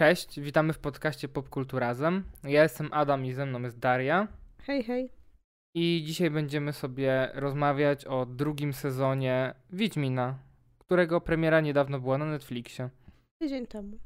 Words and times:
Cześć, 0.00 0.40
witamy 0.40 0.72
w 0.72 0.78
podcaście 0.78 1.28
Popkulturazem. 1.28 2.24
Ja 2.44 2.62
jestem 2.62 2.88
Adam 2.92 3.24
i 3.24 3.32
ze 3.32 3.46
mną 3.46 3.62
jest 3.62 3.78
Daria. 3.78 4.28
Hej, 4.62 4.84
hej. 4.84 5.10
I 5.74 6.02
dzisiaj 6.06 6.30
będziemy 6.30 6.72
sobie 6.72 7.30
rozmawiać 7.34 8.04
o 8.04 8.26
drugim 8.26 8.72
sezonie 8.72 9.54
Wiedźmina, 9.70 10.38
którego 10.78 11.20
premiera 11.20 11.60
niedawno 11.60 12.00
była 12.00 12.18
na 12.18 12.24
Netflixie. 12.24 12.90
Tydzień 13.42 13.66
temu. 13.66 13.98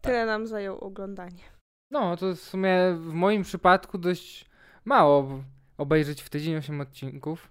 Tyle 0.00 0.26
nam 0.26 0.46
zajął 0.46 0.78
oglądanie. 0.78 1.42
No, 1.90 2.16
to 2.16 2.34
w 2.34 2.40
sumie 2.40 2.76
w 2.96 3.12
moim 3.12 3.42
przypadku 3.42 3.98
dość 3.98 4.50
mało 4.84 5.44
obejrzeć 5.78 6.22
w 6.22 6.30
tydzień 6.30 6.56
8 6.56 6.80
odcinków. 6.80 7.50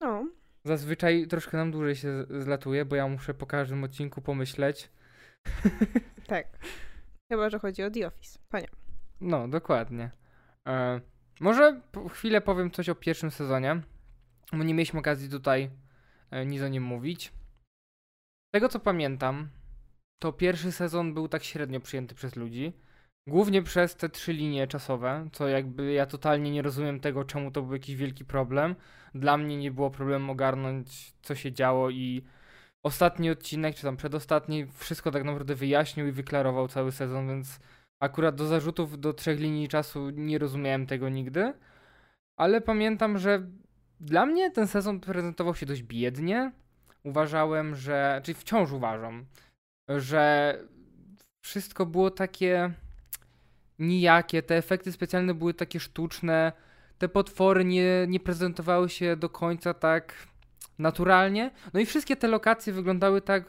No, 0.00 0.26
Zazwyczaj 0.64 1.26
troszkę 1.26 1.56
nam 1.56 1.70
dłużej 1.70 1.96
się 1.96 2.24
zlatuje, 2.30 2.84
bo 2.84 2.96
ja 2.96 3.08
muszę 3.08 3.34
po 3.34 3.46
każdym 3.46 3.84
odcinku 3.84 4.22
pomyśleć. 4.22 4.90
tak. 6.26 6.46
Chyba, 7.30 7.50
że 7.50 7.58
chodzi 7.58 7.82
o 7.82 7.90
The 7.90 8.06
Office. 8.06 8.38
Pania. 8.48 8.68
No, 9.20 9.48
dokładnie. 9.48 10.10
E, 10.68 11.00
może 11.40 11.80
chwilę 12.10 12.40
powiem 12.40 12.70
coś 12.70 12.88
o 12.88 12.94
pierwszym 12.94 13.30
sezonie, 13.30 13.82
bo 14.52 14.64
nie 14.64 14.74
mieliśmy 14.74 15.00
okazji 15.00 15.28
tutaj 15.28 15.70
e, 16.30 16.46
nic 16.46 16.62
o 16.62 16.68
nim 16.68 16.82
mówić. 16.82 17.32
Z 18.48 18.52
tego 18.52 18.68
co 18.68 18.80
pamiętam, 18.80 19.48
to 20.18 20.32
pierwszy 20.32 20.72
sezon 20.72 21.14
był 21.14 21.28
tak 21.28 21.44
średnio 21.44 21.80
przyjęty 21.80 22.14
przez 22.14 22.36
ludzi. 22.36 22.72
Głównie 23.26 23.62
przez 23.62 23.96
te 23.96 24.08
trzy 24.08 24.32
linie 24.32 24.66
czasowe, 24.66 25.28
co 25.32 25.48
jakby 25.48 25.92
ja 25.92 26.06
totalnie 26.06 26.50
nie 26.50 26.62
rozumiem 26.62 27.00
tego, 27.00 27.24
czemu 27.24 27.50
to 27.50 27.62
był 27.62 27.72
jakiś 27.72 27.96
wielki 27.96 28.24
problem. 28.24 28.74
Dla 29.14 29.36
mnie 29.36 29.56
nie 29.56 29.70
było 29.70 29.90
problemu 29.90 30.32
ogarnąć, 30.32 31.12
co 31.22 31.34
się 31.34 31.52
działo 31.52 31.90
i 31.90 32.24
ostatni 32.82 33.30
odcinek, 33.30 33.76
czy 33.76 33.82
tam 33.82 33.96
przedostatni, 33.96 34.66
wszystko 34.74 35.10
tak 35.10 35.24
naprawdę 35.24 35.54
wyjaśnił 35.54 36.06
i 36.06 36.12
wyklarował 36.12 36.68
cały 36.68 36.92
sezon, 36.92 37.28
więc 37.28 37.60
akurat 38.00 38.34
do 38.34 38.46
zarzutów 38.46 39.00
do 39.00 39.12
trzech 39.12 39.40
linii 39.40 39.68
czasu 39.68 40.10
nie 40.10 40.38
rozumiałem 40.38 40.86
tego 40.86 41.08
nigdy. 41.08 41.52
Ale 42.36 42.60
pamiętam, 42.60 43.18
że 43.18 43.46
dla 44.00 44.26
mnie 44.26 44.50
ten 44.50 44.66
sezon 44.66 45.00
prezentował 45.00 45.54
się 45.54 45.66
dość 45.66 45.82
biednie. 45.82 46.52
Uważałem, 47.04 47.74
że, 47.74 48.20
czyli 48.24 48.34
wciąż 48.34 48.72
uważam, 48.72 49.26
że 49.88 50.54
wszystko 51.44 51.86
było 51.86 52.10
takie 52.10 52.72
nijakie, 53.78 54.42
te 54.42 54.56
efekty 54.56 54.92
specjalne 54.92 55.34
były 55.34 55.54
takie 55.54 55.80
sztuczne, 55.80 56.52
te 56.98 57.08
potwory 57.08 57.64
nie, 57.64 58.06
nie 58.08 58.20
prezentowały 58.20 58.88
się 58.88 59.16
do 59.16 59.28
końca 59.28 59.74
tak 59.74 60.14
naturalnie. 60.80 61.50
No 61.74 61.80
i 61.80 61.86
wszystkie 61.86 62.16
te 62.16 62.28
lokacje 62.28 62.72
wyglądały 62.72 63.20
tak, 63.20 63.44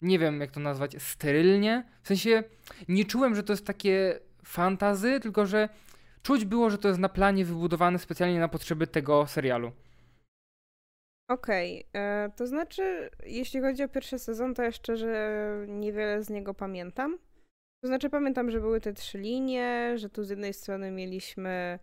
nie 0.00 0.18
wiem 0.18 0.40
jak 0.40 0.50
to 0.50 0.60
nazwać, 0.60 1.02
sterylnie. 1.02 1.84
W 2.02 2.08
sensie 2.08 2.42
nie 2.88 3.04
czułem, 3.04 3.34
że 3.34 3.42
to 3.42 3.52
jest 3.52 3.66
takie 3.66 4.20
fantazy, 4.44 5.20
tylko 5.20 5.46
że 5.46 5.68
czuć 6.22 6.44
było, 6.44 6.70
że 6.70 6.78
to 6.78 6.88
jest 6.88 7.00
na 7.00 7.08
planie 7.08 7.44
wybudowane 7.44 7.98
specjalnie 7.98 8.40
na 8.40 8.48
potrzeby 8.48 8.86
tego 8.86 9.26
serialu. 9.26 9.72
Okej, 11.28 11.86
e, 11.92 12.30
to 12.36 12.46
znaczy, 12.46 13.10
jeśli 13.26 13.60
chodzi 13.60 13.82
o 13.82 13.88
pierwszy 13.88 14.18
sezon, 14.18 14.54
to 14.54 14.62
ja 14.62 14.72
szczerze 14.72 15.40
niewiele 15.68 16.22
z 16.22 16.30
niego 16.30 16.54
pamiętam. 16.54 17.18
To 17.82 17.88
znaczy, 17.88 18.10
pamiętam, 18.10 18.50
że 18.50 18.60
były 18.60 18.80
te 18.80 18.92
trzy 18.92 19.18
linie, 19.18 19.92
że 19.98 20.10
tu 20.10 20.24
z 20.24 20.30
jednej 20.30 20.54
strony 20.54 20.90
mieliśmy. 20.90 21.78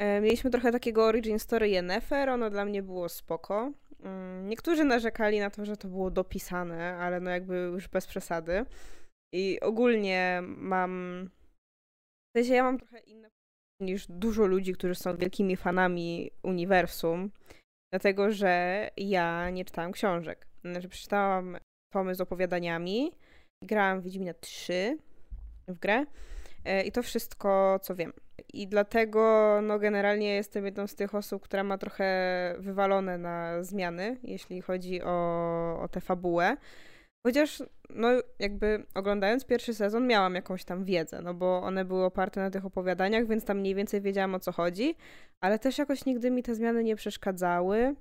E, 0.00 0.20
mieliśmy 0.20 0.50
trochę 0.50 0.72
takiego 0.72 1.06
origin 1.06 1.38
story 1.38 1.68
Yennefer, 1.68 2.28
ono 2.30 2.50
dla 2.50 2.64
mnie 2.64 2.82
było 2.82 3.08
spoko. 3.08 3.72
Mm, 4.02 4.48
Niektórzy 4.48 4.84
narzekali 4.84 5.40
na 5.40 5.50
to, 5.50 5.64
że 5.64 5.76
to 5.76 5.88
było 5.88 6.10
dopisane, 6.10 6.96
ale 6.96 7.20
no 7.20 7.30
jakby 7.30 7.54
już 7.56 7.88
bez 7.88 8.06
przesady. 8.06 8.64
I 9.34 9.60
ogólnie 9.60 10.40
mam. 10.42 11.24
W 12.34 12.38
sensie 12.38 12.54
ja 12.54 12.62
mam 12.62 12.78
trochę 12.78 12.98
inne 12.98 13.28
niż 13.82 14.06
dużo 14.08 14.46
ludzi, 14.46 14.72
którzy 14.72 14.94
są 14.94 15.16
wielkimi 15.16 15.56
fanami 15.56 16.30
uniwersum, 16.42 17.30
dlatego 17.92 18.30
że 18.30 18.88
ja 18.96 19.50
nie 19.50 19.64
czytałam 19.64 19.92
książek. 19.92 20.46
Znaczy, 20.64 20.88
przeczytałam 20.88 21.58
tomy 21.92 22.14
z 22.14 22.20
opowiadaniami, 22.20 23.12
grałam 23.64 24.00
w 24.00 24.04
Wiedźmina 24.04 24.34
3 24.34 24.98
w 25.68 25.78
grę 25.78 26.06
i 26.84 26.92
to 26.92 27.02
wszystko, 27.02 27.80
co 27.82 27.94
wiem. 27.94 28.12
I 28.52 28.68
dlatego, 28.68 29.58
no, 29.62 29.78
generalnie 29.78 30.34
jestem 30.34 30.64
jedną 30.64 30.86
z 30.86 30.94
tych 30.94 31.14
osób, 31.14 31.42
która 31.42 31.64
ma 31.64 31.78
trochę 31.78 32.54
wywalone 32.58 33.18
na 33.18 33.62
zmiany, 33.62 34.16
jeśli 34.22 34.62
chodzi 34.62 35.02
o, 35.02 35.80
o 35.82 35.88
tę 35.88 36.00
fabułę. 36.00 36.56
Chociaż, 37.26 37.62
no, 37.90 38.08
jakby 38.38 38.86
oglądając 38.94 39.44
pierwszy 39.44 39.74
sezon, 39.74 40.06
miałam 40.06 40.34
jakąś 40.34 40.64
tam 40.64 40.84
wiedzę, 40.84 41.22
no 41.22 41.34
bo 41.34 41.62
one 41.62 41.84
były 41.84 42.04
oparte 42.04 42.40
na 42.40 42.50
tych 42.50 42.66
opowiadaniach, 42.66 43.26
więc 43.26 43.44
tam 43.44 43.58
mniej 43.58 43.74
więcej 43.74 44.00
wiedziałam 44.00 44.34
o 44.34 44.40
co 44.40 44.52
chodzi, 44.52 44.94
ale 45.40 45.58
też 45.58 45.78
jakoś 45.78 46.04
nigdy 46.04 46.30
mi 46.30 46.42
te 46.42 46.54
zmiany 46.54 46.84
nie 46.84 46.96
przeszkadzały, 46.96 47.94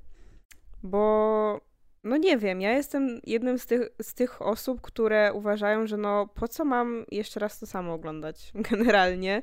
bo, 0.83 1.61
no 2.03 2.17
nie 2.17 2.37
wiem, 2.37 2.61
ja 2.61 2.71
jestem 2.71 3.19
jednym 3.23 3.59
z 3.59 3.65
tych, 3.65 3.81
z 4.01 4.13
tych 4.13 4.41
osób, 4.41 4.81
które 4.81 5.33
uważają, 5.33 5.87
że 5.87 5.97
no 5.97 6.27
po 6.27 6.47
co 6.47 6.65
mam 6.65 7.05
jeszcze 7.11 7.39
raz 7.39 7.59
to 7.59 7.65
samo 7.65 7.93
oglądać, 7.93 8.51
generalnie. 8.71 9.41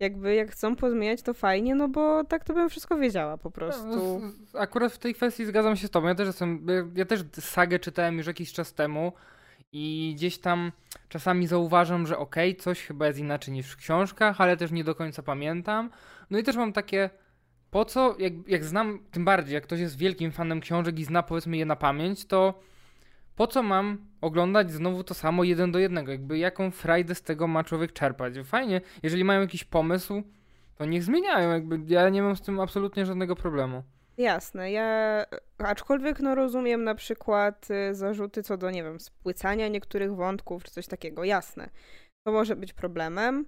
Jakby 0.00 0.34
jak 0.34 0.50
chcą 0.50 0.76
pozmieniać, 0.76 1.22
to 1.22 1.34
fajnie, 1.34 1.74
no 1.74 1.88
bo 1.88 2.24
tak 2.24 2.44
to 2.44 2.54
bym 2.54 2.70
wszystko 2.70 2.96
wiedziała 2.96 3.38
po 3.38 3.50
prostu. 3.50 3.86
No, 3.86 4.60
Akurat 4.60 4.92
w 4.92 4.98
tej 4.98 5.14
kwestii 5.14 5.46
zgadzam 5.46 5.76
się 5.76 5.86
z 5.86 5.90
tobą. 5.90 6.08
Ja 6.08 6.14
też 6.14 6.26
jestem, 6.26 6.66
ja- 6.94 7.04
też 7.04 7.20
sagę 7.40 7.78
czytałem 7.78 8.18
już 8.18 8.26
jakiś 8.26 8.52
czas 8.52 8.72
temu 8.72 9.12
i 9.72 10.12
gdzieś 10.16 10.38
tam 10.38 10.72
czasami 11.08 11.46
zauważam, 11.46 12.06
że 12.06 12.18
okej, 12.18 12.56
coś 12.56 12.80
chyba 12.86 13.06
jest 13.06 13.18
inaczej 13.18 13.54
niż 13.54 13.72
w 13.72 13.76
książkach, 13.76 14.40
ale 14.40 14.56
też 14.56 14.70
nie 14.70 14.84
do 14.84 14.94
końca 14.94 15.22
pamiętam. 15.22 15.90
No 16.30 16.38
i 16.38 16.42
też 16.42 16.56
mam 16.56 16.72
takie, 16.72 17.10
po 17.74 17.84
co, 17.84 18.16
jak, 18.18 18.32
jak 18.46 18.64
znam, 18.64 18.98
tym 19.10 19.24
bardziej, 19.24 19.54
jak 19.54 19.64
ktoś 19.64 19.80
jest 19.80 19.98
wielkim 19.98 20.32
fanem 20.32 20.60
książek 20.60 20.98
i 20.98 21.04
zna 21.04 21.22
powiedzmy 21.22 21.56
je 21.56 21.66
na 21.66 21.76
pamięć, 21.76 22.26
to 22.26 22.60
po 23.36 23.46
co 23.46 23.62
mam 23.62 23.98
oglądać 24.20 24.72
znowu 24.72 25.04
to 25.04 25.14
samo 25.14 25.44
jeden 25.44 25.72
do 25.72 25.78
jednego? 25.78 26.12
Jakby 26.12 26.38
jaką 26.38 26.70
frajdę 26.70 27.14
z 27.14 27.22
tego 27.22 27.46
ma 27.46 27.64
człowiek 27.64 27.92
czerpać? 27.92 28.34
Fajnie, 28.44 28.80
jeżeli 29.02 29.24
mają 29.24 29.40
jakiś 29.40 29.64
pomysł, 29.64 30.22
to 30.76 30.84
niech 30.84 31.04
zmieniają, 31.04 31.50
jakby 31.52 31.80
ja 31.86 32.08
nie 32.08 32.22
mam 32.22 32.36
z 32.36 32.42
tym 32.42 32.60
absolutnie 32.60 33.06
żadnego 33.06 33.36
problemu. 33.36 33.82
Jasne, 34.16 34.72
ja 34.72 35.24
aczkolwiek 35.58 36.20
no 36.20 36.34
rozumiem 36.34 36.84
na 36.84 36.94
przykład 36.94 37.68
y, 37.70 37.94
zarzuty 37.94 38.42
co 38.42 38.56
do, 38.56 38.70
nie 38.70 38.82
wiem, 38.82 39.00
spłycania 39.00 39.68
niektórych 39.68 40.14
wątków 40.14 40.64
czy 40.64 40.70
coś 40.70 40.86
takiego, 40.86 41.24
jasne. 41.24 41.70
To 42.26 42.32
może 42.32 42.56
być 42.56 42.72
problemem, 42.72 43.46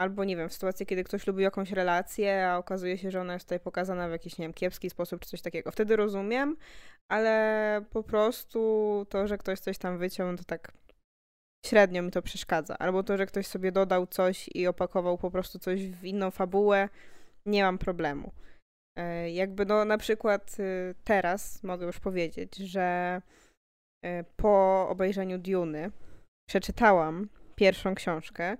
albo 0.00 0.24
nie 0.24 0.36
wiem, 0.36 0.48
w 0.48 0.52
sytuacji, 0.52 0.86
kiedy 0.86 1.04
ktoś 1.04 1.26
lubi 1.26 1.42
jakąś 1.42 1.72
relację, 1.72 2.48
a 2.48 2.58
okazuje 2.58 2.98
się, 2.98 3.10
że 3.10 3.20
ona 3.20 3.32
jest 3.32 3.44
tutaj 3.44 3.60
pokazana 3.60 4.08
w 4.08 4.10
jakiś, 4.10 4.38
nie 4.38 4.44
wiem, 4.44 4.52
kiepski 4.54 4.90
sposób 4.90 5.20
czy 5.20 5.28
coś 5.28 5.42
takiego. 5.42 5.70
Wtedy 5.70 5.96
rozumiem, 5.96 6.56
ale 7.08 7.84
po 7.90 8.02
prostu 8.02 9.06
to, 9.08 9.26
że 9.26 9.38
ktoś 9.38 9.58
coś 9.60 9.78
tam 9.78 9.98
wyciął, 9.98 10.32
no 10.32 10.38
to 10.38 10.44
tak 10.44 10.72
średnio 11.66 12.02
mi 12.02 12.10
to 12.10 12.22
przeszkadza. 12.22 12.78
Albo 12.78 13.02
to, 13.02 13.16
że 13.16 13.26
ktoś 13.26 13.46
sobie 13.46 13.72
dodał 13.72 14.06
coś 14.06 14.50
i 14.54 14.66
opakował 14.66 15.18
po 15.18 15.30
prostu 15.30 15.58
coś 15.58 15.86
w 15.86 16.04
inną 16.04 16.30
fabułę, 16.30 16.88
nie 17.46 17.62
mam 17.62 17.78
problemu. 17.78 18.32
E, 18.98 19.30
Jakby 19.30 19.66
no 19.66 19.84
na 19.84 19.98
przykład 19.98 20.56
y, 20.60 20.94
teraz 21.04 21.62
mogę 21.62 21.86
już 21.86 22.00
powiedzieć, 22.00 22.56
że 22.56 23.20
y, 24.06 24.24
po 24.36 24.88
obejrzeniu 24.88 25.38
Duny 25.38 25.90
przeczytałam 26.48 27.28
pierwszą 27.56 27.94
książkę 27.94 28.56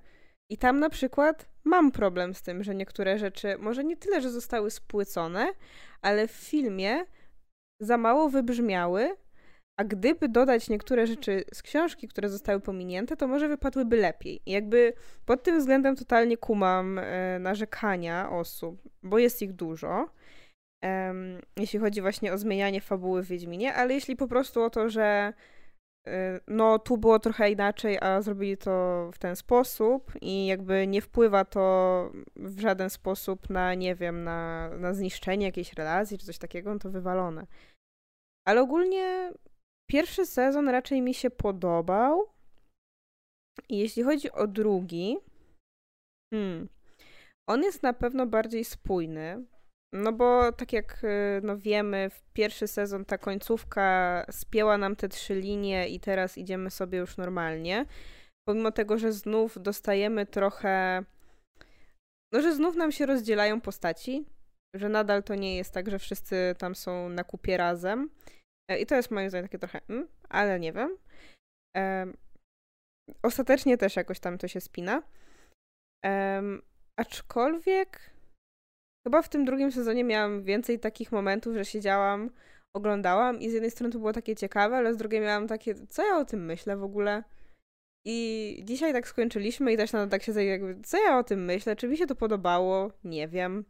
i 0.55 0.59
tam 0.59 0.81
na 0.81 0.91
przykład 0.91 1.47
mam 1.65 1.93
problem 1.93 2.35
z 2.35 2.43
tym, 2.43 2.63
że 2.63 2.75
niektóre 2.75 3.19
rzeczy 3.19 3.57
może 3.59 3.85
nie 3.85 3.97
tyle, 3.97 4.21
że 4.21 4.31
zostały 4.31 4.71
spłycone, 4.71 5.47
ale 6.03 6.29
w 6.29 6.31
filmie 6.31 7.05
za 7.81 7.97
mało 7.97 8.29
wybrzmiały, 8.29 9.17
a 9.81 9.85
gdyby 9.85 10.29
dodać 10.29 10.69
niektóre 10.69 11.07
rzeczy 11.07 11.45
z 11.55 11.63
książki, 11.63 12.09
które 12.09 12.29
zostały 12.29 12.61
pominięte, 12.61 13.17
to 13.17 13.29
może 13.29 13.49
wypadłyby 13.49 13.97
lepiej. 13.97 14.41
I 14.47 14.53
jakby 14.53 14.93
pod 15.27 15.43
tym 15.43 15.59
względem 15.59 15.97
totalnie 15.97 16.37
kumam 16.37 16.99
e, 16.99 17.39
narzekania 17.39 18.31
osób, 18.31 18.83
bo 19.03 19.19
jest 19.19 19.43
ich 19.43 19.53
dużo 19.53 20.09
em, 20.83 21.41
jeśli 21.57 21.79
chodzi 21.79 22.01
właśnie 22.01 22.33
o 22.33 22.39
zmienianie 22.39 22.81
fabuły 22.81 23.23
w 23.23 23.27
Wiedźminie, 23.27 23.75
ale 23.75 23.95
jeśli 23.95 24.17
po 24.17 24.29
prostu 24.29 24.63
o 24.63 24.71
to, 24.71 24.89
że 24.89 25.33
no 26.49 26.79
tu 26.79 26.97
było 26.99 27.19
trochę 27.19 27.51
inaczej, 27.51 27.99
a 28.01 28.23
zrobili 28.23 28.57
to 28.57 29.11
w 29.15 29.19
ten 29.19 29.37
sposób 29.37 30.13
i 30.21 30.47
jakby 30.47 30.87
nie 30.87 31.01
wpływa 31.03 31.45
to 31.45 32.11
w 32.37 32.61
żaden 32.61 32.91
sposób 32.91 33.51
na, 33.51 33.75
nie 33.75 33.95
wiem, 33.95 34.25
na, 34.25 34.69
na 34.79 34.95
zniszczenie 34.95 35.47
jakiejś 35.47 35.73
relacji 35.73 36.19
czy 36.19 36.27
coś 36.27 36.39
takiego, 36.39 36.73
no 36.73 36.79
to 36.79 36.91
wywalone. 36.91 37.47
Ale 38.47 38.63
ogólnie 38.63 39.33
pierwszy 39.91 40.27
sezon 40.27 40.69
raczej 40.69 41.03
mi 41.03 41.15
się 41.15 41.31
podobał. 41.31 42.35
I 43.69 43.79
jeśli 43.79 44.03
chodzi 44.03 44.33
o 44.33 44.47
drugi, 44.47 45.17
hmm, 46.35 46.69
on 47.49 47.63
jest 47.63 47.83
na 47.83 47.93
pewno 47.93 48.27
bardziej 48.27 48.65
spójny, 48.65 49.45
no 49.95 50.13
bo 50.13 50.53
tak 50.53 50.73
jak 50.73 51.05
y, 51.05 51.41
no 51.43 51.59
wiemy, 51.59 52.11
w 52.11 52.23
pierwszy 52.33 52.69
sezon 52.69 53.05
ta 53.05 53.19
końcówka 53.19 54.27
spięła 54.31 54.79
nam 54.79 54.97
te 54.97 55.09
trzy 55.09 55.35
linie 55.35 55.89
i 55.89 56.01
teraz 56.01 56.39
idziemy 56.39 56.71
sobie 56.71 56.99
już 56.99 57.17
normalnie. 57.17 57.87
pomimo 58.49 58.73
tego, 58.73 58.99
że 58.99 59.13
znów 59.13 59.63
dostajemy 59.63 60.27
trochę. 60.27 61.05
No, 62.33 62.41
że 62.41 62.55
znów 62.55 62.77
nam 62.77 62.93
się 62.93 63.07
rozdzielają 63.07 63.61
postaci, 63.61 64.27
że 64.77 64.89
nadal 64.89 65.23
to 65.23 65.35
nie 65.35 65.57
jest 65.57 65.75
tak, 65.75 65.91
że 65.91 65.99
wszyscy 65.99 66.55
tam 66.59 66.75
są 66.75 67.09
na 67.09 67.25
kupie 67.25 67.57
razem. 67.57 68.11
E, 68.71 68.79
I 68.79 68.87
to 68.87 68.95
jest 68.95 69.11
moim 69.11 69.29
zdaniem 69.29 69.49
takie 69.49 69.59
trochę, 69.59 69.81
mm, 69.89 70.09
ale 70.29 70.61
nie 70.61 70.73
wiem. 70.73 70.97
Um, 71.77 72.17
ostatecznie 73.23 73.79
też 73.79 73.97
jakoś 73.97 74.21
tam 74.21 74.39
to 74.39 74.49
się 74.49 74.61
spina. 74.61 75.03
Um, 76.05 76.63
aczkolwiek 76.97 78.14
chyba 79.07 79.23
w 79.23 79.29
tym 79.29 79.45
drugim 79.45 79.73
sezonie 79.73 80.05
miałam 80.05 80.43
więcej 80.43 80.79
takich 80.79 81.13
momentów, 81.13 81.55
że 81.55 81.65
siedziałam, 81.65 82.31
oglądałam 82.77 83.41
i 83.41 83.51
z 83.51 83.53
jednej 83.53 83.71
strony 83.71 83.93
to 83.93 83.99
było 83.99 84.13
takie 84.13 84.37
ciekawe, 84.37 84.77
ale 84.77 84.95
z 84.95 84.97
drugiej 84.97 85.21
miałam 85.21 85.49
takie, 85.49 85.75
co 85.75 86.07
ja 86.07 86.19
o 86.19 86.25
tym 86.25 86.45
myślę 86.45 86.77
w 86.77 86.85
ogóle? 86.85 87.25
I 88.07 88.61
dzisiaj 88.65 88.93
tak 88.93 89.09
skończyliśmy 89.09 89.73
i 89.73 89.77
też 89.77 89.93
na 89.93 90.07
tak 90.07 90.23
się 90.23 90.45
jakby, 90.45 90.83
co 90.83 91.03
ja 91.03 91.19
o 91.19 91.25
tym 91.25 91.45
myślę? 91.45 91.77
Czy 91.77 91.89
mi 91.89 91.97
się 91.97 92.07
to 92.07 92.15
podobało? 92.15 92.91
Nie 93.05 93.29
wiem. 93.29 93.65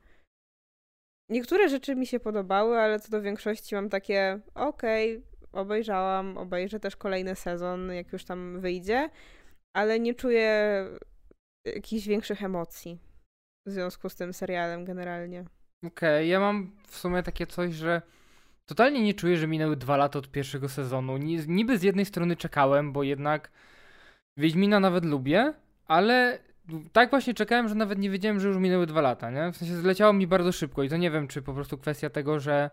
Niektóre 1.30 1.68
rzeczy 1.68 1.96
mi 1.96 2.06
się 2.06 2.20
podobały, 2.20 2.78
ale 2.78 3.00
co 3.00 3.10
do 3.10 3.22
większości 3.22 3.74
mam 3.74 3.88
takie, 3.88 4.40
okej, 4.54 5.16
okay, 5.16 5.60
obejrzałam, 5.60 6.38
obejrzę 6.38 6.80
też 6.80 6.96
kolejny 6.96 7.34
sezon, 7.34 7.92
jak 7.92 8.12
już 8.12 8.24
tam 8.24 8.60
wyjdzie, 8.60 9.10
ale 9.76 10.00
nie 10.00 10.14
czuję 10.14 10.84
jakichś 11.64 12.06
większych 12.06 12.42
emocji 12.42 13.13
w 13.66 13.70
związku 13.70 14.08
z 14.08 14.14
tym 14.14 14.32
serialem 14.32 14.84
generalnie. 14.84 15.44
Okej, 15.86 16.18
okay, 16.18 16.26
ja 16.26 16.40
mam 16.40 16.72
w 16.86 16.96
sumie 16.96 17.22
takie 17.22 17.46
coś, 17.46 17.74
że 17.74 18.02
totalnie 18.66 19.02
nie 19.02 19.14
czuję, 19.14 19.36
że 19.36 19.46
minęły 19.46 19.76
dwa 19.76 19.96
lata 19.96 20.18
od 20.18 20.30
pierwszego 20.30 20.68
sezonu. 20.68 21.16
Niby 21.46 21.78
z 21.78 21.82
jednej 21.82 22.04
strony 22.04 22.36
czekałem, 22.36 22.92
bo 22.92 23.02
jednak 23.02 23.50
Wiedźmina 24.36 24.80
nawet 24.80 25.04
lubię, 25.04 25.54
ale 25.86 26.38
tak 26.92 27.10
właśnie 27.10 27.34
czekałem, 27.34 27.68
że 27.68 27.74
nawet 27.74 27.98
nie 27.98 28.10
wiedziałem, 28.10 28.40
że 28.40 28.48
już 28.48 28.56
minęły 28.56 28.86
dwa 28.86 29.00
lata, 29.00 29.30
nie? 29.30 29.52
W 29.52 29.56
sensie 29.56 29.76
zleciało 29.76 30.12
mi 30.12 30.26
bardzo 30.26 30.52
szybko 30.52 30.82
i 30.82 30.88
to 30.88 30.96
nie 30.96 31.10
wiem, 31.10 31.28
czy 31.28 31.42
po 31.42 31.54
prostu 31.54 31.78
kwestia 31.78 32.10
tego, 32.10 32.40
że 32.40 32.70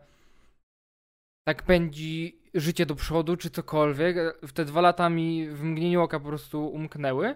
tak 1.48 1.64
pędzi 1.64 2.42
życie 2.54 2.86
do 2.86 2.96
przodu, 2.96 3.38
czy 3.38 3.50
cokolwiek. 3.50 4.18
W 4.42 4.54
te 4.54 4.66
dwa 4.66 4.82
lata 4.82 5.10
mi 5.10 5.50
w 5.50 5.64
mgnieniu 5.64 6.02
oka 6.02 6.20
po 6.20 6.28
prostu 6.28 6.68
umknęły. 6.68 7.36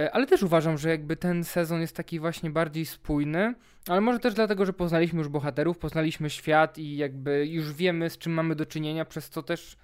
E, 0.00 0.10
ale 0.14 0.26
też 0.26 0.42
uważam, 0.42 0.78
że 0.78 0.88
jakby 0.88 1.16
ten 1.16 1.44
sezon 1.44 1.80
jest 1.80 1.96
taki 1.96 2.20
właśnie 2.20 2.50
bardziej 2.50 2.86
spójny, 2.86 3.54
ale 3.88 4.00
może 4.00 4.18
też 4.18 4.34
dlatego, 4.34 4.66
że 4.66 4.72
poznaliśmy 4.72 5.18
już 5.18 5.28
bohaterów, 5.28 5.78
poznaliśmy 5.78 6.30
świat 6.30 6.78
i 6.78 6.96
jakby 6.96 7.46
już 7.46 7.72
wiemy, 7.72 8.10
z 8.10 8.18
czym 8.18 8.32
mamy 8.32 8.54
do 8.54 8.66
czynienia, 8.66 9.04
przez 9.04 9.30
co 9.30 9.42
też 9.42 9.76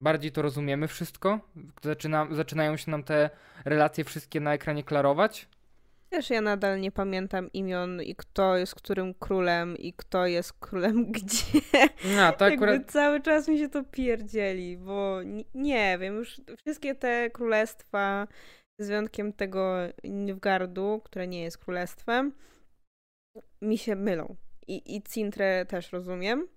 bardziej 0.00 0.32
to 0.32 0.42
rozumiemy 0.42 0.88
wszystko. 0.88 1.40
Zaczyna, 1.82 2.26
zaczynają 2.30 2.76
się 2.76 2.90
nam 2.90 3.02
te 3.02 3.30
relacje 3.64 4.04
wszystkie 4.04 4.40
na 4.40 4.54
ekranie 4.54 4.84
klarować. 4.84 5.48
Też 6.10 6.30
ja 6.30 6.40
nadal 6.40 6.80
nie 6.80 6.92
pamiętam 6.92 7.52
imion 7.52 8.02
i 8.02 8.14
kto 8.14 8.56
jest 8.56 8.74
którym 8.74 9.14
królem 9.14 9.76
i 9.76 9.92
kto 9.92 10.26
jest 10.26 10.52
królem 10.52 11.06
gdzie. 11.12 11.60
No, 12.16 12.32
to 12.32 12.44
akurat... 12.44 12.92
Cały 12.92 13.20
czas 13.20 13.48
mi 13.48 13.58
się 13.58 13.68
to 13.68 13.84
pierdzieli, 13.84 14.76
bo 14.76 15.18
nie 15.54 15.98
wiem, 16.00 16.14
już 16.14 16.40
wszystkie 16.58 16.94
te 16.94 17.30
królestwa 17.30 18.26
z 18.78 18.88
wyjątkiem 18.88 19.32
tego 19.32 19.76
Nilfgardu, 20.04 21.00
które 21.04 21.26
nie 21.26 21.42
jest 21.42 21.58
królestwem, 21.58 22.32
mi 23.62 23.78
się 23.78 23.96
mylą. 23.96 24.36
I, 24.66 24.96
i 24.96 25.02
Cintrę 25.02 25.66
też 25.66 25.92
rozumiem, 25.92 26.48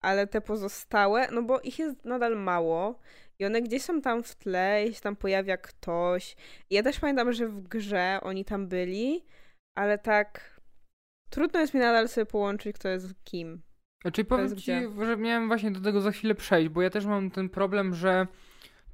ale 0.00 0.26
te 0.26 0.40
pozostałe, 0.40 1.28
no 1.32 1.42
bo 1.42 1.60
ich 1.60 1.78
jest 1.78 2.04
nadal 2.04 2.36
mało 2.36 2.98
i 3.38 3.44
one 3.44 3.62
gdzieś 3.62 3.82
są 3.82 4.00
tam 4.00 4.22
w 4.22 4.34
tle, 4.34 4.84
jeśli 4.84 5.02
tam 5.02 5.16
pojawia 5.16 5.56
ktoś. 5.56 6.36
I 6.70 6.74
ja 6.74 6.82
też 6.82 7.00
pamiętam, 7.00 7.32
że 7.32 7.48
w 7.48 7.68
grze 7.68 8.18
oni 8.22 8.44
tam 8.44 8.68
byli, 8.68 9.24
ale 9.78 9.98
tak 9.98 10.60
trudno 11.30 11.60
jest 11.60 11.74
mi 11.74 11.80
nadal 11.80 12.08
sobie 12.08 12.26
połączyć, 12.26 12.76
kto 12.76 12.88
jest 12.88 13.24
kim. 13.24 13.62
Znaczy 14.02 14.24
powiem 14.24 14.56
ci, 14.56 14.72
że 15.06 15.16
miałem 15.16 15.48
właśnie 15.48 15.70
do 15.70 15.80
tego 15.80 16.00
za 16.00 16.10
chwilę 16.10 16.34
przejść, 16.34 16.68
bo 16.68 16.82
ja 16.82 16.90
też 16.90 17.06
mam 17.06 17.30
ten 17.30 17.48
problem, 17.48 17.94
że 17.94 18.26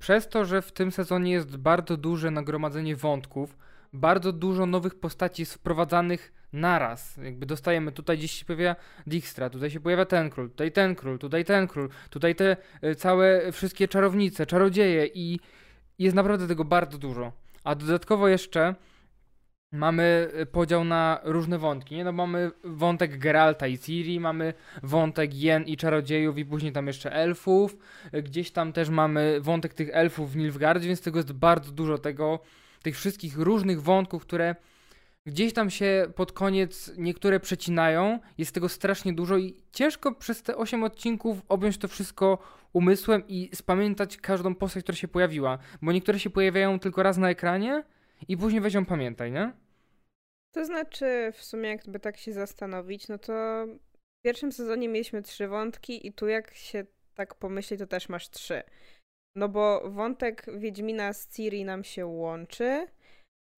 przez 0.00 0.28
to, 0.28 0.44
że 0.44 0.62
w 0.62 0.72
tym 0.72 0.92
sezonie 0.92 1.32
jest 1.32 1.56
bardzo 1.56 1.96
duże 1.96 2.30
nagromadzenie 2.30 2.96
wątków, 2.96 3.56
bardzo 3.92 4.32
dużo 4.32 4.66
nowych 4.66 4.94
postaci 4.94 5.42
jest 5.42 5.54
wprowadzanych 5.54 6.32
naraz. 6.52 7.16
Jakby 7.16 7.46
dostajemy, 7.46 7.92
tutaj 7.92 8.18
gdzieś 8.18 8.32
się 8.32 8.44
pojawia 8.44 8.76
Dijkstra, 9.06 9.50
tutaj 9.50 9.70
się 9.70 9.80
pojawia 9.80 10.04
ten 10.04 10.30
król, 10.30 10.50
tutaj 10.50 10.72
ten 10.72 10.94
król, 10.94 11.18
tutaj 11.18 11.44
ten 11.44 11.66
król, 11.68 11.88
tutaj 12.10 12.34
te 12.34 12.56
y, 12.84 12.94
całe 12.94 13.52
wszystkie 13.52 13.88
czarownice, 13.88 14.46
czarodzieje 14.46 15.06
i 15.06 15.40
jest 15.98 16.16
naprawdę 16.16 16.48
tego 16.48 16.64
bardzo 16.64 16.98
dużo. 16.98 17.32
A 17.64 17.74
dodatkowo 17.74 18.28
jeszcze 18.28 18.74
mamy 19.72 20.28
y, 20.40 20.46
podział 20.46 20.84
na 20.84 21.20
różne 21.24 21.58
wątki, 21.58 21.96
nie? 21.96 22.04
No 22.04 22.12
mamy 22.12 22.50
wątek 22.64 23.18
Geralta 23.18 23.66
i 23.66 23.78
Ciri, 23.78 24.20
mamy 24.20 24.54
wątek 24.82 25.34
Jen 25.34 25.64
i 25.64 25.76
czarodziejów 25.76 26.38
i 26.38 26.44
później 26.44 26.72
tam 26.72 26.86
jeszcze 26.86 27.12
elfów. 27.12 27.76
Gdzieś 28.12 28.50
tam 28.50 28.72
też 28.72 28.88
mamy 28.88 29.40
wątek 29.40 29.74
tych 29.74 29.88
elfów 29.92 30.32
w 30.32 30.36
Nilfgaardzie, 30.36 30.88
więc 30.88 31.00
tego 31.00 31.18
jest 31.18 31.32
bardzo 31.32 31.72
dużo 31.72 31.98
tego, 31.98 32.38
tych 32.82 32.96
wszystkich 32.96 33.38
różnych 33.38 33.82
wątków, 33.82 34.22
które 34.22 34.54
gdzieś 35.26 35.52
tam 35.52 35.70
się 35.70 36.06
pod 36.16 36.32
koniec 36.32 36.92
niektóre 36.98 37.40
przecinają, 37.40 38.18
jest 38.38 38.54
tego 38.54 38.68
strasznie 38.68 39.12
dużo 39.12 39.36
i 39.36 39.56
ciężko 39.72 40.14
przez 40.14 40.42
te 40.42 40.56
8 40.56 40.84
odcinków 40.84 41.42
objąć 41.48 41.78
to 41.78 41.88
wszystko 41.88 42.38
umysłem 42.72 43.22
i 43.28 43.50
spamiętać 43.54 44.16
każdą 44.16 44.54
postać, 44.54 44.82
która 44.82 44.96
się 44.96 45.08
pojawiła, 45.08 45.58
bo 45.82 45.92
niektóre 45.92 46.18
się 46.18 46.30
pojawiają 46.30 46.78
tylko 46.78 47.02
raz 47.02 47.18
na 47.18 47.30
ekranie, 47.30 47.84
i 48.28 48.36
później 48.36 48.60
weź 48.60 48.74
ją 48.74 48.84
pamiętaj, 48.84 49.32
nie? 49.32 49.52
To 50.54 50.64
znaczy, 50.64 51.32
w 51.32 51.44
sumie 51.44 51.68
jakby 51.68 52.00
tak 52.00 52.16
się 52.16 52.32
zastanowić, 52.32 53.08
no 53.08 53.18
to 53.18 53.66
w 54.20 54.22
pierwszym 54.24 54.52
sezonie 54.52 54.88
mieliśmy 54.88 55.22
trzy 55.22 55.48
wątki 55.48 56.06
i 56.06 56.12
tu 56.12 56.28
jak 56.28 56.54
się 56.54 56.84
tak 57.14 57.34
pomyśli, 57.34 57.78
to 57.78 57.86
też 57.86 58.08
masz 58.08 58.30
trzy. 58.30 58.62
No 59.36 59.48
bo 59.48 59.90
wątek 59.90 60.46
Wiedźmina 60.58 61.12
z 61.12 61.28
Ciri 61.28 61.64
nam 61.64 61.84
się 61.84 62.06
łączy, 62.06 62.86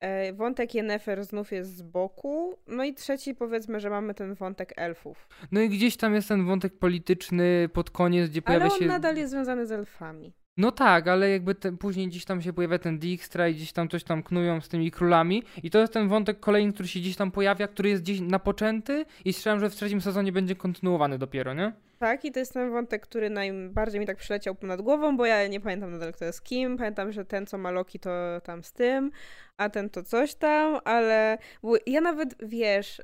e, 0.01 0.33
wątek 0.33 0.75
Yennefer 0.75 1.25
znów 1.25 1.53
jest 1.53 1.77
z 1.77 1.83
boku, 1.83 2.59
no 2.67 2.85
i 2.85 2.95
trzeci 2.95 3.35
powiedzmy, 3.35 3.81
że 3.81 3.91
mamy 3.91 4.15
ten 4.15 4.35
wątek 4.35 4.73
elfów. 4.77 5.29
No 5.53 5.61
i 5.61 5.69
gdzieś 5.69 5.97
tam 5.97 6.15
jest 6.15 6.29
ten 6.29 6.47
wątek 6.47 6.79
polityczny 6.79 7.69
pod 7.73 7.91
koniec, 7.91 8.31
gdzie 8.31 8.43
pojawia 8.43 8.69
się... 8.69 8.75
Ale 8.75 8.85
on 8.85 8.89
nadal 8.89 9.17
jest 9.17 9.31
związany 9.31 9.67
z 9.67 9.73
elfami. 9.73 10.33
No 10.57 10.73
tak, 10.73 11.09
ale 11.09 11.31
jakby 11.31 11.55
te, 11.55 11.77
później 11.77 12.09
gdzieś 12.09 12.25
tam 12.25 12.43
się 12.43 12.53
pojawia 12.53 12.79
ten 12.79 12.99
Dijkstra 12.99 13.49
i 13.49 13.55
gdzieś 13.55 13.73
tam 13.73 13.89
coś 13.89 14.05
tam 14.05 14.23
knują 14.23 14.61
z 14.61 14.69
tymi 14.69 14.91
królami 14.91 15.43
i 15.63 15.71
to 15.71 15.79
jest 15.79 15.93
ten 15.93 16.09
wątek 16.09 16.41
kolejny, 16.41 16.73
który 16.73 16.89
się 16.89 17.01
gdzieś 17.01 17.17
tam 17.17 17.31
pojawia, 17.31 17.69
który 17.69 17.89
jest 17.89 18.03
gdzieś 18.03 18.21
napoczęty 18.21 19.05
i 19.25 19.33
strzelam, 19.33 19.61
że 19.61 19.71
w 19.71 19.75
trzecim 19.75 20.01
sezonie 20.01 20.33
będzie 20.33 20.57
kontynuowany 20.57 21.19
dopiero, 21.19 21.55
nie? 21.55 21.73
Tak, 21.99 22.25
i 22.25 22.33
to 22.33 22.39
jest 22.39 22.53
ten 22.53 22.71
wątek, 22.71 23.03
który 23.03 23.31
najbardziej 23.31 24.01
mi 24.01 24.07
tak 24.07 24.17
przyleciał 24.17 24.55
ponad 24.55 24.83
głową, 24.83 25.17
bo 25.17 25.27
ja 25.27 25.47
nie 25.47 25.61
pamiętam 25.61 25.91
nadal, 25.91 26.13
kto 26.13 26.25
jest 26.25 26.45
kim. 26.45 26.77
Pamiętam, 26.77 27.13
że 27.13 27.25
ten, 27.25 27.47
co 27.47 27.59
ma 27.59 27.71
Loki, 27.71 27.99
to 27.99 28.11
tam 28.45 28.63
z 28.63 28.73
tym, 28.73 29.11
a 29.57 29.69
ten 29.69 29.91
to 29.91 30.03
coś 30.03 30.35
tam, 30.35 30.81
ale 30.85 31.39
ja 31.87 32.01
nawet, 32.01 32.35
wiesz, 32.43 33.03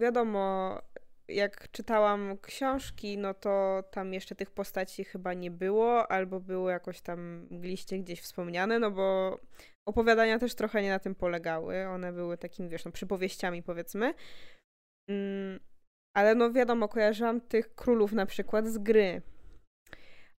wiadomo, 0.00 0.78
jak 1.28 1.70
czytałam 1.70 2.38
książki, 2.42 3.18
no 3.18 3.34
to 3.34 3.82
tam 3.90 4.14
jeszcze 4.14 4.34
tych 4.34 4.50
postaci 4.50 5.04
chyba 5.04 5.34
nie 5.34 5.50
było, 5.50 6.10
albo 6.10 6.40
było 6.40 6.70
jakoś 6.70 7.00
tam 7.00 7.46
mgliście 7.50 7.98
gdzieś 7.98 8.20
wspomniane, 8.20 8.78
no 8.78 8.90
bo 8.90 9.38
opowiadania 9.88 10.38
też 10.38 10.54
trochę 10.54 10.82
nie 10.82 10.90
na 10.90 10.98
tym 10.98 11.14
polegały. 11.14 11.86
One 11.86 12.12
były 12.12 12.38
takimi, 12.38 12.68
wiesz, 12.68 12.84
no, 12.84 12.92
przypowieściami 12.92 13.62
powiedzmy. 13.62 14.14
Mm, 15.10 15.60
ale 16.16 16.34
no 16.34 16.52
wiadomo, 16.52 16.88
kojarzyłam 16.88 17.40
tych 17.40 17.74
królów 17.74 18.12
na 18.12 18.26
przykład 18.26 18.66
z 18.66 18.78
gry. 18.78 19.22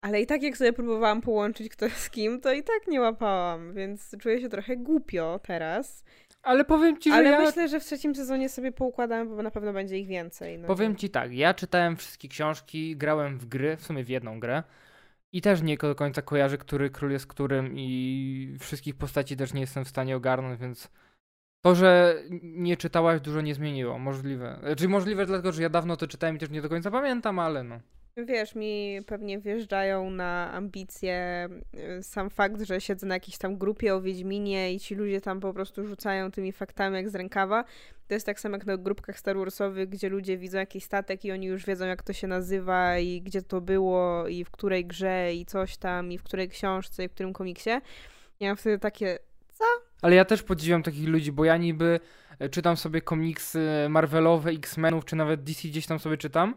Ale 0.01 0.21
i 0.21 0.25
tak 0.25 0.43
jak 0.43 0.57
sobie 0.57 0.73
próbowałam 0.73 1.21
połączyć 1.21 1.69
kto 1.69 1.89
z 1.89 2.09
kim, 2.09 2.41
to 2.41 2.53
i 2.53 2.63
tak 2.63 2.87
nie 2.87 3.01
łapałam, 3.01 3.73
więc 3.73 4.15
czuję 4.19 4.41
się 4.41 4.49
trochę 4.49 4.77
głupio 4.77 5.39
teraz. 5.43 6.03
Ale 6.43 6.65
powiem 6.65 6.97
ci, 6.97 7.09
że 7.09 7.15
Ale 7.15 7.29
ja... 7.29 7.39
myślę, 7.39 7.67
że 7.67 7.79
w 7.79 7.83
trzecim 7.83 8.15
sezonie 8.15 8.49
sobie 8.49 8.71
poukładam, 8.71 9.29
bo 9.29 9.43
na 9.43 9.51
pewno 9.51 9.73
będzie 9.73 9.97
ich 9.97 10.07
więcej. 10.07 10.59
No 10.59 10.67
powiem 10.67 10.95
ci 10.95 11.09
tak, 11.09 11.33
ja 11.33 11.53
czytałem 11.53 11.95
wszystkie 11.95 12.27
książki, 12.27 12.97
grałem 12.97 13.37
w 13.37 13.45
gry, 13.45 13.77
w 13.77 13.85
sumie 13.85 14.03
w 14.03 14.09
jedną 14.09 14.39
grę. 14.39 14.63
I 15.31 15.41
też 15.41 15.61
nie 15.61 15.77
do 15.77 15.95
końca 15.95 16.21
kojarzę, 16.21 16.57
który 16.57 16.89
król 16.89 17.11
jest 17.11 17.27
którym 17.27 17.71
i 17.75 18.57
wszystkich 18.59 18.95
postaci 18.95 19.37
też 19.37 19.53
nie 19.53 19.61
jestem 19.61 19.85
w 19.85 19.89
stanie 19.89 20.15
ogarnąć, 20.15 20.59
więc 20.59 20.89
to, 21.61 21.75
że 21.75 22.15
nie 22.41 22.77
czytałaś 22.77 23.21
dużo 23.21 23.41
nie 23.41 23.55
zmieniło. 23.55 23.99
Możliwe. 23.99 24.53
Czyli 24.53 24.67
znaczy, 24.67 24.87
możliwe 24.87 25.25
dlatego, 25.25 25.51
że 25.51 25.61
ja 25.61 25.69
dawno 25.69 25.97
to 25.97 26.07
czytałem 26.07 26.35
i 26.35 26.39
też 26.39 26.49
nie 26.49 26.61
do 26.61 26.69
końca 26.69 26.91
pamiętam, 26.91 27.39
ale 27.39 27.63
no. 27.63 27.79
Wiesz, 28.25 28.55
mi 28.55 28.99
pewnie 29.05 29.39
wjeżdżają 29.39 30.09
na 30.09 30.51
ambicje 30.53 31.47
y, 31.99 32.03
sam 32.03 32.29
fakt, 32.29 32.61
że 32.61 32.81
siedzę 32.81 33.07
na 33.07 33.15
jakiejś 33.15 33.37
tam 33.37 33.57
grupie 33.57 33.95
o 33.95 34.01
Wiedźminie 34.01 34.73
i 34.73 34.79
ci 34.79 34.95
ludzie 34.95 35.21
tam 35.21 35.39
po 35.39 35.53
prostu 35.53 35.87
rzucają 35.87 36.31
tymi 36.31 36.51
faktami 36.51 36.95
jak 36.95 37.09
z 37.09 37.15
rękawa. 37.15 37.63
To 38.07 38.13
jest 38.13 38.25
tak 38.25 38.39
samo 38.39 38.55
jak 38.55 38.65
na 38.65 38.77
grupkach 38.77 39.19
Star 39.19 39.37
Warsowych, 39.37 39.89
gdzie 39.89 40.09
ludzie 40.09 40.37
widzą 40.37 40.57
jakiś 40.57 40.83
statek 40.83 41.25
i 41.25 41.31
oni 41.31 41.47
już 41.47 41.65
wiedzą 41.65 41.85
jak 41.85 42.03
to 42.03 42.13
się 42.13 42.27
nazywa 42.27 42.97
i 42.97 43.21
gdzie 43.21 43.41
to 43.41 43.61
było 43.61 44.27
i 44.27 44.43
w 44.43 44.51
której 44.51 44.85
grze 44.85 45.33
i 45.33 45.45
coś 45.45 45.77
tam 45.77 46.11
i 46.11 46.17
w 46.17 46.23
której 46.23 46.49
książce 46.49 47.03
i 47.03 47.07
w 47.07 47.11
którym 47.11 47.33
komiksie. 47.33 47.69
Ja 48.39 48.47
mam 48.47 48.57
wtedy 48.57 48.79
takie, 48.79 49.19
Ale 50.01 50.15
ja 50.15 50.25
też 50.25 50.43
podziwiam 50.43 50.83
takich 50.83 51.07
ludzi, 51.07 51.31
bo 51.31 51.45
ja 51.45 51.57
niby 51.57 51.99
e, 52.39 52.49
czytam 52.49 52.77
sobie 52.77 53.01
komiksy 53.01 53.59
Marvelowe, 53.89 54.51
X-Menów, 54.51 55.05
czy 55.05 55.15
nawet 55.15 55.43
DC 55.43 55.67
gdzieś 55.67 55.87
tam 55.87 55.99
sobie 55.99 56.17
czytam. 56.17 56.55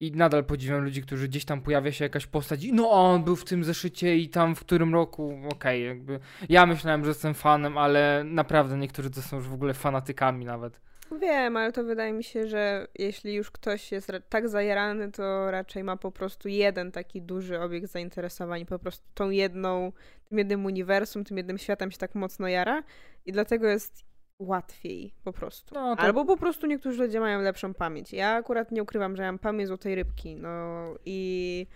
I 0.00 0.12
nadal 0.12 0.44
podziwiam 0.44 0.84
ludzi, 0.84 1.02
którzy 1.02 1.28
gdzieś 1.28 1.44
tam 1.44 1.60
pojawia 1.60 1.92
się 1.92 2.04
jakaś 2.04 2.26
postać 2.26 2.64
i 2.64 2.72
no 2.72 2.90
on 2.90 3.24
był 3.24 3.36
w 3.36 3.44
tym 3.44 3.64
zeszycie 3.64 4.16
i 4.16 4.28
tam 4.28 4.56
w 4.56 4.60
którym 4.60 4.94
roku, 4.94 5.38
okej, 5.52 5.84
jakby 5.84 6.20
ja 6.48 6.66
myślałem, 6.66 7.04
że 7.04 7.10
jestem 7.10 7.34
fanem, 7.34 7.78
ale 7.78 8.24
naprawdę 8.24 8.76
niektórzy 8.76 9.10
to 9.10 9.22
są 9.22 9.36
już 9.36 9.48
w 9.48 9.54
ogóle 9.54 9.74
fanatykami 9.74 10.44
nawet. 10.44 10.80
Wiem, 11.20 11.56
ale 11.56 11.72
to 11.72 11.84
wydaje 11.84 12.12
mi 12.12 12.24
się, 12.24 12.46
że 12.46 12.86
jeśli 12.98 13.34
już 13.34 13.50
ktoś 13.50 13.92
jest 13.92 14.12
tak 14.28 14.48
zajarany, 14.48 15.12
to 15.12 15.50
raczej 15.50 15.84
ma 15.84 15.96
po 15.96 16.12
prostu 16.12 16.48
jeden 16.48 16.92
taki 16.92 17.22
duży 17.22 17.60
obiekt 17.60 17.92
zainteresowań, 17.92 18.66
po 18.66 18.78
prostu 18.78 19.04
tą 19.14 19.30
jedną, 19.30 19.92
tym 20.28 20.38
jednym 20.38 20.64
uniwersum, 20.64 21.24
tym 21.24 21.36
jednym 21.36 21.58
światem 21.58 21.90
się 21.90 21.98
tak 21.98 22.14
mocno 22.14 22.48
jara 22.48 22.82
i 23.26 23.32
dlatego 23.32 23.68
jest 23.68 24.04
łatwiej 24.38 25.14
po 25.24 25.32
prostu. 25.32 25.74
No, 25.74 25.96
to- 25.96 26.02
Albo 26.02 26.24
po 26.24 26.36
prostu 26.36 26.66
niektórzy 26.66 27.02
ludzie 27.02 27.20
mają 27.20 27.40
lepszą 27.40 27.74
pamięć. 27.74 28.12
Ja 28.12 28.30
akurat 28.34 28.72
nie 28.72 28.82
ukrywam, 28.82 29.16
że 29.16 29.22
mam 29.22 29.38
pamięć 29.38 29.68
złotej 29.68 29.94
rybki, 29.94 30.36
no 30.36 30.84
i 31.04 31.66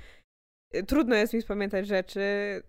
trudno 0.86 1.14
jest 1.14 1.34
mi 1.34 1.42
spamiętać 1.42 1.86
rzeczy, 1.86 2.20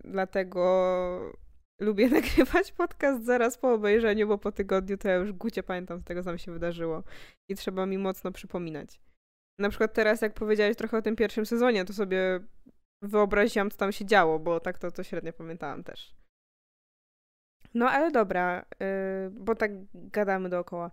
dlatego 0.04 1.32
lubię 1.80 2.08
nagrywać 2.20 2.72
podcast 2.72 3.24
zaraz 3.24 3.58
po 3.58 3.72
obejrzeniu, 3.72 4.28
bo 4.28 4.38
po 4.38 4.52
tygodniu 4.52 4.96
to 4.98 5.08
ja 5.08 5.14
już 5.14 5.32
gucie 5.32 5.62
pamiętam 5.62 6.00
z 6.00 6.04
tego, 6.04 6.22
co 6.22 6.32
mi 6.32 6.38
się 6.38 6.52
wydarzyło. 6.52 7.02
I 7.48 7.54
trzeba 7.54 7.86
mi 7.86 7.98
mocno 7.98 8.32
przypominać. 8.32 9.00
Na 9.58 9.68
przykład 9.68 9.92
teraz, 9.94 10.22
jak 10.22 10.34
powiedziałeś 10.34 10.76
trochę 10.76 10.96
o 10.96 11.02
tym 11.02 11.16
pierwszym 11.16 11.46
sezonie, 11.46 11.84
to 11.84 11.92
sobie 11.92 12.40
wyobraziłam, 13.02 13.70
co 13.70 13.76
tam 13.78 13.92
się 13.92 14.04
działo, 14.04 14.38
bo 14.38 14.60
tak 14.60 14.78
to, 14.78 14.90
to 14.90 15.02
średnio 15.02 15.32
pamiętałam 15.32 15.84
też. 15.84 16.14
No 17.74 17.90
ale 17.90 18.10
dobra, 18.10 18.64
yy, 18.80 18.86
bo 19.30 19.54
tak 19.54 19.70
gadamy 19.94 20.48
dookoła. 20.48 20.90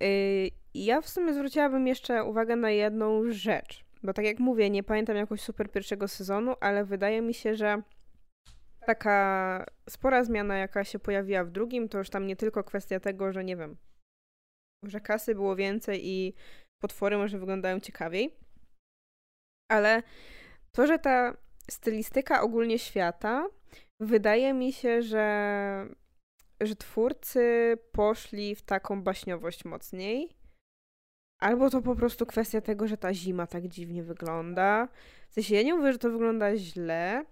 Yy, 0.00 0.50
ja 0.74 1.00
w 1.00 1.08
sumie 1.08 1.34
zwróciłabym 1.34 1.86
jeszcze 1.86 2.24
uwagę 2.24 2.56
na 2.56 2.70
jedną 2.70 3.32
rzecz. 3.32 3.84
Bo 4.02 4.12
tak 4.12 4.24
jak 4.24 4.38
mówię, 4.38 4.70
nie 4.70 4.82
pamiętam 4.82 5.16
jakoś 5.16 5.40
super 5.40 5.70
pierwszego 5.70 6.08
sezonu, 6.08 6.54
ale 6.60 6.84
wydaje 6.84 7.22
mi 7.22 7.34
się, 7.34 7.54
że 7.54 7.82
taka 8.86 9.66
spora 9.88 10.24
zmiana, 10.24 10.56
jaka 10.56 10.84
się 10.84 10.98
pojawiła 10.98 11.44
w 11.44 11.50
drugim, 11.50 11.88
to 11.88 11.98
już 11.98 12.10
tam 12.10 12.26
nie 12.26 12.36
tylko 12.36 12.64
kwestia 12.64 13.00
tego, 13.00 13.32
że 13.32 13.44
nie 13.44 13.56
wiem, 13.56 13.76
że 14.84 15.00
kasy 15.00 15.34
było 15.34 15.56
więcej 15.56 16.08
i 16.08 16.34
potwory 16.82 17.18
może 17.18 17.38
wyglądają 17.38 17.80
ciekawiej, 17.80 18.36
ale 19.70 20.02
to, 20.72 20.86
że 20.86 20.98
ta 20.98 21.36
stylistyka 21.70 22.42
ogólnie 22.42 22.78
świata, 22.78 23.46
wydaje 24.00 24.54
mi 24.54 24.72
się, 24.72 25.02
że, 25.02 25.86
że 26.60 26.76
twórcy 26.76 27.76
poszli 27.92 28.54
w 28.54 28.62
taką 28.62 29.02
baśniowość 29.02 29.64
mocniej. 29.64 30.28
Albo 31.42 31.70
to 31.70 31.82
po 31.82 31.96
prostu 31.96 32.26
kwestia 32.26 32.60
tego, 32.60 32.88
że 32.88 32.96
ta 32.96 33.14
zima 33.14 33.46
tak 33.46 33.68
dziwnie 33.68 34.02
wygląda. 34.02 34.88
W 35.28 35.34
sensie 35.34 35.54
ja 35.54 35.62
nie 35.62 35.74
mówię, 35.74 35.92
że 35.92 35.98
to 35.98 36.10
wygląda 36.10 36.56
źle, 36.56 37.24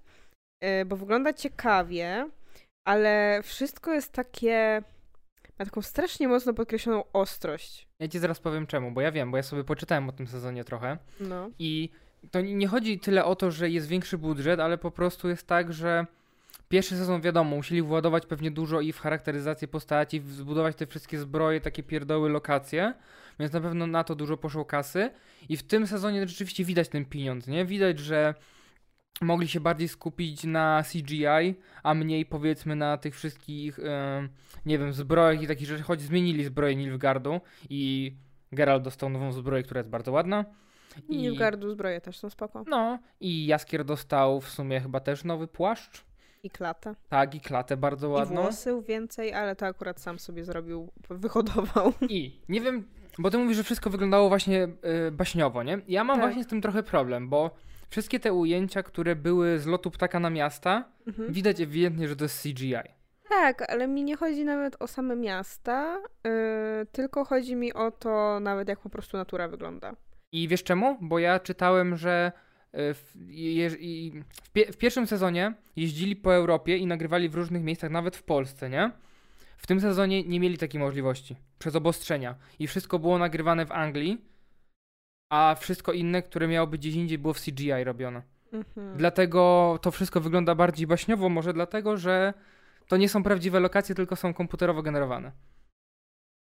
yy, 0.62 0.84
bo 0.86 0.96
wygląda 0.96 1.32
ciekawie, 1.32 2.30
ale 2.86 3.40
wszystko 3.42 3.92
jest 3.94 4.12
takie. 4.12 4.82
ma 5.58 5.64
taką 5.64 5.82
strasznie 5.82 6.28
mocno 6.28 6.54
podkreśloną 6.54 7.04
ostrość. 7.12 7.88
Ja 8.00 8.08
ci 8.08 8.18
zaraz 8.18 8.40
powiem 8.40 8.66
czemu, 8.66 8.92
bo 8.92 9.00
ja 9.00 9.12
wiem, 9.12 9.30
bo 9.30 9.36
ja 9.36 9.42
sobie 9.42 9.64
poczytałem 9.64 10.08
o 10.08 10.12
tym 10.12 10.26
sezonie 10.26 10.64
trochę 10.64 10.98
No. 11.20 11.50
i 11.58 11.90
to 12.30 12.40
nie 12.40 12.66
chodzi 12.68 13.00
tyle 13.00 13.24
o 13.24 13.36
to, 13.36 13.50
że 13.50 13.70
jest 13.70 13.86
większy 13.88 14.18
budżet, 14.18 14.60
ale 14.60 14.78
po 14.78 14.90
prostu 14.90 15.28
jest 15.28 15.46
tak, 15.46 15.72
że 15.72 16.06
pierwszy 16.68 16.96
sezon 16.96 17.20
wiadomo, 17.20 17.56
musieli 17.56 17.82
władować 17.82 18.26
pewnie 18.26 18.50
dużo 18.50 18.80
i 18.80 18.92
w 18.92 19.00
charakteryzację 19.00 19.68
postaci, 19.68 20.20
zbudować 20.20 20.76
te 20.76 20.86
wszystkie 20.86 21.18
zbroje, 21.18 21.60
takie 21.60 21.82
pierdoły, 21.82 22.28
lokacje, 22.28 22.94
więc 23.40 23.52
na 23.52 23.60
pewno 23.60 23.86
na 23.86 24.04
to 24.04 24.14
dużo 24.14 24.36
poszło 24.36 24.64
kasy 24.64 25.10
i 25.48 25.56
w 25.56 25.62
tym 25.62 25.86
sezonie 25.86 26.28
rzeczywiście 26.28 26.64
widać 26.64 26.88
ten 26.88 27.04
pieniądz, 27.04 27.46
nie? 27.46 27.64
Widać, 27.64 27.98
że 27.98 28.34
mogli 29.20 29.48
się 29.48 29.60
bardziej 29.60 29.88
skupić 29.88 30.44
na 30.44 30.84
CGI, 30.92 31.54
a 31.82 31.94
mniej 31.94 32.26
powiedzmy 32.26 32.76
na 32.76 32.96
tych 32.96 33.14
wszystkich, 33.14 33.78
em, 33.78 34.28
nie 34.66 34.78
wiem, 34.78 34.92
zbrojach 34.92 35.42
i 35.42 35.46
takich 35.46 35.68
rzeczy, 35.68 35.82
choć 35.82 36.00
zmienili 36.00 36.44
zbroję 36.44 36.76
Nilfgaardu 36.76 37.40
i 37.70 38.12
Geralt 38.52 38.82
dostał 38.82 39.08
nową 39.08 39.32
zbroję, 39.32 39.62
która 39.62 39.78
jest 39.78 39.90
bardzo 39.90 40.12
ładna. 40.12 40.44
I 41.08 41.16
Nilfgaardu 41.16 41.70
zbroje 41.70 42.00
też 42.00 42.18
są 42.18 42.30
spoko. 42.30 42.64
No, 42.66 42.98
i 43.20 43.46
Jaskier 43.46 43.84
dostał 43.84 44.40
w 44.40 44.48
sumie 44.48 44.80
chyba 44.80 45.00
też 45.00 45.24
nowy 45.24 45.48
płaszcz. 45.48 46.07
I 46.42 46.50
klatę. 46.50 46.94
Tak, 47.08 47.34
i 47.34 47.40
klatę 47.40 47.76
bardzo 47.76 48.06
I 48.08 48.10
ładną. 48.10 48.42
włosy 48.42 48.82
więcej, 48.88 49.34
ale 49.34 49.56
to 49.56 49.66
akurat 49.66 50.00
sam 50.00 50.18
sobie 50.18 50.44
zrobił, 50.44 50.92
wyhodował. 51.10 51.92
I 52.08 52.40
nie 52.48 52.60
wiem, 52.60 52.88
bo 53.18 53.30
ty 53.30 53.38
mówisz, 53.38 53.56
że 53.56 53.62
wszystko 53.64 53.90
wyglądało 53.90 54.28
właśnie 54.28 54.68
y, 55.08 55.10
baśniowo, 55.12 55.62
nie? 55.62 55.78
Ja 55.88 56.04
mam 56.04 56.16
Tak. 56.16 56.24
właśnie 56.26 56.44
z 56.44 56.46
tym 56.46 56.60
trochę 56.60 56.82
problem, 56.82 57.28
bo 57.28 57.50
wszystkie 57.88 58.20
te 58.20 58.32
ujęcia, 58.32 58.82
które 58.82 59.16
były 59.16 59.58
z 59.58 59.66
lotu 59.66 59.90
ptaka 59.90 60.20
na 60.20 60.30
miasta, 60.30 60.84
Mhm. 61.06 61.32
widać 61.32 61.60
ewidentnie, 61.60 62.08
że 62.08 62.16
to 62.16 62.24
jest 62.24 62.42
CGI. 62.42 62.74
Tak, 63.28 63.70
ale 63.72 63.88
mi 63.88 64.04
nie 64.04 64.16
chodzi 64.16 64.44
nawet 64.44 64.76
o 64.82 64.86
same 64.86 65.16
miasta, 65.16 65.98
yy, 66.24 66.30
tylko 66.92 67.24
chodzi 67.24 67.56
mi 67.56 67.72
o 67.72 67.90
to 67.90 68.40
nawet 68.40 68.68
jak 68.68 68.80
po 68.80 68.90
prostu 68.90 69.16
natura 69.16 69.48
wygląda. 69.48 69.92
I 70.32 70.48
wiesz 70.48 70.62
czemu? 70.64 70.98
Bo 71.00 71.18
ja 71.18 71.40
czytałem, 71.40 71.96
że 71.96 72.32
w, 72.72 73.14
je, 73.28 73.66
i 73.66 74.22
w, 74.42 74.50
pie, 74.50 74.72
w 74.72 74.76
pierwszym 74.76 75.06
sezonie 75.06 75.54
jeździli 75.76 76.16
po 76.16 76.34
Europie 76.34 76.76
i 76.76 76.86
nagrywali 76.86 77.28
w 77.28 77.34
różnych 77.34 77.62
miejscach, 77.62 77.90
nawet 77.90 78.16
w 78.16 78.22
Polsce, 78.22 78.70
nie? 78.70 78.90
W 79.56 79.66
tym 79.66 79.80
sezonie 79.80 80.24
nie 80.24 80.40
mieli 80.40 80.58
takiej 80.58 80.80
możliwości 80.80 81.36
przez 81.58 81.76
obostrzenia 81.76 82.34
i 82.58 82.66
wszystko 82.66 82.98
było 82.98 83.18
nagrywane 83.18 83.66
w 83.66 83.72
Anglii, 83.72 84.24
a 85.30 85.56
wszystko 85.60 85.92
inne, 85.92 86.22
które 86.22 86.48
miało 86.48 86.66
być 86.66 86.80
gdzieś 86.80 86.94
indziej, 86.94 87.18
było 87.18 87.34
w 87.34 87.40
CGI 87.40 87.84
robione. 87.84 88.22
Mhm. 88.52 88.96
Dlatego 88.96 89.78
to 89.82 89.90
wszystko 89.90 90.20
wygląda 90.20 90.54
bardziej 90.54 90.86
baśniowo, 90.86 91.28
może 91.28 91.52
dlatego, 91.52 91.96
że 91.96 92.34
to 92.88 92.96
nie 92.96 93.08
są 93.08 93.22
prawdziwe 93.22 93.60
lokacje, 93.60 93.94
tylko 93.94 94.16
są 94.16 94.34
komputerowo 94.34 94.82
generowane. 94.82 95.32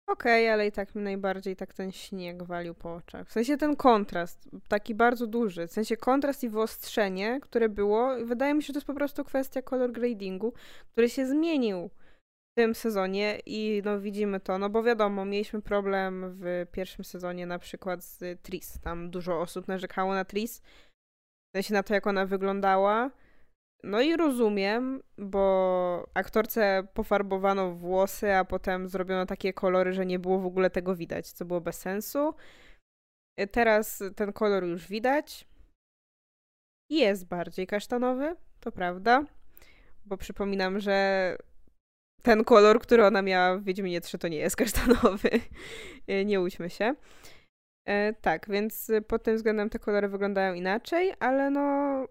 Okej, 0.08 0.48
ale 0.48 0.66
i 0.66 0.72
tak 0.72 0.94
mi 0.94 1.02
najbardziej 1.02 1.56
tak 1.56 1.74
ten 1.74 1.92
śnieg 1.92 2.42
walił 2.42 2.74
po 2.74 2.94
oczach. 2.94 3.28
W 3.28 3.32
sensie 3.32 3.56
ten 3.56 3.76
kontrast, 3.76 4.48
taki 4.68 4.94
bardzo 4.94 5.26
duży. 5.26 5.66
W 5.66 5.72
sensie 5.72 5.96
kontrast 5.96 6.44
i 6.44 6.48
wyostrzenie, 6.48 7.40
które 7.40 7.68
było. 7.68 8.24
Wydaje 8.24 8.54
mi 8.54 8.62
się, 8.62 8.66
że 8.66 8.72
to 8.72 8.78
jest 8.78 8.86
po 8.86 8.94
prostu 8.94 9.24
kwestia 9.24 9.62
color 9.62 9.92
gradingu, 9.92 10.52
który 10.92 11.08
się 11.08 11.26
zmienił 11.26 11.90
w 12.52 12.54
tym 12.54 12.74
sezonie 12.74 13.40
i 13.46 13.82
no 13.84 14.00
widzimy 14.00 14.40
to, 14.40 14.58
no 14.58 14.70
bo 14.70 14.82
wiadomo, 14.82 15.24
mieliśmy 15.24 15.62
problem 15.62 16.24
w 16.32 16.66
pierwszym 16.72 17.04
sezonie 17.04 17.46
na 17.46 17.58
przykład 17.58 18.04
z 18.04 18.42
Tris. 18.42 18.80
Tam 18.80 19.10
dużo 19.10 19.40
osób 19.40 19.68
narzekało 19.68 20.14
na 20.14 20.24
Tris, 20.24 20.60
w 21.48 21.56
sensie 21.56 21.74
na 21.74 21.82
to, 21.82 21.94
jak 21.94 22.06
ona 22.06 22.26
wyglądała. 22.26 23.10
No 23.82 24.00
i 24.00 24.16
rozumiem, 24.16 25.02
bo 25.18 26.10
aktorce 26.14 26.88
pofarbowano 26.94 27.74
włosy, 27.74 28.34
a 28.34 28.44
potem 28.44 28.88
zrobiono 28.88 29.26
takie 29.26 29.52
kolory, 29.52 29.92
że 29.92 30.06
nie 30.06 30.18
było 30.18 30.38
w 30.38 30.46
ogóle 30.46 30.70
tego 30.70 30.96
widać, 30.96 31.32
co 31.32 31.44
było 31.44 31.60
bez 31.60 31.78
sensu. 31.78 32.34
Y, 33.40 33.46
Teraz 33.46 34.02
ten 34.16 34.32
kolor 34.32 34.64
już 34.64 34.88
widać. 34.88 35.48
Jest 36.90 37.26
bardziej 37.28 37.66
kasztanowy, 37.66 38.36
to 38.60 38.72
prawda. 38.72 39.24
Bo 40.04 40.16
przypominam, 40.16 40.80
że 40.80 41.36
ten 42.22 42.44
kolor, 42.44 42.80
który 42.80 43.06
ona 43.06 43.22
miała 43.22 43.58
w 43.58 43.64
Wiedźminie 43.64 44.00
3 44.00 44.18
to 44.18 44.28
nie 44.28 44.36
jest 44.36 44.56
kasztanowy. 44.56 45.30
Y, 46.10 46.24
nie 46.26 46.40
łudźmy 46.40 46.70
się. 46.70 46.94
E, 47.88 48.12
tak, 48.20 48.46
więc 48.50 48.90
pod 49.06 49.22
tym 49.22 49.36
względem 49.36 49.70
te 49.70 49.78
kolory 49.78 50.08
wyglądają 50.08 50.54
inaczej, 50.54 51.12
ale 51.20 51.50
no 51.50 51.60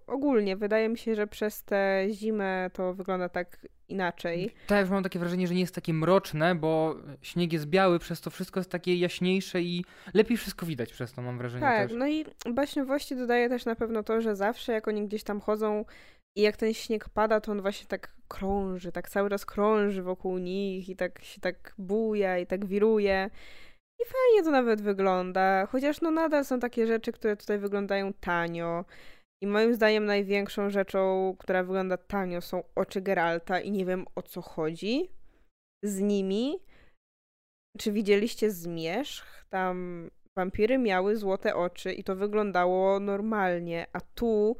ogólnie 0.07 0.55
wydaje 0.55 0.89
mi 0.89 0.97
się, 0.97 1.15
że 1.15 1.27
przez 1.27 1.63
tę 1.63 2.07
zimę 2.11 2.69
to 2.73 2.93
wygląda 2.93 3.29
tak 3.29 3.57
inaczej. 3.89 4.53
Tak, 4.67 4.81
już 4.81 4.89
mam 4.89 5.03
takie 5.03 5.19
wrażenie, 5.19 5.47
że 5.47 5.53
nie 5.53 5.59
jest 5.61 5.75
takie 5.75 5.93
mroczne, 5.93 6.55
bo 6.55 6.95
śnieg 7.21 7.53
jest 7.53 7.65
biały, 7.65 7.99
przez 7.99 8.21
to 8.21 8.29
wszystko 8.29 8.59
jest 8.59 8.69
takie 8.71 8.95
jaśniejsze 8.95 9.61
i 9.61 9.85
lepiej 10.13 10.37
wszystko 10.37 10.65
widać 10.65 10.93
przez 10.93 11.13
to, 11.13 11.21
mam 11.21 11.37
wrażenie 11.37 11.61
Tak, 11.61 11.89
też. 11.89 11.97
no 11.97 12.07
i 12.07 12.25
baśniowości 12.53 13.15
dodaje 13.15 13.49
też 13.49 13.65
na 13.65 13.75
pewno 13.75 14.03
to, 14.03 14.21
że 14.21 14.35
zawsze 14.35 14.73
jak 14.73 14.87
oni 14.87 15.07
gdzieś 15.07 15.23
tam 15.23 15.41
chodzą 15.41 15.85
i 16.35 16.41
jak 16.41 16.57
ten 16.57 16.73
śnieg 16.73 17.09
pada, 17.09 17.41
to 17.41 17.51
on 17.51 17.61
właśnie 17.61 17.87
tak 17.87 18.13
krąży, 18.27 18.91
tak 18.91 19.09
cały 19.09 19.29
czas 19.29 19.45
krąży 19.45 20.03
wokół 20.03 20.37
nich 20.37 20.89
i 20.89 20.95
tak 20.95 21.23
się 21.23 21.41
tak 21.41 21.73
buja 21.77 22.37
i 22.39 22.47
tak 22.47 22.65
wiruje. 22.65 23.29
I 23.99 24.03
fajnie 24.05 24.43
to 24.43 24.51
nawet 24.51 24.81
wygląda, 24.81 25.65
chociaż 25.65 26.01
no 26.01 26.11
nadal 26.11 26.45
są 26.45 26.59
takie 26.59 26.87
rzeczy, 26.87 27.11
które 27.11 27.37
tutaj 27.37 27.59
wyglądają 27.59 28.13
tanio. 28.13 28.85
I 29.43 29.47
moim 29.47 29.75
zdaniem 29.75 30.05
największą 30.05 30.69
rzeczą, 30.69 31.35
która 31.39 31.63
wygląda 31.63 31.97
tanio, 31.97 32.41
są 32.41 32.63
oczy 32.75 33.01
Geralta 33.01 33.59
i 33.59 33.71
nie 33.71 33.85
wiem 33.85 34.05
o 34.15 34.21
co 34.21 34.41
chodzi 34.41 35.09
z 35.83 35.99
nimi. 36.01 36.59
Czy 37.77 37.91
widzieliście 37.91 38.51
zmierzch? 38.51 39.45
Tam 39.49 40.09
wampiry 40.37 40.77
miały 40.77 41.15
złote 41.15 41.55
oczy 41.55 41.93
i 41.93 42.03
to 42.03 42.15
wyglądało 42.15 42.99
normalnie, 42.99 43.87
a 43.93 44.01
tu 44.01 44.57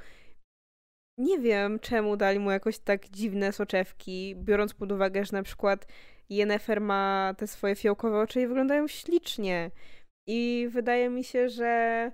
nie 1.20 1.40
wiem, 1.40 1.80
czemu 1.80 2.18
dali 2.18 2.40
mu 2.40 2.52
jakoś 2.52 2.80
tak 2.80 3.10
dziwne 3.10 3.52
soczewki, 3.52 4.36
biorąc 4.36 4.74
pod 4.74 4.92
uwagę, 4.92 5.26
że 5.26 5.34
na 5.34 5.44
przykład 5.44 5.88
Yennefer 6.30 6.82
ma 6.82 7.34
te 7.38 7.48
swoje 7.48 7.76
fiołkowe 7.76 8.20
oczy 8.20 8.42
i 8.42 8.48
wyglądają 8.48 8.88
ślicznie. 8.88 9.72
I 10.28 10.68
wydaje 10.72 11.10
mi 11.10 11.24
się, 11.24 11.50
że 11.50 12.12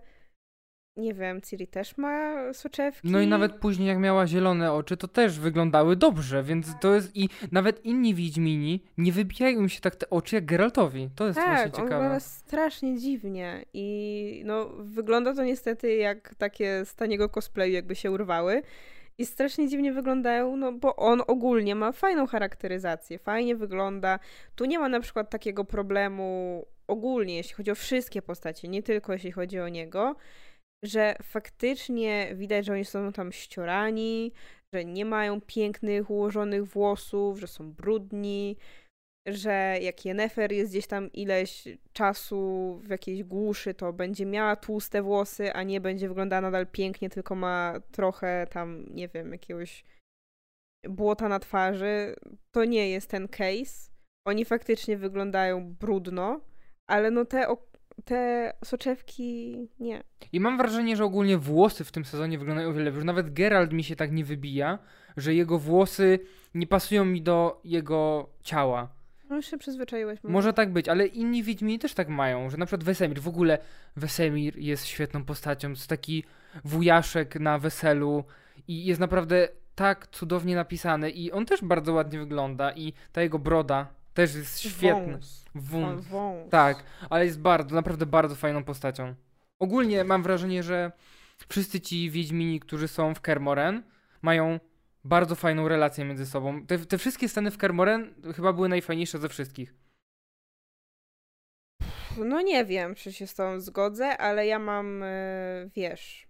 nie 0.98 1.13
wiem, 1.13 1.41
Ciri 1.41 1.67
też 1.67 1.98
ma 1.98 2.34
soczewki. 2.53 3.12
No 3.12 3.22
i 3.22 3.27
nawet 3.27 3.53
później 3.53 3.88
jak 3.88 3.98
miała 3.98 4.27
zielone 4.27 4.74
oczy, 4.74 4.98
to 4.98 5.08
też 5.08 5.39
wyglądały 5.39 5.96
dobrze, 5.96 6.43
więc 6.43 6.67
to 6.82 6.96
jest 6.96 7.15
i 7.15 7.29
nawet 7.51 7.86
inni 7.86 8.15
Wiedźmini 8.15 8.84
nie 8.98 9.12
wybijają 9.12 9.60
im 9.60 9.70
się 9.70 9.82
tak 9.82 9.96
te 9.96 10.10
oczy 10.10 10.36
jak 10.36 10.46
Geraltowi. 10.46 11.10
To 11.15 11.27
jest 11.27 11.39
tak, 11.39 11.48
właśnie 11.48 11.72
ciekawe. 11.72 11.89
wygląda 11.89 12.20
strasznie 12.20 12.98
dziwnie 13.00 13.65
i 13.74 14.41
no 14.46 14.70
wygląda 14.79 15.34
to 15.34 15.43
niestety 15.43 15.96
jak 15.96 16.36
takie 16.36 16.86
z 16.86 16.96
taniego 16.96 17.29
cosplayu 17.29 17.74
jakby 17.74 17.96
się 17.96 18.12
urwały 18.12 18.62
i 19.17 19.25
strasznie 19.25 19.67
dziwnie 19.67 19.93
wyglądają, 19.93 20.55
no 20.55 20.72
bo 20.72 20.96
on 20.96 21.22
ogólnie 21.27 21.75
ma 21.75 21.91
fajną 21.91 22.27
charakteryzację, 22.27 23.20
fajnie 23.20 23.55
wygląda. 23.55 24.20
Tu 24.55 24.65
nie 24.65 24.79
ma 24.79 24.89
na 24.89 25.00
przykład 25.00 25.29
takiego 25.29 25.65
problemu 25.65 26.65
ogólnie, 26.88 27.38
jeśli 27.38 27.53
chodzi 27.53 27.72
o 27.72 27.75
wszystkie 27.75 28.22
postacie, 28.22 28.67
nie 28.67 28.84
tylko 28.84 29.13
jeśli 29.13 29.32
chodzi 29.32 29.60
o 29.60 29.70
niego, 29.70 30.15
że 30.84 31.15
faktycznie 31.24 32.32
widać, 32.36 32.65
że 32.65 32.74
oni 32.74 32.86
są 32.86 33.12
tam 33.12 33.32
ściorani, 33.32 34.32
że 34.74 34.86
nie 34.86 35.05
mają 35.05 35.41
pięknych, 35.41 36.10
ułożonych 36.10 36.65
włosów, 36.65 37.39
że 37.39 37.48
są 37.48 37.72
brudni, 37.72 38.58
że 39.25 39.77
jak 39.82 40.06
Yennefer 40.06 40.51
jest 40.51 40.72
gdzieś 40.72 40.88
tam 40.88 41.12
ileś 41.12 41.68
czasu 41.94 42.80
w 42.84 42.89
jakiejś 42.89 43.24
głuszy, 43.24 43.74
to 43.74 43.94
będzie 43.94 44.25
miała 44.25 44.56
tłuste 44.56 45.01
włosy, 45.01 45.53
a 45.53 45.63
nie 45.63 45.82
będzie 45.82 46.08
wyglądała 46.08 46.42
nadal 46.42 46.68
pięknie, 46.68 47.10
tylko 47.10 47.36
ma 47.36 47.74
trochę 47.92 48.48
tam, 48.50 48.86
nie 48.89 49.08
wiem, 49.08 49.32
jakiegoś 49.32 49.84
błota 50.89 51.30
na 51.30 51.39
twarzy. 51.39 52.15
To 52.51 52.65
nie 52.65 52.89
jest 52.89 53.10
ten 53.10 53.27
case. 53.27 53.92
Oni 54.27 54.46
faktycznie 54.46 54.98
wyglądają 54.98 55.74
brudno, 55.74 56.42
ale 56.88 57.12
no 57.12 57.25
te, 57.25 57.48
te 58.06 58.53
soczewki 58.63 59.58
nie. 59.80 60.03
I 60.32 60.39
mam 60.39 60.58
wrażenie, 60.58 60.96
że 60.96 61.06
ogólnie 61.06 61.38
włosy 61.38 61.84
w 61.84 61.92
tym 61.92 62.06
sezonie 62.06 62.38
wyglądają 62.38 62.70
o 62.70 62.74
wiele 62.74 62.86
lepiej. 62.86 63.06
Nawet 63.06 63.34
Geralt 63.34 63.74
mi 63.74 63.84
się 63.84 63.96
tak 63.96 64.12
nie 64.12 64.25
wybija, 64.25 64.80
że 65.18 65.34
jego 65.34 65.60
włosy 65.60 66.20
nie 66.53 66.68
pasują 66.68 67.06
mi 67.06 67.22
do 67.22 67.62
jego 67.63 68.30
ciała. 68.44 69.02
No 69.33 69.41
się 69.41 69.57
przyzwyczaiłeś. 69.57 70.23
Może. 70.23 70.33
może 70.33 70.53
tak 70.53 70.73
być, 70.73 70.89
ale 70.89 71.07
inni 71.07 71.43
Wiedźmini 71.43 71.79
też 71.79 71.93
tak 71.93 72.09
mają, 72.09 72.49
że 72.49 72.57
na 72.57 72.65
przykład 72.65 72.83
Wesemir, 72.83 73.21
w 73.21 73.27
ogóle 73.27 73.57
Wesemir 73.95 74.57
jest 74.57 74.85
świetną 74.85 75.25
postacią, 75.25 75.69
jest 75.69 75.87
taki 75.87 76.23
wujaszek 76.65 77.39
na 77.39 77.59
weselu 77.59 78.23
i 78.67 78.85
jest 78.85 78.99
naprawdę 78.99 79.47
tak 79.75 80.07
cudownie 80.07 80.55
napisany 80.55 81.09
i 81.09 81.31
on 81.31 81.45
też 81.45 81.61
bardzo 81.61 81.93
ładnie 81.93 82.19
wygląda 82.19 82.71
i 82.71 82.93
ta 83.11 83.21
jego 83.21 83.39
broda 83.39 83.87
też 84.13 84.35
jest 84.35 84.59
świetna. 84.59 85.17
Wąs. 85.55 86.05
Wąs. 86.09 86.49
Tak, 86.49 86.83
ale 87.09 87.25
jest 87.25 87.39
bardzo, 87.41 87.75
naprawdę 87.75 88.05
bardzo 88.05 88.35
fajną 88.35 88.63
postacią. 88.63 89.15
Ogólnie 89.59 90.03
mam 90.03 90.23
wrażenie, 90.23 90.63
że 90.63 90.91
wszyscy 91.49 91.81
ci 91.81 92.09
Wiedźmini, 92.09 92.59
którzy 92.59 92.87
są 92.87 93.15
w 93.15 93.21
Kermoren, 93.21 93.83
mają 94.21 94.59
bardzo 95.03 95.36
fajną 95.36 95.67
relację 95.67 96.05
między 96.05 96.25
sobą. 96.25 96.65
Te, 96.65 96.79
te 96.79 96.98
wszystkie 96.98 97.29
sceny 97.29 97.51
w 97.51 97.57
Kermoren 97.57 98.13
chyba 98.36 98.53
były 98.53 98.69
najfajniejsze 98.69 99.19
ze 99.19 99.29
wszystkich. 99.29 99.74
No 102.17 102.41
nie 102.41 102.65
wiem, 102.65 102.95
czy 102.95 103.13
się 103.13 103.27
z 103.27 103.33
tą 103.33 103.60
zgodzę, 103.60 104.17
ale 104.17 104.48
ja 104.48 104.60
mam, 104.60 105.01
yy, 105.01 105.69
wiesz, 105.75 106.27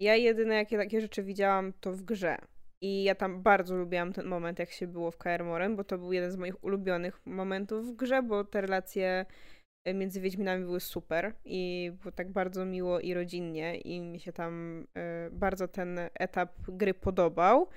ja 0.00 0.16
jedyne 0.16 0.54
jakie 0.54 0.78
takie 0.78 1.00
rzeczy 1.00 1.22
widziałam 1.22 1.72
to 1.80 1.92
w 1.92 2.02
grze. 2.02 2.36
I 2.80 3.04
ja 3.04 3.14
tam 3.14 3.42
bardzo 3.42 3.76
lubiłam 3.76 4.12
ten 4.12 4.26
moment, 4.26 4.58
jak 4.58 4.70
się 4.70 4.86
było 4.86 5.10
w 5.10 5.18
KR 5.18 5.44
Morem, 5.44 5.76
bo 5.76 5.84
to 5.84 5.98
był 5.98 6.12
jeden 6.12 6.32
z 6.32 6.36
moich 6.36 6.64
ulubionych 6.64 7.20
momentów 7.26 7.86
w 7.86 7.96
grze, 7.96 8.22
bo 8.22 8.44
te 8.44 8.60
relacje 8.60 9.26
między 9.94 10.20
Wiedźminami 10.20 10.64
były 10.64 10.80
super 10.80 11.32
i 11.44 11.92
było 12.02 12.12
tak 12.12 12.30
bardzo 12.32 12.64
miło 12.64 13.00
i 13.00 13.14
rodzinnie 13.14 13.78
i 13.78 14.00
mi 14.00 14.20
się 14.20 14.32
tam 14.32 14.80
y, 14.80 15.30
bardzo 15.30 15.68
ten 15.68 16.00
etap 16.14 16.50
gry 16.68 16.94
podobał. 16.94 17.68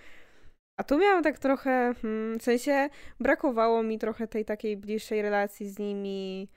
A 0.79 0.83
tu 0.83 0.97
miałam 0.97 1.23
tak 1.23 1.39
trochę, 1.39 1.93
hmm, 2.01 2.39
w 2.39 2.43
sensie 2.43 2.89
brakowało 3.19 3.83
mi 3.83 3.99
trochę 3.99 4.27
tej 4.27 4.45
takiej 4.45 4.77
bliższej 4.77 5.21
relacji 5.21 5.69
z 5.69 5.79
nimi, 5.79 6.49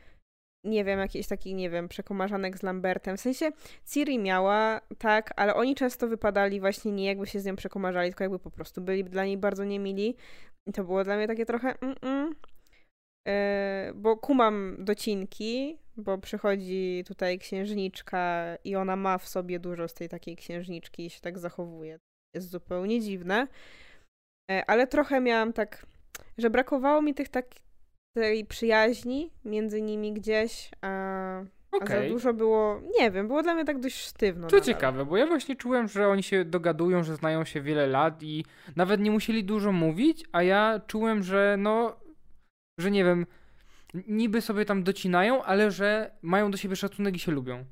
nie 0.64 0.84
wiem, 0.84 0.98
jakiś 0.98 1.26
taki, 1.26 1.54
nie 1.54 1.70
wiem, 1.70 1.88
przekomarzanek 1.88 2.58
z 2.58 2.62
Lambertem. 2.62 3.16
W 3.16 3.20
sensie 3.20 3.50
Ciri 3.84 4.18
miała, 4.18 4.80
tak, 4.98 5.32
ale 5.36 5.54
oni 5.54 5.74
często 5.74 6.08
wypadali 6.08 6.60
właśnie 6.60 6.92
nie 6.92 7.06
jakby 7.06 7.26
się 7.26 7.40
z 7.40 7.44
nią 7.44 7.56
przekomarzali, 7.56 8.10
tylko 8.10 8.24
jakby 8.24 8.38
po 8.38 8.50
prostu 8.50 8.80
byli 8.80 9.04
dla 9.04 9.24
niej 9.24 9.38
bardzo 9.38 9.64
niemili. 9.64 10.16
I 10.66 10.72
to 10.72 10.84
było 10.84 11.04
dla 11.04 11.16
mnie 11.16 11.26
takie 11.26 11.46
trochę 11.46 11.74
mm, 11.80 11.94
-mm. 11.94 12.32
Yy, 13.26 13.94
bo 13.94 14.16
kumam 14.16 14.76
docinki, 14.78 15.78
bo 15.96 16.18
przychodzi 16.18 17.04
tutaj 17.06 17.38
księżniczka 17.38 18.56
i 18.64 18.76
ona 18.76 18.96
ma 18.96 19.18
w 19.18 19.28
sobie 19.28 19.58
dużo 19.58 19.88
z 19.88 19.94
tej 19.94 20.08
takiej 20.08 20.36
księżniczki 20.36 21.06
i 21.06 21.10
się 21.10 21.20
tak 21.20 21.38
zachowuje. 21.38 21.98
Jest 22.34 22.50
zupełnie 22.50 23.00
dziwne. 23.00 23.48
Yy, 24.50 24.66
ale 24.66 24.86
trochę 24.86 25.20
miałam 25.20 25.52
tak, 25.52 25.86
że 26.38 26.50
brakowało 26.50 27.02
mi 27.02 27.14
tych 27.14 27.28
tak, 27.28 27.46
tej 28.14 28.44
przyjaźni 28.44 29.30
między 29.44 29.82
nimi 29.82 30.12
gdzieś, 30.12 30.70
a, 30.80 31.44
okay. 31.72 31.98
a 31.98 32.02
za 32.02 32.08
dużo 32.08 32.34
było, 32.34 32.80
nie 33.00 33.10
wiem, 33.10 33.28
było 33.28 33.42
dla 33.42 33.54
mnie 33.54 33.64
tak 33.64 33.80
dość 33.80 33.96
sztywno. 33.96 34.48
To 34.48 34.56
nadal. 34.56 34.66
ciekawe, 34.66 35.06
bo 35.06 35.16
ja 35.16 35.26
właśnie 35.26 35.56
czułem, 35.56 35.88
że 35.88 36.08
oni 36.08 36.22
się 36.22 36.44
dogadują, 36.44 37.04
że 37.04 37.16
znają 37.16 37.44
się 37.44 37.60
wiele 37.60 37.86
lat 37.86 38.22
i 38.22 38.44
nawet 38.76 39.00
nie 39.00 39.10
musieli 39.10 39.44
dużo 39.44 39.72
mówić, 39.72 40.24
a 40.32 40.42
ja 40.42 40.80
czułem, 40.86 41.22
że 41.22 41.56
no, 41.58 41.96
że 42.78 42.90
nie 42.90 43.04
wiem, 43.04 43.26
niby 43.94 44.40
sobie 44.40 44.64
tam 44.64 44.82
docinają, 44.82 45.42
ale 45.42 45.70
że 45.70 46.10
mają 46.22 46.50
do 46.50 46.56
siebie 46.56 46.76
szacunek 46.76 47.16
i 47.16 47.18
się 47.18 47.32
lubią. 47.32 47.64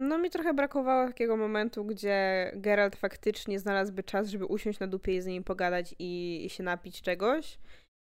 No 0.00 0.18
mi 0.18 0.30
trochę 0.30 0.54
brakowało 0.54 1.06
takiego 1.06 1.36
momentu, 1.36 1.84
gdzie 1.84 2.50
Geralt 2.54 2.96
faktycznie 2.96 3.58
znalazłby 3.58 4.02
czas, 4.02 4.28
żeby 4.28 4.46
usiąść 4.46 4.78
na 4.78 4.86
dupie 4.86 5.16
i 5.16 5.20
z 5.20 5.26
nimi 5.26 5.44
pogadać 5.44 5.94
i, 5.98 6.42
i 6.46 6.50
się 6.50 6.62
napić 6.62 7.02
czegoś 7.02 7.58